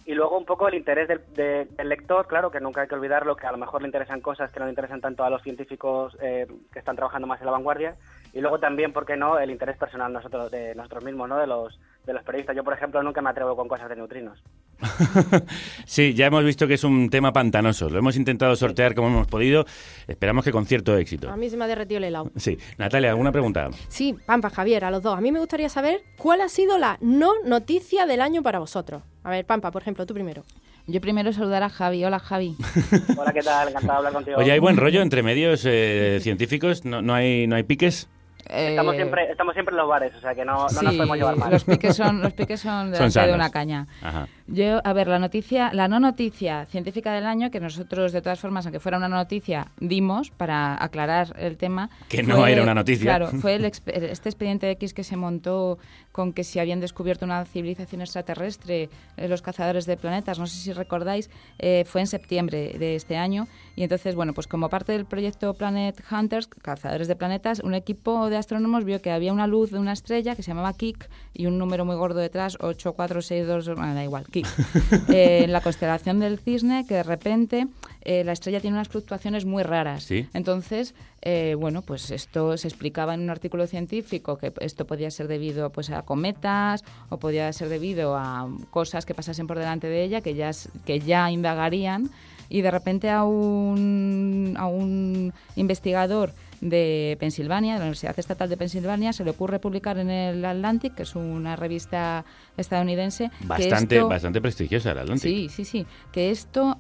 Y 0.05 0.13
luego 0.13 0.37
un 0.37 0.45
poco 0.45 0.69
el 0.69 0.75
interés 0.75 1.09
del, 1.09 1.23
de- 1.33 1.65
del 1.65 1.89
lector, 1.89 2.27
claro, 2.27 2.51
que 2.51 2.61
nunca 2.61 2.83
hay 2.83 2.89
que 2.89 2.95
olvidarlo, 2.95 3.37
que 3.37 3.47
a 3.47 3.53
lo 3.53 3.59
mejor 3.59 3.81
le 3.81 3.89
interesan 3.89 4.21
cosas 4.21 4.53
que 4.53 4.61
no 4.61 4.67
le 4.67 4.73
interesan 4.73 5.01
tanto 5.01 5.25
a 5.25 5.31
los 5.31 5.43
científicos 5.43 6.15
eh, 6.21 6.47
que 6.71 6.79
están 6.79 6.97
trabajando 6.97 7.27
más 7.27 7.41
en 7.41 7.47
la 7.47 7.53
vanguardia. 7.53 7.95
Y 8.35 8.43
luego 8.43 8.61
también, 8.61 8.93
¿por 8.93 9.07
qué 9.07 9.17
no?, 9.17 9.39
el 9.39 9.51
interés 9.51 9.79
personal 9.79 10.13
nosotros, 10.13 10.51
de 10.51 10.75
nosotros 10.75 11.05
mismos, 11.05 11.27
¿no?, 11.27 11.39
de 11.39 11.47
los, 11.47 11.81
de 12.05 12.13
los 12.13 12.23
periodistas. 12.23 12.55
Yo, 12.55 12.65
por 12.65 12.75
ejemplo, 12.75 13.03
nunca 13.03 13.23
me 13.23 13.31
atrevo 13.31 13.57
con 13.57 13.67
cosas 13.67 13.89
de 13.89 13.97
neutrinos. 13.97 14.43
Sí, 15.87 16.15
ya 16.15 16.27
hemos 16.27 16.45
visto 16.45 16.67
que 16.67 16.75
es 16.75 16.85
un 16.85 17.11
tema 17.11 17.33
pantanoso. 17.33 17.89
Lo 17.89 17.99
hemos 17.99 18.17
intentado 18.17 18.55
sortear 18.57 18.95
como 18.95 19.09
hemos 19.09 19.27
podido. 19.27 19.65
Esperamos 20.07 20.45
que 20.45 20.53
con 20.53 20.67
cierto 20.67 20.97
éxito. 20.97 21.31
A 21.31 21.37
mí 21.37 21.49
se 21.51 21.57
me 21.57 21.65
ha 21.65 21.69
derretido 21.69 21.99
el 21.99 22.05
helado. 22.05 22.31
Sí. 22.37 22.59
Natalia, 22.77 23.11
¿alguna 23.11 23.33
pregunta? 23.33 23.69
Sí, 23.89 24.15
Pampa, 24.27 24.51
Javier, 24.51 24.85
a 24.85 24.91
los 24.91 25.03
dos. 25.03 25.17
A 25.17 25.21
mí 25.21 25.33
me 25.33 25.39
gustaría 25.39 25.69
saber 25.69 26.03
cuál 26.17 26.41
ha 26.41 26.49
sido 26.49 26.79
la 26.79 26.99
no 27.01 27.33
noticia 27.45 28.07
del 28.07 28.21
año 28.21 28.43
para 28.43 28.59
vosotros. 28.59 29.03
A 29.25 29.31
ver, 29.31 29.45
Pampa, 29.45 29.71
por 29.71 29.83
ejemplo, 29.83 30.07
tú 30.07 30.15
primero. 30.15 30.45
Yo 30.87 31.01
primero 31.01 31.33
saludar 31.33 31.63
a 31.63 31.69
Javi. 31.69 32.05
Hola, 32.05 32.19
Javi. 32.19 32.57
Hola, 33.19 33.33
¿qué 33.33 33.43
tal? 33.43 33.69
Encantado 33.69 33.93
de 33.93 33.99
hablar 33.99 34.13
contigo. 34.13 34.39
Oye, 34.39 34.53
¿hay 34.53 34.59
buen 34.59 34.77
rollo 34.77 35.03
entre 35.03 35.23
medios 35.23 35.63
eh, 35.67 36.19
científicos? 36.23 36.85
¿No, 36.85 37.03
no 37.03 37.15
hay, 37.15 37.47
¿No 37.47 37.57
hay 37.57 37.63
piques? 37.65 38.09
Estamos 38.49 38.95
siempre, 38.95 39.31
estamos 39.31 39.53
siempre 39.53 39.75
en 39.75 39.79
los 39.79 39.89
bares, 39.89 40.15
o 40.15 40.21
sea 40.21 40.35
que 40.35 40.45
no, 40.45 40.67
no 40.69 40.83
nos 40.83 40.95
podemos 40.95 41.17
llevar 41.19 41.37
mal. 41.37 41.51
los 41.51 41.65
piques 41.65 41.95
son, 41.95 42.23
los 42.23 42.33
piques 42.33 42.61
son 42.61 42.91
delante 42.93 43.21
de 43.27 43.35
una 43.35 43.51
caña. 43.51 43.87
Ajá. 44.01 44.27
Yo, 44.51 44.81
a 44.83 44.93
ver, 44.95 45.09
la 45.09 45.19
noticia, 45.19 45.71
la 45.75 45.89
no 45.89 46.01
noticia 46.01 46.65
científica 46.65 47.13
del 47.13 47.27
año, 47.27 47.51
que 47.51 47.61
nosotros, 47.61 48.13
de 48.13 48.23
todas 48.23 48.41
formas, 48.41 48.65
aunque 48.65 48.81
fuera 48.81 48.97
una 48.97 49.09
noticia, 49.09 49.69
dimos 49.79 50.31
para 50.31 50.83
aclarar 50.83 51.37
el 51.39 51.59
tema. 51.59 51.91
Que 52.09 52.23
no 52.23 52.47
era 52.47 52.63
una 52.63 52.73
noticia. 52.73 53.05
Claro, 53.05 53.29
fue 53.41 53.57
el 53.57 53.65
este 53.67 54.29
expediente 54.31 54.71
X 54.71 54.95
que 54.95 55.05
se 55.05 55.17
montó 55.17 55.79
con 56.13 56.33
que 56.33 56.45
si 56.45 56.59
habían 56.59 56.81
descubierto 56.81 57.27
una 57.27 57.45
civilización 57.45 58.01
extraterrestre, 58.01 58.89
eh, 59.19 59.29
los 59.29 59.43
cazadores 59.43 59.85
de 59.85 59.99
planetas, 59.99 60.39
no 60.39 60.47
sé 60.47 60.57
si 60.57 60.73
recordáis, 60.73 61.29
eh, 61.59 61.85
fue 61.87 62.01
en 62.01 62.07
septiembre 62.07 62.75
de 62.79 62.97
este 62.97 63.17
año. 63.17 63.47
Y 63.77 63.83
entonces, 63.83 64.15
bueno, 64.15 64.33
pues 64.33 64.47
como 64.47 64.71
parte 64.71 64.93
del 64.93 65.05
proyecto 65.05 65.55
Planet 65.55 66.03
Hunters, 66.11 66.49
cazadores 66.49 67.07
de 67.07 67.17
planetas, 67.17 67.61
un 67.61 67.75
equipo 67.75 68.31
de 68.31 68.37
astrónomos 68.39 68.85
vio 68.85 69.01
que 69.03 69.11
había 69.11 69.33
una 69.33 69.47
luz 69.47 69.71
de 69.71 69.79
una 69.79 69.93
estrella 69.93 70.35
que 70.35 70.43
se 70.43 70.53
llamaba 70.53 70.73
Kik 70.73 71.09
y 71.35 71.47
un 71.47 71.59
número 71.59 71.85
muy 71.85 71.97
gordo 71.97 72.19
detrás, 72.19 72.57
8462, 72.61 73.77
bueno, 73.77 73.95
da 73.95 74.03
igual, 74.03 74.27
Eh, 75.09 75.45
en 75.45 75.53
la 75.53 75.61
constelación 75.61 76.19
del 76.19 76.39
cisne, 76.39 76.85
que 76.87 76.95
de 76.95 77.03
repente 77.03 77.67
eh, 78.03 78.25
la 78.25 78.33
estrella 78.33 78.61
tiene 78.61 78.77
unas 78.77 78.89
fluctuaciones 78.89 79.45
muy 79.45 79.63
raras. 79.63 80.05
Sí. 80.05 80.27
Entonces, 80.35 80.95
eh, 81.23 81.57
bueno, 81.59 81.83
pues 81.83 82.11
esto 82.11 82.57
se 82.57 82.69
explicaba 82.69 83.15
en 83.15 83.21
un 83.21 83.31
artículo 83.31 83.67
científico 83.67 84.39
que 84.39 84.53
esto 84.61 84.87
podía 84.87 85.11
ser 85.11 85.29
debido 85.29 85.71
pues 85.71 85.91
a 85.91 86.03
cometas 86.03 86.85
o 87.09 87.19
podía 87.19 87.53
ser 87.53 87.69
debido 87.69 88.17
a 88.17 88.49
cosas 88.71 89.05
que 89.05 89.15
pasasen 89.15 89.47
por 89.47 89.59
delante 89.59 89.89
de 89.89 90.05
ella 90.05 90.21
que 90.21 90.35
ya 90.35 90.51
que 90.87 91.01
ya 91.01 91.31
indagarían 91.31 92.11
y 92.49 92.63
de 92.63 92.71
repente 92.71 93.11
a 93.11 93.25
un 93.25 94.55
a 94.57 94.67
un 94.67 95.33
investigador 95.57 96.35
de 96.61 97.17
Pensilvania, 97.21 97.75
de 97.75 97.79
la 97.79 97.85
Universidad 97.85 98.19
Estatal 98.19 98.49
de 98.49 98.57
Pensilvania, 98.57 99.13
se 99.13 99.25
le 99.25 99.31
ocurre 99.31 99.59
publicar 99.61 99.99
en 99.99 100.11
el 100.11 100.45
Atlantic, 100.45 100.95
que 100.95 101.05
es 101.05 101.15
una 101.15 101.55
revista 101.57 102.25
estadounidense, 102.57 103.31
Bastante, 103.45 103.97
esto- 103.97 104.09
bastante 104.09 104.41
prestigiosa 104.41 104.93
el 104.93 104.99
Atlantic. 104.99 105.23
Sí, 105.31 105.49
sí, 105.49 105.65
sí. 105.65 105.87
Que 106.13 106.31
esto 106.31 106.79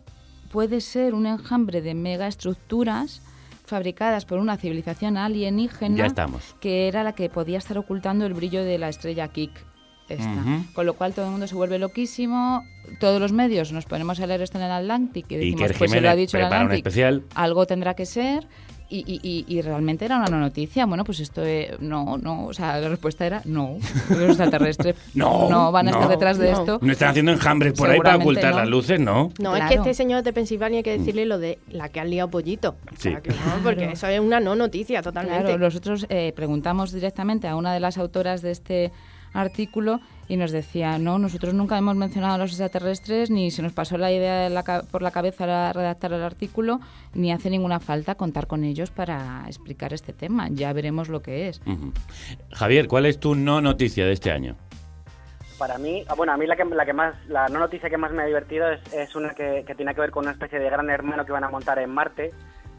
puede 0.50 0.80
ser 0.80 1.14
un 1.14 1.26
enjambre 1.26 1.80
de 1.82 1.94
megaestructuras 1.94 3.22
fabricadas 3.64 4.24
por 4.24 4.38
una 4.38 4.56
civilización 4.56 5.16
alienígena 5.18 5.96
Ya 5.96 6.06
estamos. 6.06 6.56
que 6.60 6.88
era 6.88 7.04
la 7.04 7.12
que 7.14 7.28
podía 7.28 7.58
estar 7.58 7.76
ocultando 7.76 8.24
el 8.26 8.32
brillo 8.34 8.64
de 8.64 8.78
la 8.78 8.88
estrella 8.88 9.28
Kik. 9.28 9.52
Esta. 10.08 10.42
Con 10.72 10.86
lo 10.86 10.94
cual 10.94 11.12
todo 11.12 11.26
el 11.26 11.32
mundo 11.32 11.46
se 11.46 11.54
vuelve 11.54 11.78
loquísimo. 11.78 12.64
Todos 12.98 13.20
los 13.20 13.30
medios 13.30 13.72
nos 13.72 13.84
ponemos 13.84 14.18
a 14.20 14.26
leer 14.26 14.40
esto 14.40 14.56
en 14.56 14.64
el 14.64 14.70
Atlantic 14.70 15.26
y 15.32 15.36
decimos, 15.36 15.60
Iker 15.60 15.76
pues 15.76 15.90
se 15.90 16.00
lo 16.00 16.08
ha 16.08 16.16
dicho 16.16 16.38
el 16.38 16.44
Atlantic, 16.44 16.78
especial. 16.78 17.24
algo 17.34 17.66
tendrá 17.66 17.92
que 17.92 18.06
ser. 18.06 18.48
Y, 18.90 19.44
y- 19.46 19.60
realmente 19.60 20.06
era 20.06 20.16
una 20.16 20.28
no 20.28 20.40
noticia. 20.40 20.86
Bueno, 20.86 21.04
pues 21.04 21.20
esto 21.20 21.44
eh, 21.44 21.76
no, 21.80 22.16
no. 22.16 22.46
O 22.46 22.54
sea, 22.54 22.78
la 22.80 22.88
respuesta 22.88 23.26
era 23.26 23.42
no. 23.44 23.76
Los 24.08 24.20
extraterrestres 24.30 24.96
No, 25.14 25.70
van 25.70 25.88
a 25.88 25.90
estar 25.90 26.04
no. 26.04 26.08
detrás 26.10 26.38
de 26.38 26.50
No. 26.52 26.58
esto. 26.58 26.78
¿No 26.80 26.92
están 26.92 27.10
haciendo 27.10 27.32
enjambres 27.32 27.74
por 27.74 27.90
ahí 27.90 27.98
para 27.98 28.16
ocultar 28.16 28.52
no. 28.52 28.60
las 28.60 28.68
luces? 28.68 28.98
No. 28.98 29.30
No, 29.38 29.54
es 29.54 29.64
que 29.66 29.74
este 29.74 29.92
señor 29.92 30.22
de 30.22 30.32
Pensilvania 30.32 30.78
hay 30.78 30.82
que 30.82 30.96
decirle 30.96 31.26
lo 31.26 31.38
de 31.38 31.58
la 31.68 31.90
que 31.90 32.00
han 32.00 32.08
liado 32.08 32.30
pollito. 32.30 32.76
Sí. 32.96 33.08
O 33.08 33.12
sea, 33.12 33.20
que 33.20 33.30
no, 33.30 33.36
porque 33.62 33.92
eso 33.92 34.06
es 34.06 34.20
una 34.20 34.40
no 34.40 34.56
noticia 34.56 35.02
totalmente. 35.02 35.42
Claro, 35.44 35.58
nosotros 35.58 36.06
eh, 36.08 36.32
preguntamos 36.34 36.90
directamente 36.92 37.46
a 37.46 37.56
una 37.56 37.74
de 37.74 37.80
las 37.80 37.98
autoras 37.98 38.40
de 38.40 38.52
este 38.52 38.92
artículo 39.32 40.00
y 40.28 40.36
nos 40.36 40.50
decía, 40.50 40.98
no, 40.98 41.18
nosotros 41.18 41.54
nunca 41.54 41.78
hemos 41.78 41.96
mencionado 41.96 42.34
a 42.34 42.38
los 42.38 42.50
extraterrestres, 42.50 43.30
ni 43.30 43.50
se 43.50 43.62
nos 43.62 43.72
pasó 43.72 43.96
la 43.96 44.12
idea 44.12 44.40
de 44.42 44.50
la 44.50 44.62
ca- 44.62 44.82
por 44.82 45.00
la 45.02 45.10
cabeza 45.10 45.70
a 45.70 45.72
redactar 45.72 46.12
el 46.12 46.22
artículo, 46.22 46.80
ni 47.14 47.32
hace 47.32 47.48
ninguna 47.50 47.80
falta 47.80 48.14
contar 48.14 48.46
con 48.46 48.62
ellos 48.64 48.90
para 48.90 49.44
explicar 49.46 49.92
este 49.94 50.12
tema. 50.12 50.48
Ya 50.50 50.72
veremos 50.72 51.08
lo 51.08 51.22
que 51.22 51.48
es. 51.48 51.60
Javier, 52.52 52.88
¿cuál 52.88 53.06
es 53.06 53.18
tu 53.18 53.34
no 53.34 53.60
noticia 53.60 54.04
de 54.04 54.12
este 54.12 54.30
año? 54.30 54.56
Para 55.58 55.76
mí, 55.78 56.04
ah, 56.08 56.14
bueno, 56.14 56.32
a 56.32 56.36
mí 56.36 56.46
la 56.46 56.54
que, 56.54 56.64
la 56.64 56.86
que 56.86 56.92
más, 56.92 57.14
la 57.26 57.48
no 57.48 57.58
noticia 57.58 57.90
que 57.90 57.96
más 57.96 58.12
me 58.12 58.22
ha 58.22 58.26
divertido 58.26 58.70
es, 58.70 58.80
es 58.92 59.16
una 59.16 59.30
que, 59.34 59.64
que 59.66 59.74
tiene 59.74 59.92
que 59.94 60.00
ver 60.00 60.10
con 60.12 60.24
una 60.24 60.32
especie 60.32 60.58
de 60.60 60.70
gran 60.70 60.88
hermano 60.88 61.24
que 61.24 61.32
van 61.32 61.42
a 61.42 61.48
montar 61.50 61.80
en 61.80 61.90
Marte, 61.90 62.32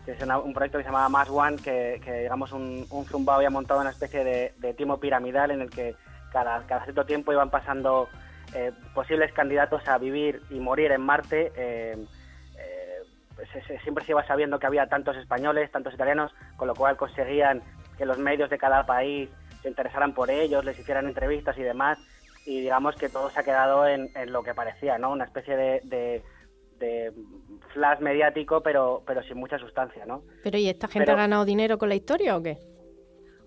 que 0.06 0.12
es 0.14 0.22
una- 0.24 0.38
un 0.40 0.54
proyecto 0.54 0.78
que 0.78 0.86
se 0.86 0.90
llamaba 0.90 1.10
Mars 1.10 1.30
One, 1.30 1.58
que, 1.58 2.00
que, 2.06 2.22
digamos 2.22 2.54
un, 2.54 2.86
un 2.90 3.06
zumbao 3.06 3.36
había 3.36 3.50
montado 3.50 3.82
una 3.82 3.90
especie 3.90 4.24
de, 4.24 4.54
de 4.60 4.74
timo 4.76 4.98
piramidal 4.98 5.52
en 5.52 5.60
el 5.62 5.70
que 5.70 5.96
cada, 6.32 6.62
cada 6.68 6.84
cierto 6.84 7.06
tiempo 7.06 7.32
iban 7.34 7.50
pasando 7.50 8.08
eh, 8.56 8.72
posibles 8.94 9.32
candidatos 9.34 9.88
a 9.88 9.98
vivir 9.98 10.42
y 10.50 10.60
morir 10.60 10.92
en 10.92 11.02
Marte. 11.02 11.52
eh, 11.56 11.98
eh, 12.58 13.00
pues 13.36 13.48
siempre 13.84 14.04
se 14.06 14.12
iba 14.12 14.26
sabiendo 14.28 14.60
que 14.60 14.68
había 14.68 14.88
tantos 14.88 15.16
españoles, 15.18 15.72
tantos 15.72 15.94
italianos, 15.94 16.34
con 16.58 16.68
lo 16.68 16.76
cual 16.76 16.98
conseguían 16.98 17.62
que 17.98 18.06
los 18.06 18.18
medios 18.18 18.50
de 18.50 18.58
cada 18.58 18.86
país 18.86 19.30
se 19.62 19.70
interesaran 19.70 20.14
por 20.14 20.30
ellos, 20.30 20.64
les 20.66 20.78
hicieran 20.80 21.08
entrevistas 21.08 21.58
y 21.58 21.62
demás, 21.62 21.98
y 22.46 22.62
digamos 22.62 22.96
que 22.96 23.10
todo 23.10 23.30
se 23.30 23.40
ha 23.40 23.44
quedado 23.44 23.88
en, 23.88 24.10
en 24.16 24.32
lo 24.32 24.42
que 24.44 24.54
parecía, 24.54 24.98
¿no? 24.98 25.12
Una 25.12 25.26
especie 25.26 25.56
de, 25.56 25.82
de- 25.84 26.24
de 26.80 27.12
flash 27.74 28.00
mediático, 28.00 28.62
pero, 28.64 29.04
pero 29.06 29.22
sin 29.24 29.36
mucha 29.38 29.60
sustancia, 29.60 30.06
¿no? 30.06 30.22
Pero 30.44 30.58
¿y 30.58 30.70
esta 30.70 30.88
gente 30.88 31.06
Pero- 31.08 31.18
ha 31.18 31.22
ganado 31.22 31.44
dinero 31.44 31.78
con 31.78 31.90
la 31.90 31.96
historia 31.96 32.38
o 32.38 32.42
qué? 32.42 32.58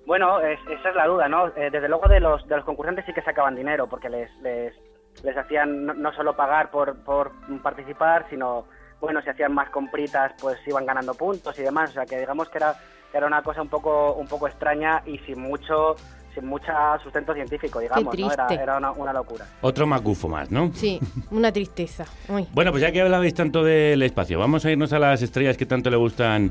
Bueno, 0.07 0.41
es- 0.41 0.59
esa 0.69 0.89
es 0.91 0.95
la 0.97 1.07
duda, 1.07 1.29
¿no? 1.29 1.49
Eh, 1.49 1.71
desde 1.71 1.89
luego 1.89 2.09
de 2.09 2.21
los, 2.21 2.47
de 2.49 2.57
los 2.57 2.65
concurrentes 2.65 3.05
sí 3.07 3.13
que 3.13 3.23
sacaban 3.23 3.55
dinero, 3.55 3.87
porque 3.87 4.09
les, 4.09 4.31
les, 4.43 4.75
les 5.23 5.37
hacían 5.37 5.87
no, 5.87 5.95
no 5.95 6.13
solo 6.13 6.35
pagar 6.37 6.71
por, 6.71 6.97
por 7.05 7.31
participar, 7.63 8.27
sino, 8.31 8.65
bueno, 9.01 9.23
si 9.23 9.31
hacían 9.31 9.53
más 9.55 9.71
compritas, 9.71 10.33
pues 10.41 10.59
iban 10.67 10.87
ganando 10.87 11.15
puntos 11.15 11.59
y 11.59 11.63
demás. 11.63 11.91
O 11.91 11.93
sea, 11.95 12.07
que 12.07 12.19
digamos 12.19 12.49
que 12.49 12.59
era, 12.59 12.75
que 13.11 13.19
era 13.19 13.27
una 13.27 13.43
cosa 13.43 13.63
un 13.63 13.69
poco, 13.69 14.15
un 14.15 14.27
poco 14.27 14.47
extraña 14.49 15.03
y 15.07 15.19
sin 15.19 15.41
mucho 15.41 15.97
sin 16.35 16.47
mucha 16.47 16.99
sustento 17.01 17.35
científico, 17.35 17.79
digamos, 17.79 18.19
¿no? 18.19 18.33
Era, 18.33 18.47
triste. 18.47 18.63
era 18.63 18.79
una, 18.79 18.91
una 18.93 19.13
locura. 19.13 19.45
Otro 19.61 19.87
magufo 19.87 20.29
más, 20.29 20.51
¿no? 20.51 20.71
Sí, 20.73 20.99
una 21.31 21.53
tristeza. 21.53 22.07
Uy. 22.31 22.49
Bueno, 22.55 22.71
pues 22.71 22.81
ya 22.83 22.91
que 22.91 23.03
hablabais 23.03 23.35
tanto 23.35 23.63
del 23.63 24.01
espacio, 24.03 24.39
vamos 24.39 24.65
a 24.65 24.71
irnos 24.71 24.95
a 24.95 24.99
las 24.99 25.21
estrellas 25.21 25.59
que 25.59 25.67
tanto 25.67 25.91
le 25.91 25.99
gustan 25.99 26.51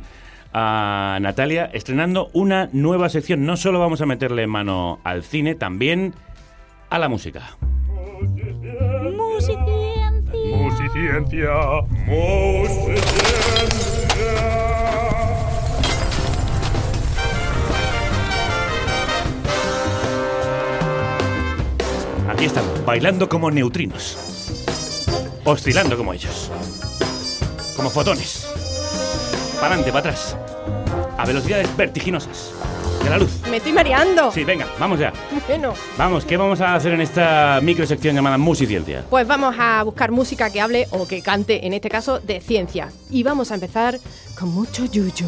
a 0.54 1.18
Natalia, 1.22 1.70
estrenando 1.74 2.30
una 2.34 2.70
nueva 2.72 3.10
sección. 3.10 3.46
No 3.46 3.58
solo 3.58 3.80
vamos 3.80 4.02
a 4.02 4.06
meterle 4.06 4.48
mano 4.48 5.00
al 5.04 5.24
cine, 5.24 5.56
también 5.56 6.14
a 6.90 7.00
la 7.00 7.10
música. 7.10 7.58
Musiciencia. 10.48 11.50
Aquí 22.30 22.46
estamos, 22.46 22.86
bailando 22.86 23.28
como 23.30 23.52
neutrinos, 23.52 24.18
oscilando 25.44 25.98
como 25.98 26.14
ellos, 26.14 26.52
como 27.76 27.90
fotones, 27.90 28.41
para 29.62 29.76
adelante, 29.76 29.92
para 29.92 30.10
atrás, 30.10 30.36
a 31.18 31.26
velocidades 31.26 31.78
vertiginosas 31.78 32.52
de 33.04 33.10
la 33.12 33.18
luz. 33.20 33.32
Me 33.50 33.58
estoy 33.58 33.72
mareando. 33.74 34.32
Sí, 34.32 34.44
venga, 34.44 34.66
vamos 34.80 35.00
ya. 35.00 35.14
Bueno, 35.48 35.74
Vamos, 35.98 36.26
¿qué 36.26 36.36
vamos 36.36 36.60
a 36.62 36.74
hacer 36.76 36.94
en 36.94 37.02
esta 37.02 37.60
microsección 37.62 38.16
llamada 38.16 38.38
Musiciencia? 38.38 39.06
pues 39.10 39.28
vamos 39.28 39.56
a 39.58 39.84
buscar 39.84 40.12
música 40.12 40.50
que 40.52 40.60
hable 40.62 40.88
o 40.92 41.08
que 41.08 41.22
cante, 41.22 41.66
en 41.66 41.74
este 41.74 41.90
caso, 41.90 42.20
de 42.20 42.42
ciencia. 42.42 42.90
Y 43.12 43.24
vamos 43.24 43.52
a 43.52 43.56
empezar 43.56 44.00
con 44.38 44.50
mucho 44.50 44.86
yuyu. 44.86 45.28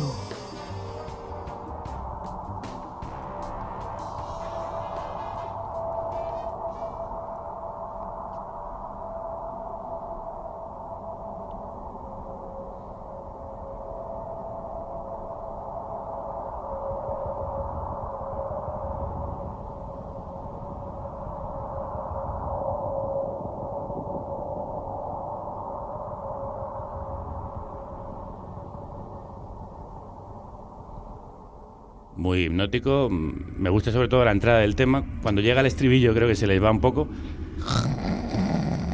Hipnótico. 32.64 33.10
Mm, 33.12 33.62
Me 33.62 33.70
gusta 33.70 33.92
sobre 33.92 34.08
todo 34.08 34.24
la 34.26 34.32
entrada 34.32 34.60
del 34.60 34.76
tema. 34.76 35.04
Cuando 35.22 35.42
llega 35.42 35.60
el 35.62 35.68
estribillo 35.68 36.14
creo 36.14 36.28
que 36.28 36.36
se 36.36 36.48
les 36.48 36.62
va 36.62 36.72
un 36.72 36.82
poco. 36.82 37.08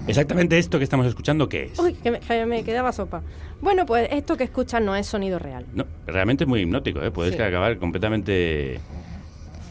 Exactamente 0.08 0.58
esto 0.58 0.80
que 0.80 0.84
estamos 0.84 1.06
escuchando, 1.06 1.48
¿qué 1.48 1.66
es? 1.66 1.80
Uy, 1.80 1.94
que 1.94 2.10
me, 2.12 2.20
que 2.20 2.46
me 2.46 2.64
quedaba 2.64 2.92
sopa. 2.92 3.22
Bueno, 3.62 3.86
pues 3.86 4.10
esto 4.12 4.38
que 4.38 4.44
escuchas 4.46 4.82
no 4.82 4.96
es 4.96 5.06
sonido 5.06 5.38
real. 5.38 5.66
No, 5.74 5.86
realmente 6.08 6.46
es 6.46 6.48
muy 6.48 6.62
hipnótico, 6.62 7.02
¿eh? 7.04 7.12
Puedes 7.12 7.36
Sí. 7.36 7.42
acabar 7.42 7.78
completamente 7.78 8.80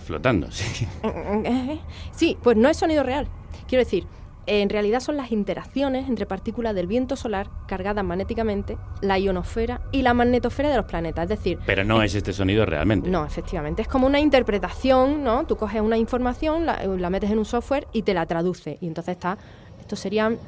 flotando, 0.07 0.49
sí. 0.53 0.87
Sí, 2.13 2.37
pues 2.43 2.57
no 2.57 2.69
es 2.69 2.77
sonido 2.77 3.03
real. 3.03 3.27
Quiero 3.69 3.85
decir, 3.85 4.05
en 4.49 4.69
realidad 4.71 5.01
son 5.01 5.17
las 5.17 5.31
interacciones 5.31 6.09
entre 6.09 6.25
partículas 6.27 6.75
del 6.75 6.87
viento 6.87 7.17
solar 7.17 7.49
cargadas 7.67 8.05
magnéticamente, 8.05 8.79
la 9.03 9.19
ionosfera 9.19 9.81
y 9.93 10.03
la 10.03 10.15
magnetosfera 10.15 10.71
de 10.71 10.77
los 10.77 10.87
planetas. 10.87 11.25
Es 11.25 11.29
decir, 11.29 11.59
Pero 11.67 11.85
no 11.85 12.03
es 12.03 12.15
este 12.15 12.33
sonido 12.33 12.65
realmente. 12.65 13.09
no, 13.11 13.25
efectivamente, 13.25 13.83
es 13.83 13.89
como 13.89 14.07
una 14.07 14.21
interpretación, 14.21 15.23
¿no? 15.23 15.45
Tú 15.47 15.57
coges 15.57 15.81
una 15.81 15.97
información, 15.99 16.67
la, 16.67 16.83
la 16.85 17.11
metes 17.11 17.31
en 17.31 17.39
un 17.39 17.45
software 17.45 17.87
y 17.93 18.03
te 18.03 18.15
la 18.15 18.27
traduce. 18.27 18.79
Y 18.81 18.87
entonces 18.87 19.13
está, 19.13 19.37
estos 19.81 19.99
serían 19.99 20.39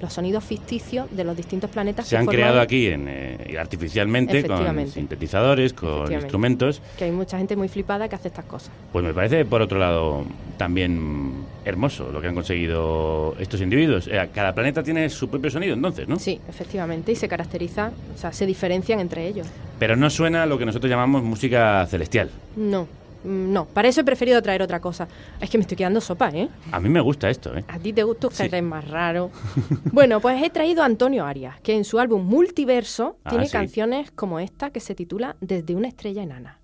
los 0.00 0.12
sonidos 0.12 0.44
ficticios 0.44 1.08
de 1.10 1.24
los 1.24 1.36
distintos 1.36 1.70
planetas 1.70 2.06
Se 2.06 2.16
han 2.16 2.26
forman- 2.26 2.32
creado 2.34 2.60
aquí 2.60 2.88
en, 2.88 3.06
eh, 3.08 3.56
artificialmente 3.58 4.44
con 4.46 4.88
sintetizadores, 4.88 5.72
con 5.72 6.12
instrumentos. 6.12 6.82
Que 6.98 7.04
hay 7.04 7.12
mucha 7.12 7.38
gente 7.38 7.56
muy 7.56 7.68
flipada 7.68 8.08
que 8.08 8.16
hace 8.16 8.28
estas 8.28 8.44
cosas. 8.44 8.70
Pues 8.92 9.04
me 9.04 9.14
parece, 9.14 9.44
por 9.44 9.62
otro 9.62 9.78
lado, 9.78 10.24
también 10.56 11.44
hermoso 11.64 12.10
lo 12.12 12.20
que 12.20 12.28
han 12.28 12.34
conseguido 12.34 13.34
estos 13.38 13.60
individuos. 13.60 14.08
Eh, 14.08 14.28
cada 14.34 14.54
planeta 14.54 14.82
tiene 14.82 15.08
su 15.08 15.28
propio 15.28 15.50
sonido, 15.50 15.74
entonces, 15.74 16.06
¿no? 16.08 16.18
Sí, 16.18 16.40
efectivamente, 16.48 17.12
y 17.12 17.16
se 17.16 17.28
caracteriza, 17.28 17.90
o 18.14 18.18
sea, 18.18 18.32
se 18.32 18.46
diferencian 18.46 19.00
entre 19.00 19.26
ellos. 19.26 19.46
Pero 19.78 19.96
no 19.96 20.10
suena 20.10 20.46
lo 20.46 20.58
que 20.58 20.66
nosotros 20.66 20.90
llamamos 20.90 21.22
música 21.22 21.86
celestial. 21.86 22.30
No, 22.56 22.86
no, 23.24 23.64
para 23.66 23.88
eso 23.88 24.00
he 24.02 24.04
preferido 24.04 24.40
traer 24.42 24.62
otra 24.62 24.80
cosa. 24.80 25.08
Es 25.40 25.50
que 25.50 25.58
me 25.58 25.62
estoy 25.62 25.76
quedando 25.76 26.00
sopa, 26.00 26.28
¿eh? 26.30 26.48
A 26.72 26.78
mí 26.80 26.88
me 26.88 27.00
gusta 27.00 27.28
esto, 27.30 27.56
¿eh? 27.56 27.64
A 27.68 27.78
ti 27.78 27.92
te 27.92 28.02
gusta 28.02 28.28
que 28.28 28.48
Sí. 28.50 28.62
más 28.62 28.86
raro. 28.88 29.30
bueno, 29.92 30.20
pues 30.20 30.42
he 30.42 30.50
traído 30.50 30.82
a 30.82 30.86
Antonio 30.86 31.24
Arias, 31.24 31.60
que 31.60 31.74
en 31.74 31.84
su 31.84 31.98
álbum 31.98 32.24
Multiverso 32.24 33.16
Ah, 33.24 33.30
tiene 33.30 33.46
sí. 33.46 33.52
canciones 33.52 34.10
como 34.10 34.38
esta 34.40 34.70
que 34.70 34.80
se 34.80 34.94
titula 34.94 35.36
Desde 35.40 35.74
una 35.74 35.88
estrella 35.88 36.22
enana. 36.22 36.58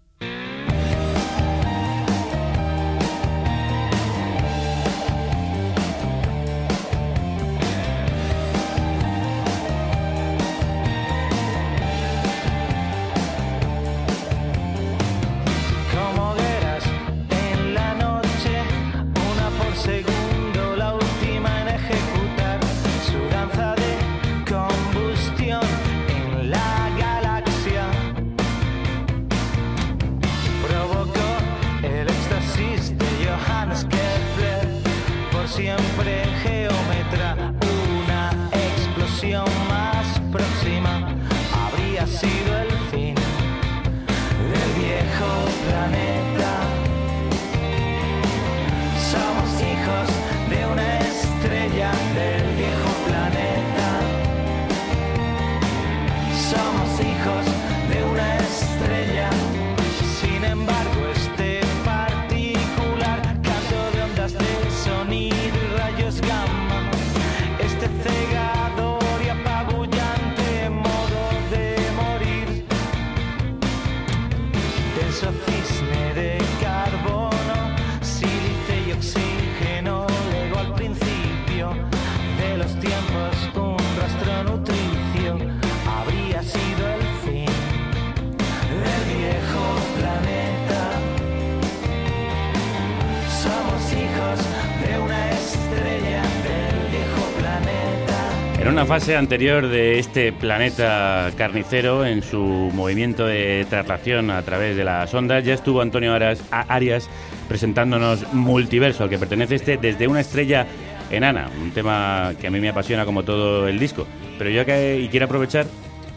Fase 98.91 99.15
anterior 99.15 99.69
de 99.69 100.01
este 100.01 100.33
planeta 100.33 101.31
carnicero, 101.37 102.05
en 102.05 102.25
su 102.25 102.41
movimiento 102.41 103.25
de 103.25 103.65
traslación 103.71 104.33
a 104.33 104.43
través 104.43 104.77
de 104.77 104.83
las 104.83 105.15
ondas, 105.15 105.45
ya 105.45 105.55
estuvo 105.55 105.81
Antonio 105.81 106.13
Arias 106.51 107.09
presentándonos 107.47 108.33
Multiverso, 108.33 109.05
al 109.05 109.09
que 109.09 109.17
pertenece 109.17 109.55
este 109.55 109.77
desde 109.77 110.09
una 110.09 110.19
estrella 110.19 110.67
enana, 111.09 111.49
un 111.63 111.71
tema 111.71 112.33
que 112.41 112.49
a 112.49 112.51
mí 112.51 112.59
me 112.59 112.71
apasiona 112.71 113.05
como 113.05 113.23
todo 113.23 113.69
el 113.69 113.79
disco. 113.79 114.09
Pero 114.39 114.51
yo 114.51 114.67
que, 114.67 114.99
y 114.99 115.07
quiero 115.07 115.27
aprovechar 115.27 115.67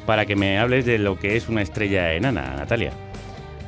para 0.08 0.26
que 0.26 0.36
me 0.36 0.58
hables 0.58 0.84
de 0.88 0.98
lo 0.98 1.20
que 1.20 1.38
es 1.38 1.50
una 1.50 1.62
estrella 1.62 2.14
enana, 2.14 2.56
Natalia. 2.56 2.92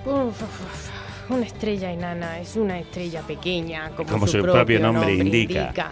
Uf, 0.03 0.41
uf, 0.41 1.29
Una 1.29 1.45
estrella 1.45 1.91
enana 1.91 2.39
es 2.39 2.55
una 2.55 2.79
estrella 2.79 3.21
pequeña, 3.21 3.91
como, 3.91 4.09
Como 4.09 4.25
su 4.25 4.41
propio 4.41 4.79
nombre 4.79 5.13
indica. 5.13 5.61
indica. 5.61 5.91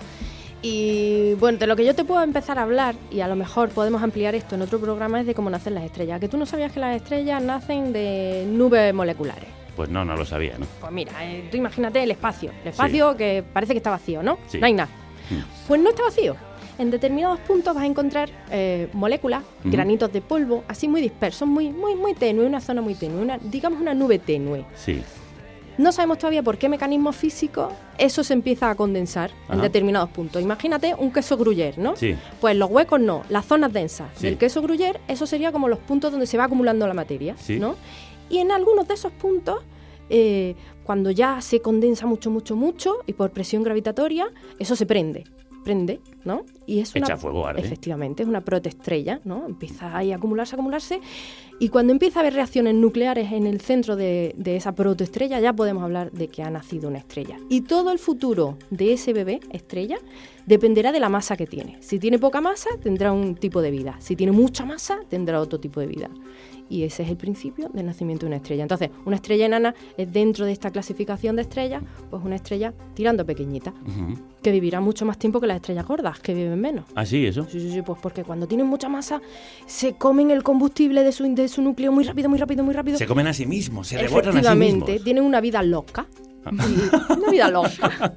Y 0.66 1.34
bueno, 1.36 1.57
de 1.57 1.68
lo 1.68 1.76
que 1.76 1.84
yo 1.84 1.93
te 1.93 2.05
puedo 2.05 2.24
empezar 2.24 2.57
a 2.57 2.61
hablar, 2.61 2.95
y 3.11 3.20
a 3.20 3.28
lo 3.28 3.36
mejor 3.36 3.70
podemos 3.70 4.01
ampliar 4.01 4.34
esto 4.34 4.55
en 4.55 4.61
otro 4.61 4.80
programa, 4.80 5.20
es 5.20 5.28
de 5.28 5.36
cómo 5.36 5.49
nacen 5.49 5.76
las 5.76 5.84
estrellas. 5.84 6.22
Que 6.22 6.30
tú 6.30 6.38
no 6.38 6.45
sabías 6.45 6.72
que 6.72 6.80
las 6.80 6.95
estrellas 6.95 7.43
nacen 7.43 7.91
de 7.91 8.45
nubes 8.47 8.93
moleculares. 8.93 9.49
Pues 9.76 9.89
no, 9.89 10.05
no 10.05 10.16
lo 10.16 10.24
sabía, 10.24 10.57
¿no? 10.57 10.66
Pues 10.80 10.91
mira, 10.93 11.11
eh, 11.22 11.49
tú 11.51 11.57
imagínate 11.57 12.01
el 12.01 12.11
espacio. 12.11 12.51
El 12.61 12.70
espacio 12.70 13.18
que 13.18 13.43
parece 13.51 13.74
que 13.74 13.78
está 13.80 13.89
vacío, 13.89 14.24
¿no? 14.24 14.38
Sí. 14.47 14.59
No 14.59 14.66
hay 14.66 14.74
nada. 14.74 14.89
Mm. 15.30 15.68
Pues 15.68 15.82
no 15.82 15.89
está 15.89 16.03
vacío. 16.03 16.38
En 16.80 16.91
determinados 16.91 17.39
puntos 17.41 17.76
vas 17.76 17.84
a 17.84 17.88
encontrar 17.88 18.30
eh, 18.49 18.88
moléculas, 18.93 19.43
granitos 19.64 20.11
de 20.14 20.22
polvo, 20.22 20.64
así 20.68 20.88
muy 20.88 21.01
dispersos, 21.01 21.47
muy, 21.47 21.70
muy, 21.70 21.95
muy 21.95 22.14
tenue, 22.14 22.45
una 22.45 22.61
zona 22.61 22.82
muy 22.82 22.95
tenue, 22.95 23.22
una, 23.22 23.38
digamos 23.38 23.80
una 23.82 23.93
nube 23.93 24.18
tenue. 24.18 24.66
Sí. 24.76 25.03
No 25.78 25.91
sabemos 25.91 26.17
todavía 26.19 26.43
por 26.43 26.57
qué 26.57 26.69
mecanismo 26.69 27.11
físico 27.11 27.71
eso 27.97 28.24
se 28.24 28.34
empieza 28.34 28.69
a 28.69 28.76
condensar 28.76 29.32
en 29.49 29.61
determinados 29.61 30.09
puntos. 30.09 30.41
Imagínate 30.41 30.93
un 30.95 31.11
queso 31.11 31.38
gruyère, 31.38 31.78
¿no? 31.78 31.95
Sí. 31.95 32.15
Pues 32.39 32.55
los 32.55 32.69
huecos 32.69 32.99
no, 32.99 33.24
las 33.30 33.45
zonas 33.45 33.74
densas 33.74 34.09
Sí. 34.15 34.28
del 34.28 34.38
queso 34.38 34.61
gruyère, 34.61 34.99
eso 35.07 35.26
sería 35.26 35.51
como 35.51 35.67
los 35.67 35.80
puntos 35.80 36.11
donde 36.11 36.28
se 36.28 36.38
va 36.38 36.43
acumulando 36.45 36.86
la 36.88 36.93
materia, 36.93 37.36
Sí. 37.38 37.59
¿no? 37.59 37.76
Y 38.30 38.38
en 38.38 38.51
algunos 38.51 38.88
de 38.88 38.93
esos 38.93 39.11
puntos, 39.11 39.59
eh, 40.09 40.55
cuando 40.84 41.11
ya 41.11 41.41
se 41.41 41.61
condensa 41.61 42.05
mucho, 42.05 42.30
mucho, 42.30 42.55
mucho, 42.55 42.97
y 43.07 43.13
por 43.13 43.32
presión 43.32 43.63
gravitatoria, 43.63 44.28
eso 44.59 44.76
se 44.76 44.86
prende, 44.86 45.24
prende, 45.63 46.01
¿no? 46.26 46.43
Y 46.65 46.80
es 46.82 46.93
una, 46.95 47.05
Echa 47.05 47.17
fuego, 47.17 47.47
arde. 47.47 47.61
Efectivamente, 47.61 48.24
es 48.24 48.30
una 48.30 48.41
protoestrella, 48.41 49.21
¿no? 49.24 49.45
Empieza 49.47 49.95
ahí 49.97 50.11
a 50.11 50.17
acumularse, 50.17 50.55
acumularse, 50.55 50.99
y 51.64 51.70
cuando 51.70 51.93
empieza 51.93 52.20
a 52.20 52.24
haber 52.24 52.34
reacciones 52.34 52.76
nucleares 52.76 53.32
en 53.32 53.47
el 53.47 53.61
centro 53.61 53.95
de, 53.95 54.36
de 54.38 54.57
esa 54.57 54.76
protoestrella, 54.76 55.39
ya 55.39 55.53
podemos 55.53 55.82
hablar 55.82 56.11
de 56.11 56.28
que 56.28 56.43
ha 56.43 56.49
nacido 56.49 56.89
una 56.89 56.97
estrella. 56.97 57.38
Y 57.47 57.61
todo 57.61 57.93
el 57.93 57.99
futuro 57.99 58.57
de 58.70 58.91
ese 58.91 59.14
bebé, 59.14 59.39
estrella, 59.49 59.97
dependerá 60.45 60.91
de 60.91 60.99
la 60.99 61.07
masa 61.07 61.38
que 61.38 61.47
tiene. 61.47 61.78
Si 61.80 61.99
tiene 61.99 62.20
poca 62.20 62.41
masa, 62.41 62.70
tendrá 62.82 63.14
un 63.14 63.36
tipo 63.36 63.61
de 63.61 63.72
vida. 63.72 63.95
Si 63.99 64.18
tiene 64.18 64.34
mucha 64.34 64.66
masa, 64.66 64.99
tendrá 65.07 65.39
otro 65.39 65.57
tipo 65.57 65.80
de 65.80 65.88
vida. 65.88 66.09
Y 66.74 66.84
ese 66.86 67.03
es 67.03 67.09
el 67.09 67.17
principio 67.17 67.69
del 67.71 67.86
nacimiento 67.86 68.26
de 68.26 68.30
una 68.30 68.38
estrella. 68.38 68.63
Entonces, 68.63 68.89
una 69.05 69.17
estrella 69.17 69.45
enana 69.45 69.76
es 69.95 70.11
dentro 70.11 70.43
de 70.47 70.51
esta 70.51 70.71
clasificación 70.71 71.36
de 71.36 71.43
estrellas, 71.43 71.84
pues 72.09 72.24
una 72.26 72.36
estrella 72.36 72.74
tirando 72.95 73.24
pequeñita, 73.28 73.71
que 74.41 74.49
vivirá 74.51 74.82
mucho 74.82 75.05
más 75.05 75.19
tiempo 75.19 75.39
que 75.39 75.45
las 75.45 75.57
estrellas 75.57 75.86
gordas, 75.86 76.19
que 76.19 76.34
viven 76.34 76.59
menos. 76.59 76.86
Ah, 76.95 77.05
sí, 77.05 77.28
eso. 77.28 77.45
Sí, 77.47 77.59
sí, 77.59 77.71
sí, 77.71 77.84
pues 77.84 77.99
porque 78.01 78.24
cuando 78.24 78.47
tienen 78.47 78.65
mucha 78.65 78.89
masa, 78.89 79.21
se 79.67 79.93
comen 79.93 80.32
el 80.32 80.41
combustible 80.41 81.03
de 81.03 81.11
su, 81.11 81.32
de 81.36 81.47
su 81.47 81.61
núcleo 81.61 81.91
muy 81.91 82.05
rápido, 82.05 82.28
muy 82.28 82.39
rápido, 82.39 82.63
muy 82.63 82.74
rápido. 82.74 82.97
Se 82.97 83.05
comen 83.05 83.28
a 83.28 83.34
sí 83.34 83.45
mismos, 83.45 83.89
se 83.89 83.97
devoran 83.97 84.30
a 84.30 84.32
sí 84.32 84.38
Efectivamente, 84.39 84.86
mismos. 84.93 85.03
tienen 85.03 85.24
una 85.26 85.41
vida 85.41 85.61
loca. 85.61 86.07
Y- 86.51 87.13
una 87.19 87.30
vida 87.30 87.51
loca. 87.51 88.13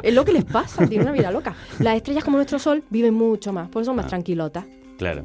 es 0.00 0.14
lo 0.14 0.24
que 0.24 0.32
les 0.32 0.44
pasa, 0.44 0.86
tienen 0.86 1.08
una 1.08 1.12
vida 1.12 1.32
loca. 1.32 1.56
Las 1.80 1.96
estrellas 1.96 2.22
como 2.22 2.36
nuestro 2.36 2.60
Sol 2.60 2.84
viven 2.88 3.14
mucho 3.14 3.52
más, 3.52 3.68
por 3.68 3.82
eso 3.82 3.88
son 3.90 3.96
más 3.96 4.06
Ah. 4.06 4.10
tranquilotas. 4.10 4.64
Claro. 4.96 5.24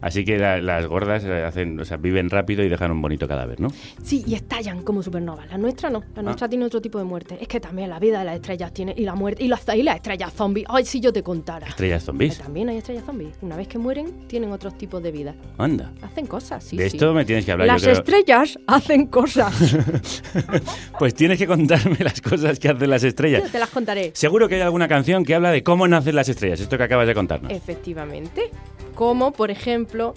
Así 0.00 0.24
que 0.24 0.38
la- 0.38 0.60
las 0.60 0.86
gordas 0.86 1.24
eh, 1.24 1.42
hacen, 1.44 1.78
o 1.80 1.84
sea, 1.84 1.96
viven 1.96 2.30
rápido 2.30 2.62
y 2.64 2.68
dejan 2.68 2.90
un 2.90 3.00
bonito 3.02 3.26
cadáver, 3.28 3.60
¿no? 3.60 3.68
Sí, 4.02 4.24
y 4.26 4.34
estallan 4.34 4.82
como 4.82 5.02
supernovas. 5.02 5.48
La 5.50 5.58
nuestra 5.58 5.90
no. 5.90 6.00
La 6.14 6.20
Ah. 6.20 6.22
nuestra 6.22 6.48
tiene 6.48 6.64
otro 6.64 6.80
tipo 6.80 6.98
de 6.98 7.04
muerte. 7.04 7.38
Es 7.40 7.48
que 7.48 7.60
también 7.60 7.90
la 7.90 7.98
vida 7.98 8.18
de 8.20 8.24
las 8.24 8.34
estrellas 8.36 8.72
tiene. 8.72 8.94
Y 8.96 9.02
la 9.04 9.14
muerte. 9.14 9.42
Y 9.44 9.48
las, 9.48 9.64
y 9.74 9.82
las 9.82 9.96
estrellas 9.96 10.32
zombies. 10.32 10.66
Ay, 10.68 10.84
si 10.84 11.00
yo 11.00 11.12
te 11.12 11.22
contara. 11.22 11.66
Estrellas 11.66 12.02
zombies. 12.04 12.38
También 12.38 12.68
hay 12.68 12.76
estrellas 12.78 13.04
zombies. 13.04 13.34
Una 13.42 13.56
vez 13.56 13.68
que 13.68 13.78
mueren, 13.78 14.26
tienen 14.28 14.52
otros 14.52 14.76
tipos 14.78 15.02
de 15.02 15.10
vida. 15.12 15.34
Anda. 15.58 15.92
Hacen 16.02 16.26
cosas, 16.26 16.62
sí. 16.64 16.76
de 16.76 16.88
sí. 16.90 16.96
esto 16.96 17.12
me 17.14 17.24
tienes 17.24 17.44
que 17.44 17.52
hablar. 17.52 17.66
Las 17.68 17.82
yo 17.82 17.86
creo. 17.88 17.98
estrellas 17.98 18.58
hacen 18.66 19.06
cosas. 19.06 19.54
Pues 20.98 21.14
tienes 21.14 21.38
que 21.38 21.46
contarme 21.46 21.96
las 22.00 22.20
cosas 22.20 22.58
que 22.58 22.68
hacen 22.68 22.90
las 22.90 23.04
estrellas. 23.04 23.42
Yo 23.44 23.50
te 23.50 23.58
las 23.58 23.70
contaré. 23.70 24.10
Seguro 24.14 24.48
que 24.48 24.56
hay 24.56 24.60
alguna 24.62 24.88
canción 24.88 25.24
que 25.24 25.34
habla 25.34 25.50
de 25.50 25.62
cómo 25.62 25.86
nacen 25.86 26.14
las 26.16 26.28
estrellas, 26.28 26.60
esto 26.60 26.76
que 26.76 26.82
acabas 26.84 27.06
de 27.06 27.14
contarnos. 27.14 27.52
Efectivamente. 27.52 28.50
Como, 28.98 29.30
por 29.30 29.52
ejemplo, 29.52 30.12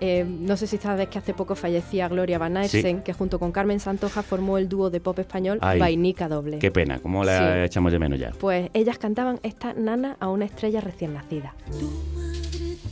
eh, 0.00 0.24
no 0.26 0.56
sé 0.56 0.66
si 0.66 0.78
sabes 0.78 1.08
que 1.08 1.18
hace 1.18 1.34
poco 1.34 1.54
fallecía 1.54 2.08
Gloria 2.08 2.38
Van 2.38 2.56
Aersen, 2.56 2.96
Sí. 2.96 3.02
que 3.04 3.12
junto 3.12 3.38
con 3.38 3.52
Carmen 3.52 3.78
Santoja 3.78 4.22
formó 4.22 4.56
el 4.56 4.70
dúo 4.70 4.88
de 4.88 5.00
pop 5.00 5.18
español 5.18 5.58
Ay, 5.60 5.78
Vainica 5.78 6.26
Doble. 6.26 6.58
Qué 6.58 6.70
pena, 6.70 6.98
cómo 6.98 7.24
la 7.24 7.38
Sí. 7.38 7.60
echamos 7.66 7.92
de 7.92 7.98
menos 7.98 8.18
ya. 8.18 8.30
Pues 8.40 8.70
ellas 8.72 8.96
cantaban 8.96 9.38
esta 9.42 9.74
nana 9.74 10.16
a 10.18 10.28
una 10.30 10.46
estrella 10.46 10.80
recién 10.80 11.12
nacida. 11.12 11.54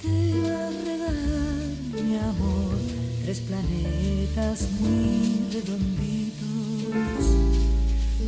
te 0.02 0.40
va 0.42 0.66
a 0.66 0.70
regalar, 0.84 2.04
mi 2.04 2.16
amor, 2.18 2.76
tres 3.24 3.40
planetas 3.40 4.68
muy 4.78 5.40
redonditos 5.54 7.26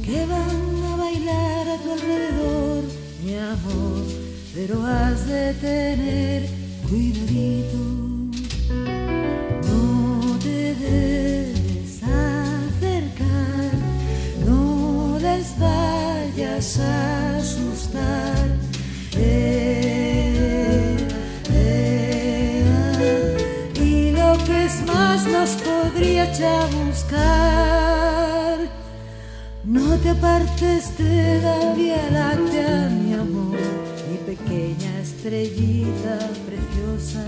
que 0.03 0.25
van 0.25 0.93
a 0.93 0.97
bailar 0.97 1.69
a 1.69 1.77
tu 1.77 1.93
alrededor, 1.93 2.85
mi 3.23 3.35
amor, 3.35 4.03
pero 4.55 4.83
has 4.87 5.27
de 5.29 5.53
tener 5.61 6.66
te 10.41 10.75
debes 10.75 12.01
acercar, 12.03 13.73
no 14.47 15.19
les 15.19 15.59
vayas 15.59 16.79
a 16.79 17.39
asustar. 17.39 18.47
Eh, 19.17 20.97
eh, 21.53 22.65
ah. 22.69 23.81
y 23.81 24.13
lo 24.13 24.39
que 24.45 24.67
es 24.67 24.87
más 24.87 25.27
nos 25.27 25.51
podría 25.63 26.33
ya 26.33 26.67
buscar. 26.67 28.59
No 29.65 29.97
te 29.99 30.11
apartes 30.11 30.97
de 30.99 31.41
la 31.43 31.75
Vía 31.75 32.09
Láctea, 32.13 32.89
mi 32.91 33.15
amor, 33.15 33.59
mi 34.09 34.19
pequeña 34.19 34.86
estrellita 35.27 36.19
preciosa, 36.47 37.25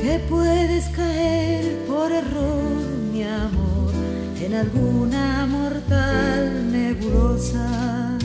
que 0.00 0.18
puedes 0.30 0.88
caer 0.88 1.76
por 1.86 2.10
error, 2.10 2.62
mi 3.12 3.22
amor, 3.22 3.92
en 4.42 4.54
alguna 4.54 5.46
mortal 5.46 6.72
nebulosa. 6.72 8.16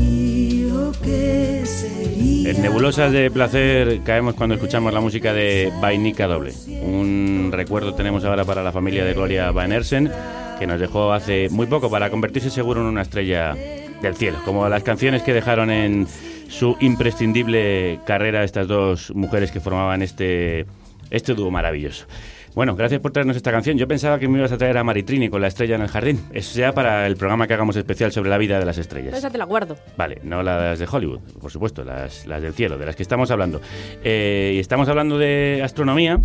Y 0.00 0.68
lo 0.70 0.92
que 1.02 1.64
sería 1.66 2.50
En 2.50 2.62
nebulosas 2.62 3.10
de 3.10 3.32
placer 3.32 4.02
caemos 4.04 4.34
cuando 4.34 4.54
escuchamos 4.54 4.92
la 4.92 5.00
música 5.00 5.32
de 5.32 5.72
Vainica 5.80 6.28
Doble. 6.28 6.52
Un 6.68 7.50
recuerdo 7.52 7.94
tenemos 7.94 8.24
ahora 8.24 8.44
para 8.44 8.62
la 8.62 8.70
familia 8.70 9.04
de 9.04 9.12
Gloria 9.12 9.50
Van 9.50 9.72
Ersen, 9.72 10.08
que 10.60 10.68
nos 10.68 10.78
dejó 10.78 11.12
hace 11.12 11.48
muy 11.48 11.66
poco 11.66 11.90
para 11.90 12.10
convertirse 12.10 12.48
seguro 12.48 12.80
en 12.80 12.86
una 12.86 13.02
estrella 13.02 13.56
del 14.00 14.14
cielo, 14.14 14.38
como 14.44 14.68
las 14.68 14.84
canciones 14.84 15.22
que 15.22 15.32
dejaron 15.32 15.70
en 15.70 16.06
su 16.48 16.76
imprescindible 16.80 18.00
carrera 18.06 18.44
estas 18.44 18.68
dos 18.68 19.12
mujeres 19.14 19.50
que 19.50 19.60
formaban 19.60 20.02
este, 20.02 20.66
este 21.10 21.34
dúo 21.34 21.50
maravilloso. 21.50 22.06
Bueno, 22.56 22.74
gracias 22.74 23.02
por 23.02 23.12
traernos 23.12 23.36
esta 23.36 23.52
canción. 23.52 23.76
Yo 23.76 23.86
pensaba 23.86 24.18
que 24.18 24.28
me 24.28 24.38
ibas 24.38 24.50
a 24.50 24.56
traer 24.56 24.78
a 24.78 24.82
Maritrini 24.82 25.28
con 25.28 25.42
la 25.42 25.48
estrella 25.48 25.74
en 25.74 25.82
el 25.82 25.88
jardín. 25.88 26.22
Eso 26.32 26.58
ya 26.58 26.72
para 26.72 27.06
el 27.06 27.16
programa 27.16 27.46
que 27.46 27.52
hagamos 27.52 27.76
especial 27.76 28.12
sobre 28.12 28.30
la 28.30 28.38
vida 28.38 28.58
de 28.58 28.64
las 28.64 28.78
estrellas. 28.78 29.14
Esa 29.14 29.28
te 29.28 29.36
la 29.36 29.44
guardo. 29.44 29.76
Vale, 29.98 30.20
no 30.22 30.42
las 30.42 30.78
de 30.78 30.88
Hollywood, 30.90 31.20
por 31.38 31.50
supuesto, 31.50 31.84
las, 31.84 32.26
las 32.26 32.40
del 32.40 32.54
cielo, 32.54 32.78
de 32.78 32.86
las 32.86 32.96
que 32.96 33.02
estamos 33.02 33.30
hablando. 33.30 33.60
Eh, 34.02 34.52
y 34.54 34.58
estamos 34.58 34.88
hablando 34.88 35.18
de 35.18 35.60
astronomía, 35.62 36.18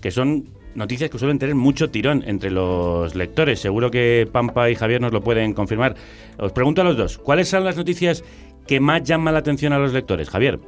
que 0.00 0.10
son 0.10 0.48
noticias 0.74 1.08
que 1.08 1.18
suelen 1.20 1.38
tener 1.38 1.54
mucho 1.54 1.88
tirón 1.88 2.24
entre 2.26 2.50
los 2.50 3.14
lectores. 3.14 3.60
Seguro 3.60 3.92
que 3.92 4.28
Pampa 4.30 4.70
y 4.70 4.74
Javier 4.74 5.00
nos 5.00 5.12
lo 5.12 5.20
pueden 5.20 5.52
confirmar. 5.52 5.94
Os 6.36 6.50
pregunto 6.50 6.80
a 6.80 6.84
los 6.84 6.96
dos, 6.96 7.18
¿cuáles 7.18 7.48
son 7.48 7.64
las 7.64 7.76
noticias 7.76 8.24
que 8.70 8.78
más 8.78 9.02
llaman 9.02 9.34
la 9.34 9.40
atención 9.40 9.72
a 9.72 9.80
los 9.80 9.92
lectores? 9.92 10.30
Javier. 10.30 10.60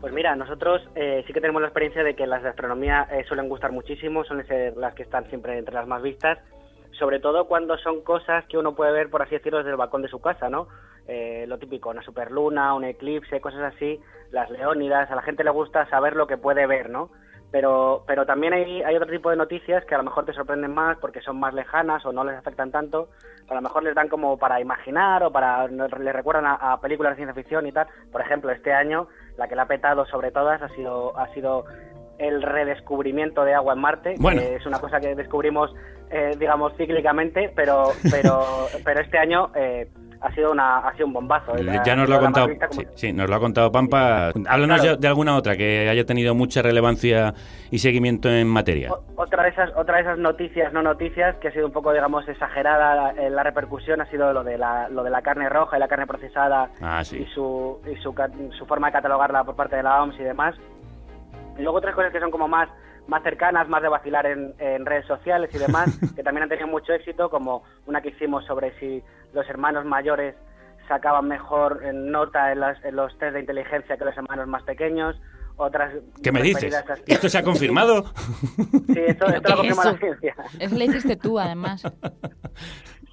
Pues 0.00 0.10
mira, 0.14 0.34
nosotros 0.36 0.80
eh, 0.94 1.22
sí 1.26 1.34
que 1.34 1.40
tenemos 1.42 1.60
la 1.60 1.68
experiencia 1.68 2.02
de 2.02 2.16
que 2.16 2.26
las 2.26 2.42
de 2.42 2.48
astronomía 2.48 3.06
eh, 3.12 3.24
suelen 3.28 3.50
gustar 3.50 3.72
muchísimo, 3.72 4.24
ser 4.24 4.74
las 4.78 4.94
que 4.94 5.02
están 5.02 5.28
siempre 5.28 5.58
entre 5.58 5.74
las 5.74 5.86
más 5.86 6.00
vistas, 6.00 6.38
sobre 6.92 7.20
todo 7.20 7.46
cuando 7.46 7.76
son 7.76 8.00
cosas 8.00 8.46
que 8.46 8.56
uno 8.56 8.74
puede 8.74 8.90
ver, 8.90 9.10
por 9.10 9.20
así 9.20 9.34
decirlo, 9.34 9.58
desde 9.58 9.72
el 9.72 9.76
balcón 9.76 10.00
de 10.00 10.08
su 10.08 10.22
casa, 10.22 10.48
¿no? 10.48 10.66
Eh, 11.06 11.44
lo 11.46 11.58
típico, 11.58 11.90
una 11.90 12.02
superluna, 12.02 12.72
un 12.72 12.84
eclipse, 12.84 13.42
cosas 13.42 13.74
así, 13.74 14.00
las 14.30 14.48
leónidas, 14.48 15.10
a 15.10 15.14
la 15.14 15.22
gente 15.22 15.44
le 15.44 15.50
gusta 15.50 15.86
saber 15.90 16.16
lo 16.16 16.26
que 16.26 16.38
puede 16.38 16.66
ver, 16.66 16.88
¿no? 16.88 17.10
Pero, 17.52 18.02
pero 18.06 18.24
también 18.26 18.54
hay, 18.54 18.82
hay 18.82 18.96
otro 18.96 19.10
tipo 19.10 19.28
de 19.30 19.36
noticias 19.36 19.84
que 19.84 19.94
a 19.94 19.98
lo 19.98 20.04
mejor 20.04 20.24
te 20.24 20.32
sorprenden 20.32 20.74
más 20.74 20.96
porque 20.98 21.20
son 21.20 21.38
más 21.38 21.52
lejanas 21.52 22.04
o 22.06 22.12
no 22.12 22.24
les 22.24 22.36
afectan 22.36 22.70
tanto, 22.72 23.10
a 23.48 23.54
lo 23.54 23.60
mejor 23.60 23.82
les 23.82 23.94
dan 23.94 24.08
como 24.08 24.38
para 24.38 24.58
imaginar 24.60 25.22
o 25.22 25.30
para 25.30 25.68
les 25.68 26.14
recuerdan 26.14 26.46
a, 26.46 26.54
a 26.54 26.80
películas 26.80 27.12
de 27.12 27.16
ciencia 27.16 27.34
ficción 27.34 27.66
y 27.66 27.72
tal. 27.72 27.86
Por 28.10 28.22
ejemplo, 28.22 28.50
este 28.50 28.72
año 28.72 29.06
la 29.36 29.48
que 29.48 29.54
la 29.54 29.62
ha 29.62 29.66
petado 29.66 30.06
sobre 30.06 30.30
todas 30.30 30.62
ha 30.62 30.68
sido 30.70 31.16
ha 31.18 31.28
sido 31.34 31.64
el 32.18 32.42
redescubrimiento 32.42 33.44
de 33.44 33.54
agua 33.54 33.74
en 33.74 33.80
Marte, 33.80 34.14
Bueno. 34.18 34.40
que 34.40 34.56
es 34.56 34.66
una 34.66 34.78
cosa 34.78 35.00
que 35.00 35.14
descubrimos, 35.14 35.74
eh, 36.10 36.36
digamos, 36.38 36.72
cíclicamente, 36.76 37.52
pero 37.54 37.88
pero 38.10 38.40
pero 38.84 39.00
este 39.00 39.18
año 39.18 39.50
eh, 39.54 39.88
ha 40.22 40.32
sido 40.34 40.52
una 40.52 40.78
ha 40.78 40.92
sido 40.94 41.06
un 41.06 41.12
bombazo. 41.14 41.56
eh, 41.56 41.80
Ya 41.84 41.96
nos 41.96 42.08
lo 42.08 42.14
ha 42.14 42.18
la 42.18 42.22
contado, 42.24 42.48
sí, 42.70 42.86
sí, 42.94 43.12
nos 43.12 43.28
lo 43.28 43.36
ha 43.36 43.40
contado 43.40 43.72
Pampa. 43.72 44.28
Háblanos 44.48 44.80
Claro. 44.80 44.96
de, 44.96 45.08
alguna 45.08 45.36
otra 45.36 45.56
que 45.56 45.88
haya 45.88 46.04
tenido 46.04 46.34
mucha 46.34 46.62
relevancia 46.62 47.34
y 47.70 47.78
seguimiento 47.78 48.28
en 48.28 48.46
materia. 48.48 48.90
Otra 49.16 49.42
de 49.42 49.48
esas 49.50 49.70
otra 49.76 49.96
de 49.96 50.02
esas 50.02 50.18
noticias 50.18 50.72
no 50.72 50.82
noticias 50.82 51.36
que 51.36 51.48
ha 51.48 51.52
sido 51.52 51.66
un 51.66 51.72
poco 51.72 51.92
digamos 51.92 52.28
exagerada 52.28 53.12
en 53.16 53.34
la 53.34 53.42
repercusión 53.42 54.00
ha 54.00 54.06
sido 54.06 54.32
lo 54.32 54.44
de 54.44 54.58
la 54.58 54.88
lo 54.88 55.02
de 55.02 55.10
la 55.10 55.22
carne 55.22 55.48
roja 55.48 55.76
y 55.76 55.80
la 55.80 55.88
carne 55.88 56.06
procesada 56.06 56.70
Ah, 56.80 57.02
sí. 57.04 57.18
y 57.18 57.26
su 57.34 57.80
y 57.90 57.96
su, 58.02 58.14
su 58.58 58.66
forma 58.66 58.88
de 58.88 58.92
catalogarla 58.92 59.44
por 59.44 59.56
parte 59.56 59.76
de 59.76 59.82
la 59.82 60.02
OMS 60.02 60.18
y 60.20 60.24
demás. 60.24 60.54
Y 61.58 61.62
luego 61.62 61.78
otras 61.78 61.94
cosas 61.94 62.12
que 62.12 62.20
son 62.20 62.30
como 62.30 62.48
más 62.48 62.68
más 63.08 63.22
cercanas, 63.22 63.68
más 63.68 63.82
de 63.82 63.88
vacilar 63.88 64.26
en, 64.26 64.54
en 64.58 64.86
redes 64.86 65.06
sociales 65.06 65.50
y 65.54 65.58
demás, 65.58 65.98
que 66.16 66.22
también 66.22 66.44
han 66.44 66.48
tenido 66.48 66.68
mucho 66.68 66.92
éxito, 66.92 67.28
como 67.30 67.62
una 67.86 68.00
que 68.00 68.08
hicimos 68.10 68.44
sobre 68.46 68.78
si 68.78 69.02
los 69.32 69.48
hermanos 69.48 69.84
mayores 69.84 70.34
sacaban 70.88 71.26
mejor 71.28 71.80
en 71.84 72.10
nota 72.10 72.52
en, 72.52 72.60
las- 72.60 72.82
en 72.84 72.96
los 72.96 73.16
test 73.18 73.34
de 73.34 73.40
inteligencia 73.40 73.96
que 73.96 74.04
los 74.04 74.16
hermanos 74.16 74.46
más 74.48 74.62
pequeños. 74.64 75.20
Otras 75.56 75.92
¿Qué 76.22 76.32
me 76.32 76.42
dices? 76.42 76.62
referidas 76.72 76.90
a- 76.90 77.02
¿Y 77.06 77.12
esto 77.12 77.28
se 77.28 77.38
ha 77.38 77.42
confirmado? 77.42 78.04
Sí, 78.86 79.00
esto, 79.06 79.26
esto 79.26 79.50
lo 79.50 79.56
confirma 79.56 79.84
la 79.84 79.98
ciencia. 79.98 80.34
Eso 80.58 80.76
le 80.76 80.84
hiciste 80.86 81.16
tú, 81.16 81.38
además. 81.38 81.82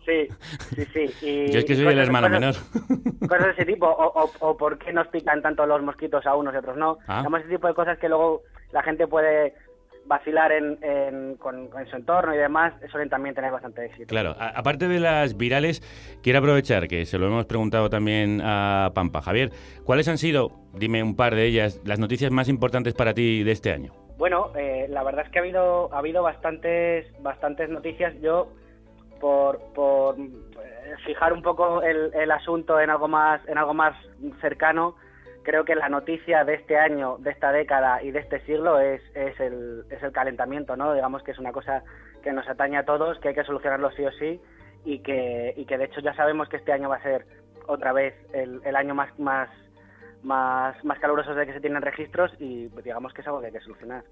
Sí, 0.06 0.28
sí, 0.76 0.86
sí. 0.94 1.14
Y 1.22 1.52
Yo 1.52 1.60
es 1.60 1.66
que 1.66 1.76
soy 1.76 1.86
el 1.88 2.00
hermano 2.00 2.28
cosas- 2.28 2.66
menor. 2.80 3.30
Cosas 3.30 3.46
de 3.46 3.52
ese 3.52 3.66
tipo, 3.66 3.86
o, 3.88 4.24
o, 4.24 4.32
o 4.40 4.58
por 4.58 4.80
qué 4.80 4.92
nos 4.92 5.08
pican 5.10 5.42
tanto 5.42 5.66
los 5.68 5.84
mosquitos 5.84 6.26
a 6.26 6.36
unos 6.36 6.54
y 6.54 6.58
otros 6.58 6.78
no. 6.78 6.98
Ah. 7.08 7.18
Digamos, 7.20 7.42
ese 7.42 7.50
tipo 7.50 7.68
de 7.68 7.74
cosas 7.76 8.00
que 8.00 8.10
luego 8.10 8.42
la 8.72 8.82
gente 8.84 9.06
puede 9.06 9.54
vacilar 10.10 10.52
en, 10.52 10.78
en- 10.82 11.36
con, 11.38 11.68
con 11.70 11.86
su 11.88 11.96
entorno 11.96 12.34
y 12.34 12.38
demás, 12.38 12.74
suelen 12.92 13.10
también 13.10 13.36
tener 13.36 13.52
bastante 13.52 13.86
éxito. 13.86 14.08
Claro, 14.08 14.36
a- 14.38 14.50
aparte 14.50 14.88
de 14.90 15.00
las 15.00 15.38
virales, 15.38 15.82
quiero 16.24 16.40
aprovechar 16.40 16.88
que 16.88 17.06
se 17.06 17.18
lo 17.20 17.28
hemos 17.28 17.46
preguntado 17.46 17.90
también 17.90 18.42
a 18.44 18.92
Pampa. 18.96 19.22
Javier, 19.22 19.52
¿cuáles 19.86 20.08
han 20.08 20.18
sido, 20.18 20.50
dime 20.74 21.04
un 21.04 21.16
par 21.16 21.36
de 21.36 21.46
ellas, 21.46 21.80
las 21.86 22.00
noticias 22.00 22.32
más 22.32 22.50
importantes 22.50 22.94
para 22.96 23.14
ti 23.14 23.44
de 23.44 23.52
este 23.52 23.72
año? 23.72 23.94
Bueno, 24.18 24.52
eh, 24.58 24.88
la 24.90 25.04
verdad 25.04 25.26
es 25.26 25.32
que 25.32 25.40
ha 25.40 25.44
habido 25.44 25.94
ha 25.94 26.00
habido 26.00 26.24
bastantes 26.24 27.06
bastantes 27.22 27.70
noticias. 27.70 28.14
Yo 28.20 28.52
por, 29.22 29.60
por 29.74 30.18
eh, 30.20 30.96
fijar 31.06 31.32
un 31.34 31.42
poco 31.42 31.82
el, 31.84 32.12
el 32.14 32.32
asunto 32.32 32.82
en 32.82 32.90
algo 32.90 33.08
más 33.08 33.40
en 33.48 33.58
algo 33.58 33.74
más 33.74 33.96
cercano, 34.42 34.96
creo 35.44 35.66
que 35.66 35.76
la 35.76 35.90
noticia 35.90 36.44
de 36.44 36.56
este 36.56 36.78
año, 36.78 37.18
de 37.20 37.32
esta 37.32 37.52
década 37.52 38.04
y 38.04 38.12
de 38.12 38.20
este 38.20 38.40
siglo 38.42 38.80
es, 38.80 39.02
es 39.16 39.40
el 39.40 39.84
es 39.90 40.02
el 40.04 40.12
calentamiento, 40.12 40.76
¿no? 40.76 40.94
Digamos 40.94 41.24
que 41.24 41.32
es 41.32 41.40
una 41.40 41.52
cosa 41.52 41.84
que 42.24 42.34
nos 42.34 42.48
atañe 42.48 42.78
a 42.78 42.86
todos, 42.86 43.20
que 43.20 43.30
hay 43.30 43.36
que 43.36 43.44
solucionarlo 43.44 43.92
sí 43.92 44.04
o 44.06 44.12
sí 44.12 44.40
y 44.86 45.00
que 45.00 45.54
y 45.56 45.66
que 45.66 45.78
de 45.78 45.86
hecho 45.86 46.02
ya 46.02 46.14
sabemos 46.14 46.50
que 46.50 46.58
este 46.58 46.72
año 46.72 46.90
va 46.90 46.98
a 46.98 47.04
ser 47.04 47.26
otra 47.68 47.94
vez 47.94 48.14
el, 48.34 48.76
año 48.76 48.96
más 48.96 49.18
más 49.20 49.50
más, 50.22 50.76
de 50.84 51.46
que 51.46 51.54
se 51.54 51.62
tienen 51.62 51.82
registros 51.82 52.32
y 52.40 52.68
digamos 52.84 53.14
que 53.14 53.22
es 53.22 53.28
algo 53.28 53.40
que 53.40 53.48
hay 53.48 53.54
que 53.54 53.62
solucionar. 53.62 54.04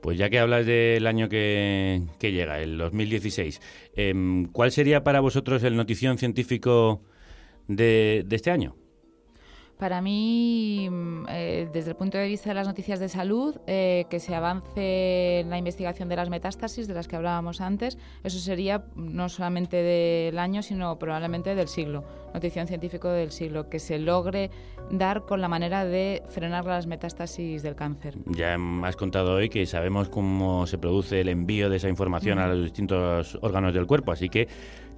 Pues 0.00 0.18
ya 0.18 0.28
que 0.28 0.40
hablas 0.40 0.66
del 0.66 1.06
año 1.06 1.28
que, 1.28 2.00
llega, 2.20 2.58
el 2.58 2.78
2016, 2.78 3.92
em, 3.94 4.46
¿cuál 4.50 4.72
sería 4.72 5.04
para 5.04 5.20
vosotros 5.20 5.62
el 5.62 5.76
notición 5.76 6.18
científico 6.18 7.02
de 7.68 8.26
este 8.28 8.50
año? 8.50 8.74
Para 9.82 10.00
mí, 10.00 10.88
mm, 10.88 11.24
eh, 11.28 11.68
desde 11.72 11.90
el 11.90 11.96
punto 11.96 12.16
de 12.16 12.28
vista 12.28 12.50
de 12.50 12.54
las 12.54 12.68
noticias 12.68 13.00
de 13.00 13.08
salud, 13.08 13.56
eh, 13.66 14.04
que 14.08 14.20
se 14.20 14.32
avance 14.32 15.40
en 15.40 15.50
la 15.50 15.58
investigación 15.58 16.08
de 16.08 16.14
las 16.14 16.30
metástasis 16.30 16.86
de 16.86 16.94
las 16.94 17.08
que 17.08 17.16
hablábamos 17.16 17.60
antes, 17.60 17.98
eso 18.22 18.38
sería 18.38 18.84
no 18.94 19.28
solamente 19.28 19.82
del 19.82 20.38
año, 20.38 20.62
sino 20.62 21.00
probablemente 21.00 21.56
del 21.56 21.66
siglo, 21.66 22.04
notición 22.32 22.68
científico 22.68 23.08
del 23.08 23.32
siglo, 23.32 23.68
que 23.68 23.80
se 23.80 23.98
logre 23.98 24.52
dar 24.92 25.22
con 25.22 25.40
la 25.40 25.48
manera 25.48 25.84
de 25.84 26.22
frenar 26.28 26.64
las 26.64 26.86
metástasis 26.86 27.64
del 27.64 27.74
cáncer. 27.74 28.18
Ya 28.26 28.56
has 28.84 28.94
contado 28.94 29.34
hoy 29.34 29.48
que 29.48 29.66
sabemos 29.66 30.08
cómo 30.08 30.64
se 30.68 30.78
produce 30.78 31.22
el 31.22 31.28
envío 31.28 31.68
de 31.68 31.78
esa 31.78 31.88
información 31.88 32.38
a 32.38 32.46
los 32.46 32.62
distintos 32.62 33.36
órganos 33.42 33.74
del 33.74 33.88
cuerpo, 33.88 34.12
así 34.12 34.28
que 34.28 34.46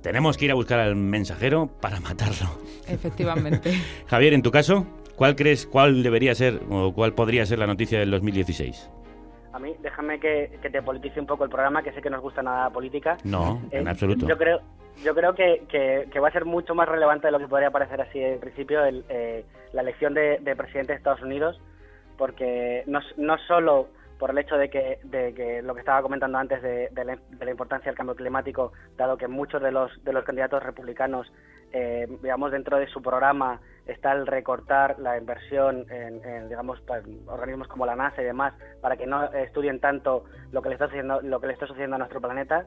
tenemos 0.05 0.36
que 0.36 0.44
ir 0.44 0.50
a 0.50 0.55
buscar 0.55 0.78
al 0.80 0.94
mensajero 0.96 1.66
para 1.80 1.98
matarlo. 1.98 2.46
Efectivamente. 2.86 3.72
Javier, 4.07 4.34
en 4.34 4.42
tu 4.42 4.50
caso, 4.50 4.86
¿cuál 5.16 5.34
crees, 5.34 5.66
cuál 5.66 6.02
debería 6.02 6.34
ser 6.34 6.61
o 6.70 6.92
cuál 6.92 7.14
podría 7.14 7.46
ser 7.46 7.59
la 7.59 7.66
noticia 7.66 7.98
del 7.98 8.11
2016? 8.11 8.90
A 9.55 9.59
mí, 9.59 9.72
déjame 9.82 10.20
que, 10.20 10.59
que 10.61 10.68
te 10.68 10.82
politice 10.82 11.18
un 11.20 11.26
poco 11.26 11.44
el 11.44 11.50
programa, 11.50 11.82
que 11.82 11.92
sé 11.92 12.02
que 12.02 12.11
nos 12.11 12.20
gusta 12.20 12.42
nada 12.42 12.64
la 12.64 12.70
política. 12.70 13.16
No, 13.24 13.62
en 13.70 13.86
Eh, 13.86 13.90
absoluto. 13.90 14.28
Yo 14.28 14.36
creo, 14.36 14.61
yo 15.02 15.14
creo 15.14 15.34
que, 15.34 15.62
que- 15.70 16.07
que 16.12 16.20
va 16.20 16.28
a 16.28 16.32
ser 16.32 16.44
mucho 16.44 16.74
más 16.74 16.86
relevante 16.88 17.28
de 17.28 17.32
lo 17.32 17.38
que 17.38 17.48
podría 17.48 17.70
parecer 17.70 18.00
así 18.02 18.18
en 18.20 18.40
principio 18.40 18.84
el, 18.84 19.05
eh, 19.09 19.44
la 19.72 19.80
elección 19.82 20.12
de, 20.12 20.38
de 20.40 20.55
presidente 20.55 20.92
de 20.92 20.98
Estados 20.98 21.22
Unidos, 21.22 21.59
porque 22.18 22.82
no, 22.86 23.00
no 23.16 23.36
solo 23.48 23.88
por 24.19 24.31
el 24.31 24.39
hecho 24.39 24.57
de 24.57 24.71
que, 24.71 24.99
de 25.05 25.35
que 25.35 25.62
lo 25.62 25.75
que 25.75 25.81
estaba 25.81 26.03
comentando 26.03 26.39
antes 26.39 26.62
de, 26.62 26.89
de 26.91 27.05
la, 27.05 27.17
de 27.31 27.45
la 27.45 27.51
importancia 27.51 27.91
del 27.91 27.97
cambio 27.97 28.15
climático, 28.15 28.73
dado 28.97 29.17
que 29.17 29.29
muchos 29.29 29.61
de 29.62 29.73
los, 29.73 30.03
de 30.05 30.12
los 30.12 30.25
candidatos 30.25 30.62
republicanos, 30.62 31.33
eh, 31.73 32.07
digamos, 32.23 32.53
dentro 32.53 32.79
de 32.79 32.87
su 32.87 33.03
programa 33.03 33.61
está 33.87 34.12
el 34.12 34.27
recortar 34.27 34.99
la 34.99 35.19
inversión 35.19 35.85
en, 35.91 36.25
en, 36.25 36.49
digamos, 36.49 36.81
pa- 36.83 37.03
organismos 37.27 37.69
como 37.69 37.85
la 37.87 37.97
NASA 37.97 38.23
y 38.23 38.25
demás, 38.25 38.55
para 38.81 38.97
que 38.97 39.07
no 39.07 39.25
estudien 39.33 39.81
tanto 39.81 40.25
lo 40.53 40.62
que 40.62 40.69
le 40.69 40.75
está 40.77 40.87
sucediendo, 40.87 41.21
lo 41.21 41.41
que 41.41 41.49
le 41.49 41.53
está 41.53 41.67
sucediendo 41.67 41.97
a 41.97 41.99
nuestro 41.99 42.21
planeta, 42.21 42.65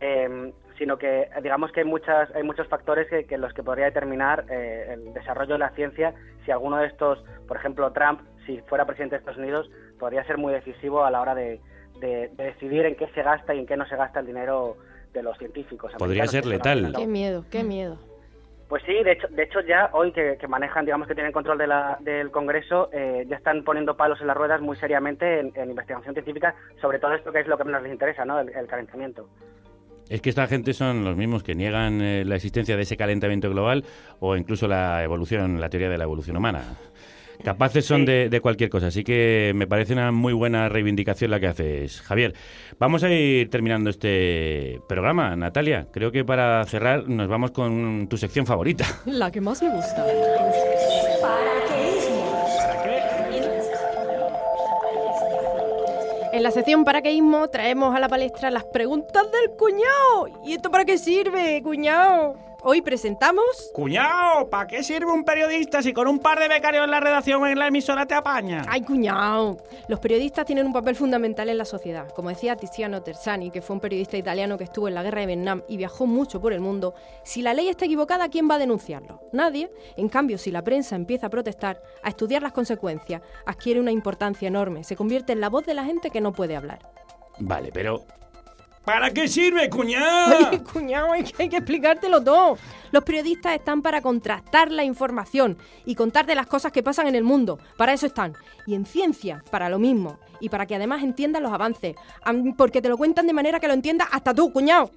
eh, 0.00 0.52
sino 0.76 0.98
que 0.98 1.30
digamos 1.42 1.72
que 1.72 1.80
hay 1.80 1.86
muchas 1.86 2.30
hay 2.34 2.42
muchos 2.42 2.68
factores 2.68 3.08
que, 3.08 3.24
que 3.24 3.38
los 3.38 3.54
que 3.54 3.62
podría 3.62 3.86
determinar 3.86 4.44
eh, 4.50 4.90
el 4.92 5.14
desarrollo 5.14 5.54
de 5.54 5.58
la 5.60 5.70
ciencia. 5.70 6.12
Si 6.44 6.50
alguno 6.50 6.76
de 6.76 6.88
estos 6.88 7.24
por 7.48 7.56
ejemplo 7.56 7.90
Trump 7.92 8.20
si 8.44 8.60
fuera 8.68 8.84
presidente 8.84 9.14
de 9.16 9.20
Estados 9.20 9.38
Unidos 9.38 9.70
podría 9.98 10.24
ser 10.24 10.38
muy 10.38 10.52
decisivo 10.52 11.04
a 11.04 11.10
la 11.10 11.20
hora 11.20 11.34
de, 11.34 11.60
de- 12.00 12.28
de 12.36 12.44
decidir 12.44 12.84
en 12.86 12.94
qué 12.96 13.06
se 13.14 13.22
gasta 13.22 13.54
y 13.54 13.60
en 13.60 13.66
qué 13.66 13.76
no 13.76 13.86
se 13.86 13.96
gasta 13.96 14.20
el 14.20 14.26
dinero 14.26 14.76
de 15.12 15.22
los 15.22 15.36
científicos 15.38 15.92
Podría 15.98 16.26
ser 16.26 16.44
letal. 16.46 16.92
Qué 16.96 17.06
miedo, 17.06 17.44
qué 17.50 17.64
miedo. 17.64 17.98
pues 18.68 18.82
sí, 18.84 18.92
de 19.04 19.12
hecho, 19.12 19.28
de 19.28 19.44
hecho 19.44 19.60
ya 19.60 19.88
hoy 19.92 20.12
que, 20.12 20.36
que 20.40 20.46
manejan, 20.48 20.84
digamos 20.84 21.06
que 21.08 21.14
tienen 21.14 21.32
control 21.32 21.56
de 21.56 21.66
la- 21.68 21.96
del 22.00 22.30
Congreso, 22.30 22.90
eh, 22.92 23.24
ya 23.28 23.36
están 23.36 23.62
poniendo 23.64 23.96
palos 23.96 24.20
en 24.20 24.26
las 24.26 24.36
ruedas 24.36 24.60
muy 24.60 24.76
seriamente 24.76 25.40
en, 25.40 25.52
en 25.54 25.70
investigación 25.70 26.12
científica 26.14 26.54
sobre 26.82 26.98
todo 26.98 27.14
esto 27.14 27.32
que 27.32 27.40
es 27.40 27.46
lo 27.46 27.56
que 27.56 27.64
menos 27.64 27.82
les 27.82 27.92
interesa, 27.92 28.24
¿no? 28.24 28.40
El, 28.40 28.48
el 28.50 28.66
calentamiento. 28.66 29.28
Es 30.08 30.20
que 30.20 30.28
esta 30.30 30.46
gente 30.46 30.72
son 30.72 31.04
los 31.04 31.16
mismos 31.16 31.42
que 31.42 31.54
niegan 31.56 32.00
eh, 32.00 32.24
la 32.24 32.36
existencia 32.36 32.76
de 32.76 32.82
ese 32.82 32.96
calentamiento 32.96 33.50
global 33.50 33.84
o 34.20 34.36
incluso 34.36 34.68
la 34.68 35.02
evolución, 35.02 35.60
la 35.60 35.68
teoría 35.68 35.88
de 35.88 35.98
la 35.98 36.04
evolución 36.04 36.36
humana. 36.36 36.62
Capaces 37.46 37.84
son 37.84 38.04
de, 38.04 38.28
de 38.28 38.40
cualquier 38.40 38.68
cosa, 38.68 38.88
así 38.88 39.04
que 39.04 39.52
me 39.54 39.68
parece 39.68 39.92
una 39.92 40.10
muy 40.10 40.32
buena 40.32 40.68
reivindicación 40.68 41.30
la 41.30 41.38
que 41.38 41.46
haces, 41.46 42.00
Javier. 42.00 42.34
Vamos 42.80 43.04
a 43.04 43.08
ir 43.08 43.48
terminando 43.50 43.88
este 43.88 44.80
programa, 44.88 45.36
Natalia. 45.36 45.86
Creo 45.92 46.10
que 46.10 46.24
para 46.24 46.64
cerrar 46.64 47.08
nos 47.08 47.28
vamos 47.28 47.52
con 47.52 48.08
tu 48.08 48.16
sección 48.16 48.46
favorita. 48.46 48.84
La 49.06 49.30
que 49.30 49.40
más 49.40 49.62
me 49.62 49.70
gusta. 49.70 50.04
En 56.32 56.42
la 56.42 56.50
sección 56.50 56.84
paraqueísmo 56.84 57.46
traemos 57.46 57.94
a 57.94 58.00
la 58.00 58.08
palestra 58.08 58.50
las 58.50 58.64
preguntas 58.64 59.22
del 59.30 59.56
cuñado. 59.56 60.42
¿Y 60.44 60.54
esto 60.54 60.72
para 60.72 60.84
qué 60.84 60.98
sirve, 60.98 61.62
cuñado? 61.62 62.34
Hoy 62.62 62.82
presentamos... 62.82 63.44
Cuñado, 63.72 64.48
¿para 64.48 64.66
qué 64.66 64.82
sirve 64.82 65.12
un 65.12 65.24
periodista 65.24 65.82
si 65.82 65.92
con 65.92 66.08
un 66.08 66.18
par 66.18 66.40
de 66.40 66.48
becarios 66.48 66.84
en 66.84 66.90
la 66.90 67.00
redacción 67.00 67.46
en 67.46 67.58
la 67.58 67.68
emisora 67.68 68.06
te 68.06 68.14
apaña? 68.14 68.64
¡Ay, 68.68 68.82
cuñado! 68.82 69.58
Los 69.88 70.00
periodistas 70.00 70.46
tienen 70.46 70.66
un 70.66 70.72
papel 70.72 70.96
fundamental 70.96 71.48
en 71.48 71.58
la 71.58 71.64
sociedad. 71.64 72.10
Como 72.10 72.30
decía 72.30 72.56
Tiziano 72.56 73.02
Terzani, 73.02 73.50
que 73.50 73.62
fue 73.62 73.74
un 73.74 73.80
periodista 73.80 74.16
italiano 74.16 74.58
que 74.58 74.64
estuvo 74.64 74.88
en 74.88 74.94
la 74.94 75.02
guerra 75.02 75.20
de 75.20 75.26
Vietnam 75.26 75.62
y 75.68 75.76
viajó 75.76 76.06
mucho 76.06 76.40
por 76.40 76.52
el 76.52 76.60
mundo, 76.60 76.94
si 77.22 77.42
la 77.42 77.54
ley 77.54 77.68
está 77.68 77.84
equivocada, 77.84 78.28
¿quién 78.28 78.50
va 78.50 78.56
a 78.56 78.58
denunciarlo? 78.58 79.20
Nadie. 79.32 79.70
En 79.96 80.08
cambio, 80.08 80.38
si 80.38 80.50
la 80.50 80.62
prensa 80.62 80.96
empieza 80.96 81.28
a 81.28 81.30
protestar, 81.30 81.80
a 82.02 82.08
estudiar 82.08 82.42
las 82.42 82.52
consecuencias, 82.52 83.22
adquiere 83.44 83.80
una 83.80 83.92
importancia 83.92 84.48
enorme, 84.48 84.82
se 84.82 84.96
convierte 84.96 85.32
en 85.32 85.40
la 85.40 85.50
voz 85.50 85.66
de 85.66 85.74
la 85.74 85.84
gente 85.84 86.10
que 86.10 86.20
no 86.20 86.32
puede 86.32 86.56
hablar. 86.56 86.80
Vale, 87.38 87.70
pero 87.72 88.02
¿para 88.86 89.10
qué 89.10 89.28
sirve, 89.28 89.68
cuñado? 89.68 90.48
Oye, 90.48 90.62
cuñado, 90.72 91.12
hay 91.12 91.24
que, 91.24 91.42
hay 91.42 91.48
que 91.50 91.56
explicártelo 91.58 92.22
todo. 92.22 92.56
Los 92.92 93.04
periodistas 93.04 93.54
están 93.54 93.82
para 93.82 94.00
contrastar 94.00 94.70
la 94.70 94.84
información 94.84 95.58
y 95.84 95.94
contarte 95.94 96.34
las 96.34 96.46
cosas 96.46 96.72
que 96.72 96.82
pasan 96.82 97.08
en 97.08 97.16
el 97.16 97.24
mundo. 97.24 97.58
Para 97.76 97.92
eso 97.92 98.06
están. 98.06 98.32
Y 98.66 98.74
en 98.74 98.86
ciencia, 98.86 99.42
para 99.50 99.68
lo 99.68 99.78
mismo. 99.78 100.18
Y 100.40 100.48
para 100.48 100.64
que 100.64 100.76
además 100.76 101.02
entiendan 101.02 101.42
los 101.42 101.52
avances. 101.52 101.96
Porque 102.56 102.80
te 102.80 102.88
lo 102.88 102.96
cuentan 102.96 103.26
de 103.26 103.34
manera 103.34 103.60
que 103.60 103.68
lo 103.68 103.74
entiendas 103.74 104.08
hasta 104.10 104.32
tú, 104.32 104.52
cuñado. 104.52 104.90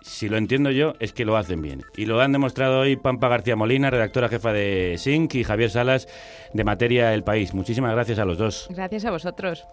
Si 0.00 0.28
lo 0.28 0.36
entiendo 0.36 0.70
yo, 0.70 0.92
es 1.00 1.12
que 1.12 1.24
lo 1.24 1.36
hacen 1.36 1.62
bien. 1.62 1.82
Y 1.96 2.04
lo 2.04 2.20
han 2.20 2.30
demostrado 2.30 2.80
hoy 2.80 2.96
Pampa 2.96 3.28
García 3.28 3.56
Molina, 3.56 3.90
redactora 3.90 4.28
jefa 4.28 4.52
de 4.52 4.96
SYNC, 4.98 5.34
y 5.36 5.44
Javier 5.44 5.70
Salas, 5.70 6.08
de 6.52 6.62
Materia 6.62 7.14
El 7.14 7.24
País. 7.24 7.54
Muchísimas 7.54 7.92
gracias 7.92 8.18
a 8.18 8.26
los 8.26 8.36
dos. 8.36 8.68
Gracias 8.70 9.06
a 9.06 9.10
vosotros. 9.10 9.66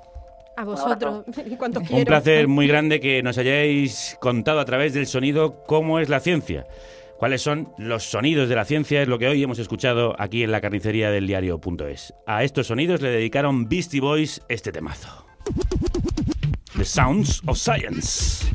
A 0.57 0.63
vosotros. 0.63 1.23
¿Y 1.45 1.55
cuántos 1.57 1.81
Un 1.83 1.87
quiero? 1.87 2.05
placer 2.05 2.47
muy 2.47 2.67
grande 2.67 2.99
que 2.99 3.23
nos 3.23 3.37
hayáis 3.37 4.17
contado 4.19 4.59
a 4.59 4.65
través 4.65 4.93
del 4.93 5.07
sonido 5.07 5.63
cómo 5.65 5.99
es 5.99 6.09
la 6.09 6.19
ciencia. 6.19 6.65
¿Cuáles 7.17 7.41
son 7.41 7.71
los 7.77 8.03
sonidos 8.03 8.49
de 8.49 8.55
la 8.55 8.65
ciencia? 8.65 9.01
Es 9.01 9.07
lo 9.07 9.19
que 9.19 9.27
hoy 9.27 9.43
hemos 9.43 9.59
escuchado 9.59 10.15
aquí 10.17 10.43
en 10.43 10.51
la 10.51 10.59
carnicería 10.59 11.11
del 11.11 11.27
diario.es. 11.27 12.13
A 12.25 12.43
estos 12.43 12.67
sonidos 12.67 13.01
le 13.01 13.09
dedicaron 13.09 13.69
Beastie 13.69 14.01
Boys 14.01 14.41
este 14.49 14.71
temazo. 14.71 15.25
The 16.75 16.85
Sounds 16.85 17.41
of 17.45 17.57
Science. 17.57 18.45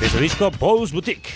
De 0.00 0.08
su 0.08 0.18
disco 0.18 0.50
Paul's 0.50 0.92
Boutique. 0.92 1.28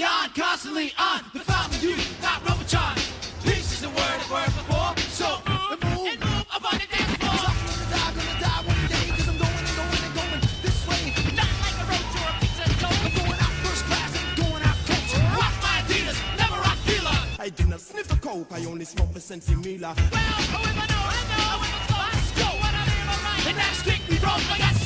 Constantly 0.00 0.24
on, 0.24 0.30
constantly 0.32 0.92
on. 0.96 1.20
The 1.34 1.40
fountain 1.40 1.80
you, 1.84 1.96
not 2.22 2.40
Robotron. 2.48 2.96
Peace 3.44 3.72
is 3.72 3.80
the 3.82 3.90
word 3.90 4.00
I've 4.00 4.32
heard 4.32 4.48
before. 4.56 4.96
So 5.12 5.28
uh, 5.44 5.76
move 5.76 5.76
and 5.76 5.92
move, 5.92 6.08
and 6.08 6.20
move 6.24 6.46
up 6.56 6.72
on 6.72 6.80
the 6.80 6.88
dance 6.88 7.20
floor. 7.20 7.36
Gonna 7.36 7.84
die, 7.92 8.08
gonna 8.16 8.40
die 8.40 8.62
one 8.64 8.80
day, 8.88 9.06
cause 9.12 9.28
I'm 9.28 9.36
going 9.36 9.60
and 9.60 9.76
going 9.76 10.00
and 10.00 10.14
going 10.16 10.40
this 10.64 10.80
way. 10.88 11.12
Not 11.36 11.52
like 11.52 11.76
a 11.76 11.86
roach 11.92 12.16
or 12.16 12.32
a 12.32 12.34
pizza 12.40 12.64
coke. 12.80 12.96
I'm 12.96 13.12
going 13.12 13.40
out 13.44 13.54
first 13.60 13.84
class 13.92 14.10
and 14.16 14.24
going 14.40 14.62
out 14.64 14.78
coach. 14.88 15.12
Rock 15.36 15.54
my 15.60 15.84
Adidas, 15.84 16.16
never 16.40 16.56
rock 16.64 16.80
Fila. 16.88 17.12
I 17.36 17.48
do 17.52 17.64
not 17.68 17.80
sniff 17.84 18.08
the 18.08 18.16
coke, 18.24 18.48
I 18.56 18.64
only 18.64 18.86
smoke 18.88 19.12
the 19.12 19.20
Sensi 19.20 19.52
Mila. 19.52 19.92
Well, 19.92 20.40
who 20.48 20.64
am 20.64 20.80
I 20.80 20.86
know? 20.88 21.04
I 21.12 21.20
know 21.28 21.60
I'm 21.60 21.76
a 21.76 22.08
let's 22.08 22.32
go. 22.40 22.48
What 22.56 22.72
I 22.72 22.88
live 22.88 23.04
alright. 23.04 23.52
And 23.52 23.56
that's 23.60 23.84
strictly 23.84 24.16
wrong, 24.24 24.40
I 24.48 24.56
got 24.64 24.79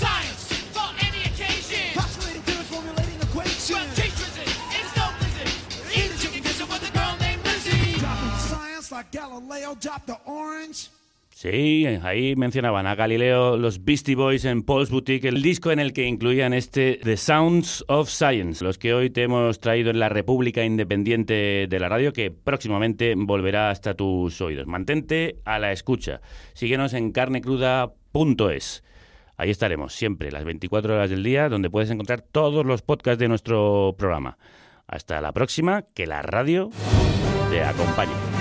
Sí, 11.35 11.85
ahí 11.85 12.37
mencionaban 12.37 12.87
a 12.87 12.95
Galileo, 12.95 13.57
los 13.57 13.85
Beastie 13.85 14.15
Boys 14.15 14.45
en 14.45 14.63
Paul's 14.63 14.91
Boutique, 14.91 15.27
el 15.27 15.43
disco 15.43 15.73
en 15.73 15.81
el 15.81 15.93
que 15.93 16.07
incluían 16.07 16.55
este 16.55 17.01
The 17.03 17.17
Sounds 17.17 17.85
of 17.89 18.09
Science, 18.09 18.65
los 18.65 18.79
que 18.79 18.95
hoy 18.95 19.11
te 19.11 19.25
hemos 19.25 19.59
traído 19.59 19.91
en 19.91 19.99
la 19.99 20.09
República 20.09 20.65
Independiente 20.65 21.67
de 21.69 21.81
la 21.81 21.89
Radio, 21.89 22.13
que 22.13 22.31
próximamente 22.31 23.15
volverá 23.17 23.71
hasta 23.71 23.95
tus 23.95 24.41
oídos. 24.41 24.69
Mantente 24.69 25.41
a 25.45 25.59
la 25.59 25.73
escucha. 25.73 26.21
Síguenos 26.53 26.95
en 26.95 27.11
carnecruda.es. 27.11 28.85
Ahí 29.37 29.51
estaremos 29.51 29.93
siempre, 29.93 30.31
las 30.31 30.45
24 30.45 30.95
horas 30.95 31.11
del 31.11 31.25
día, 31.25 31.49
donde 31.49 31.69
puedes 31.69 31.91
encontrar 31.91 32.23
todos 32.23 32.65
los 32.65 32.83
podcasts 32.83 33.19
de 33.19 33.27
nuestro 33.27 33.97
programa. 33.99 34.39
Hasta 34.87 35.21
la 35.21 35.33
próxima, 35.33 35.83
que 35.83 36.07
la 36.07 36.23
radio 36.23 36.71
te 37.51 37.65
acompañe. 37.65 38.34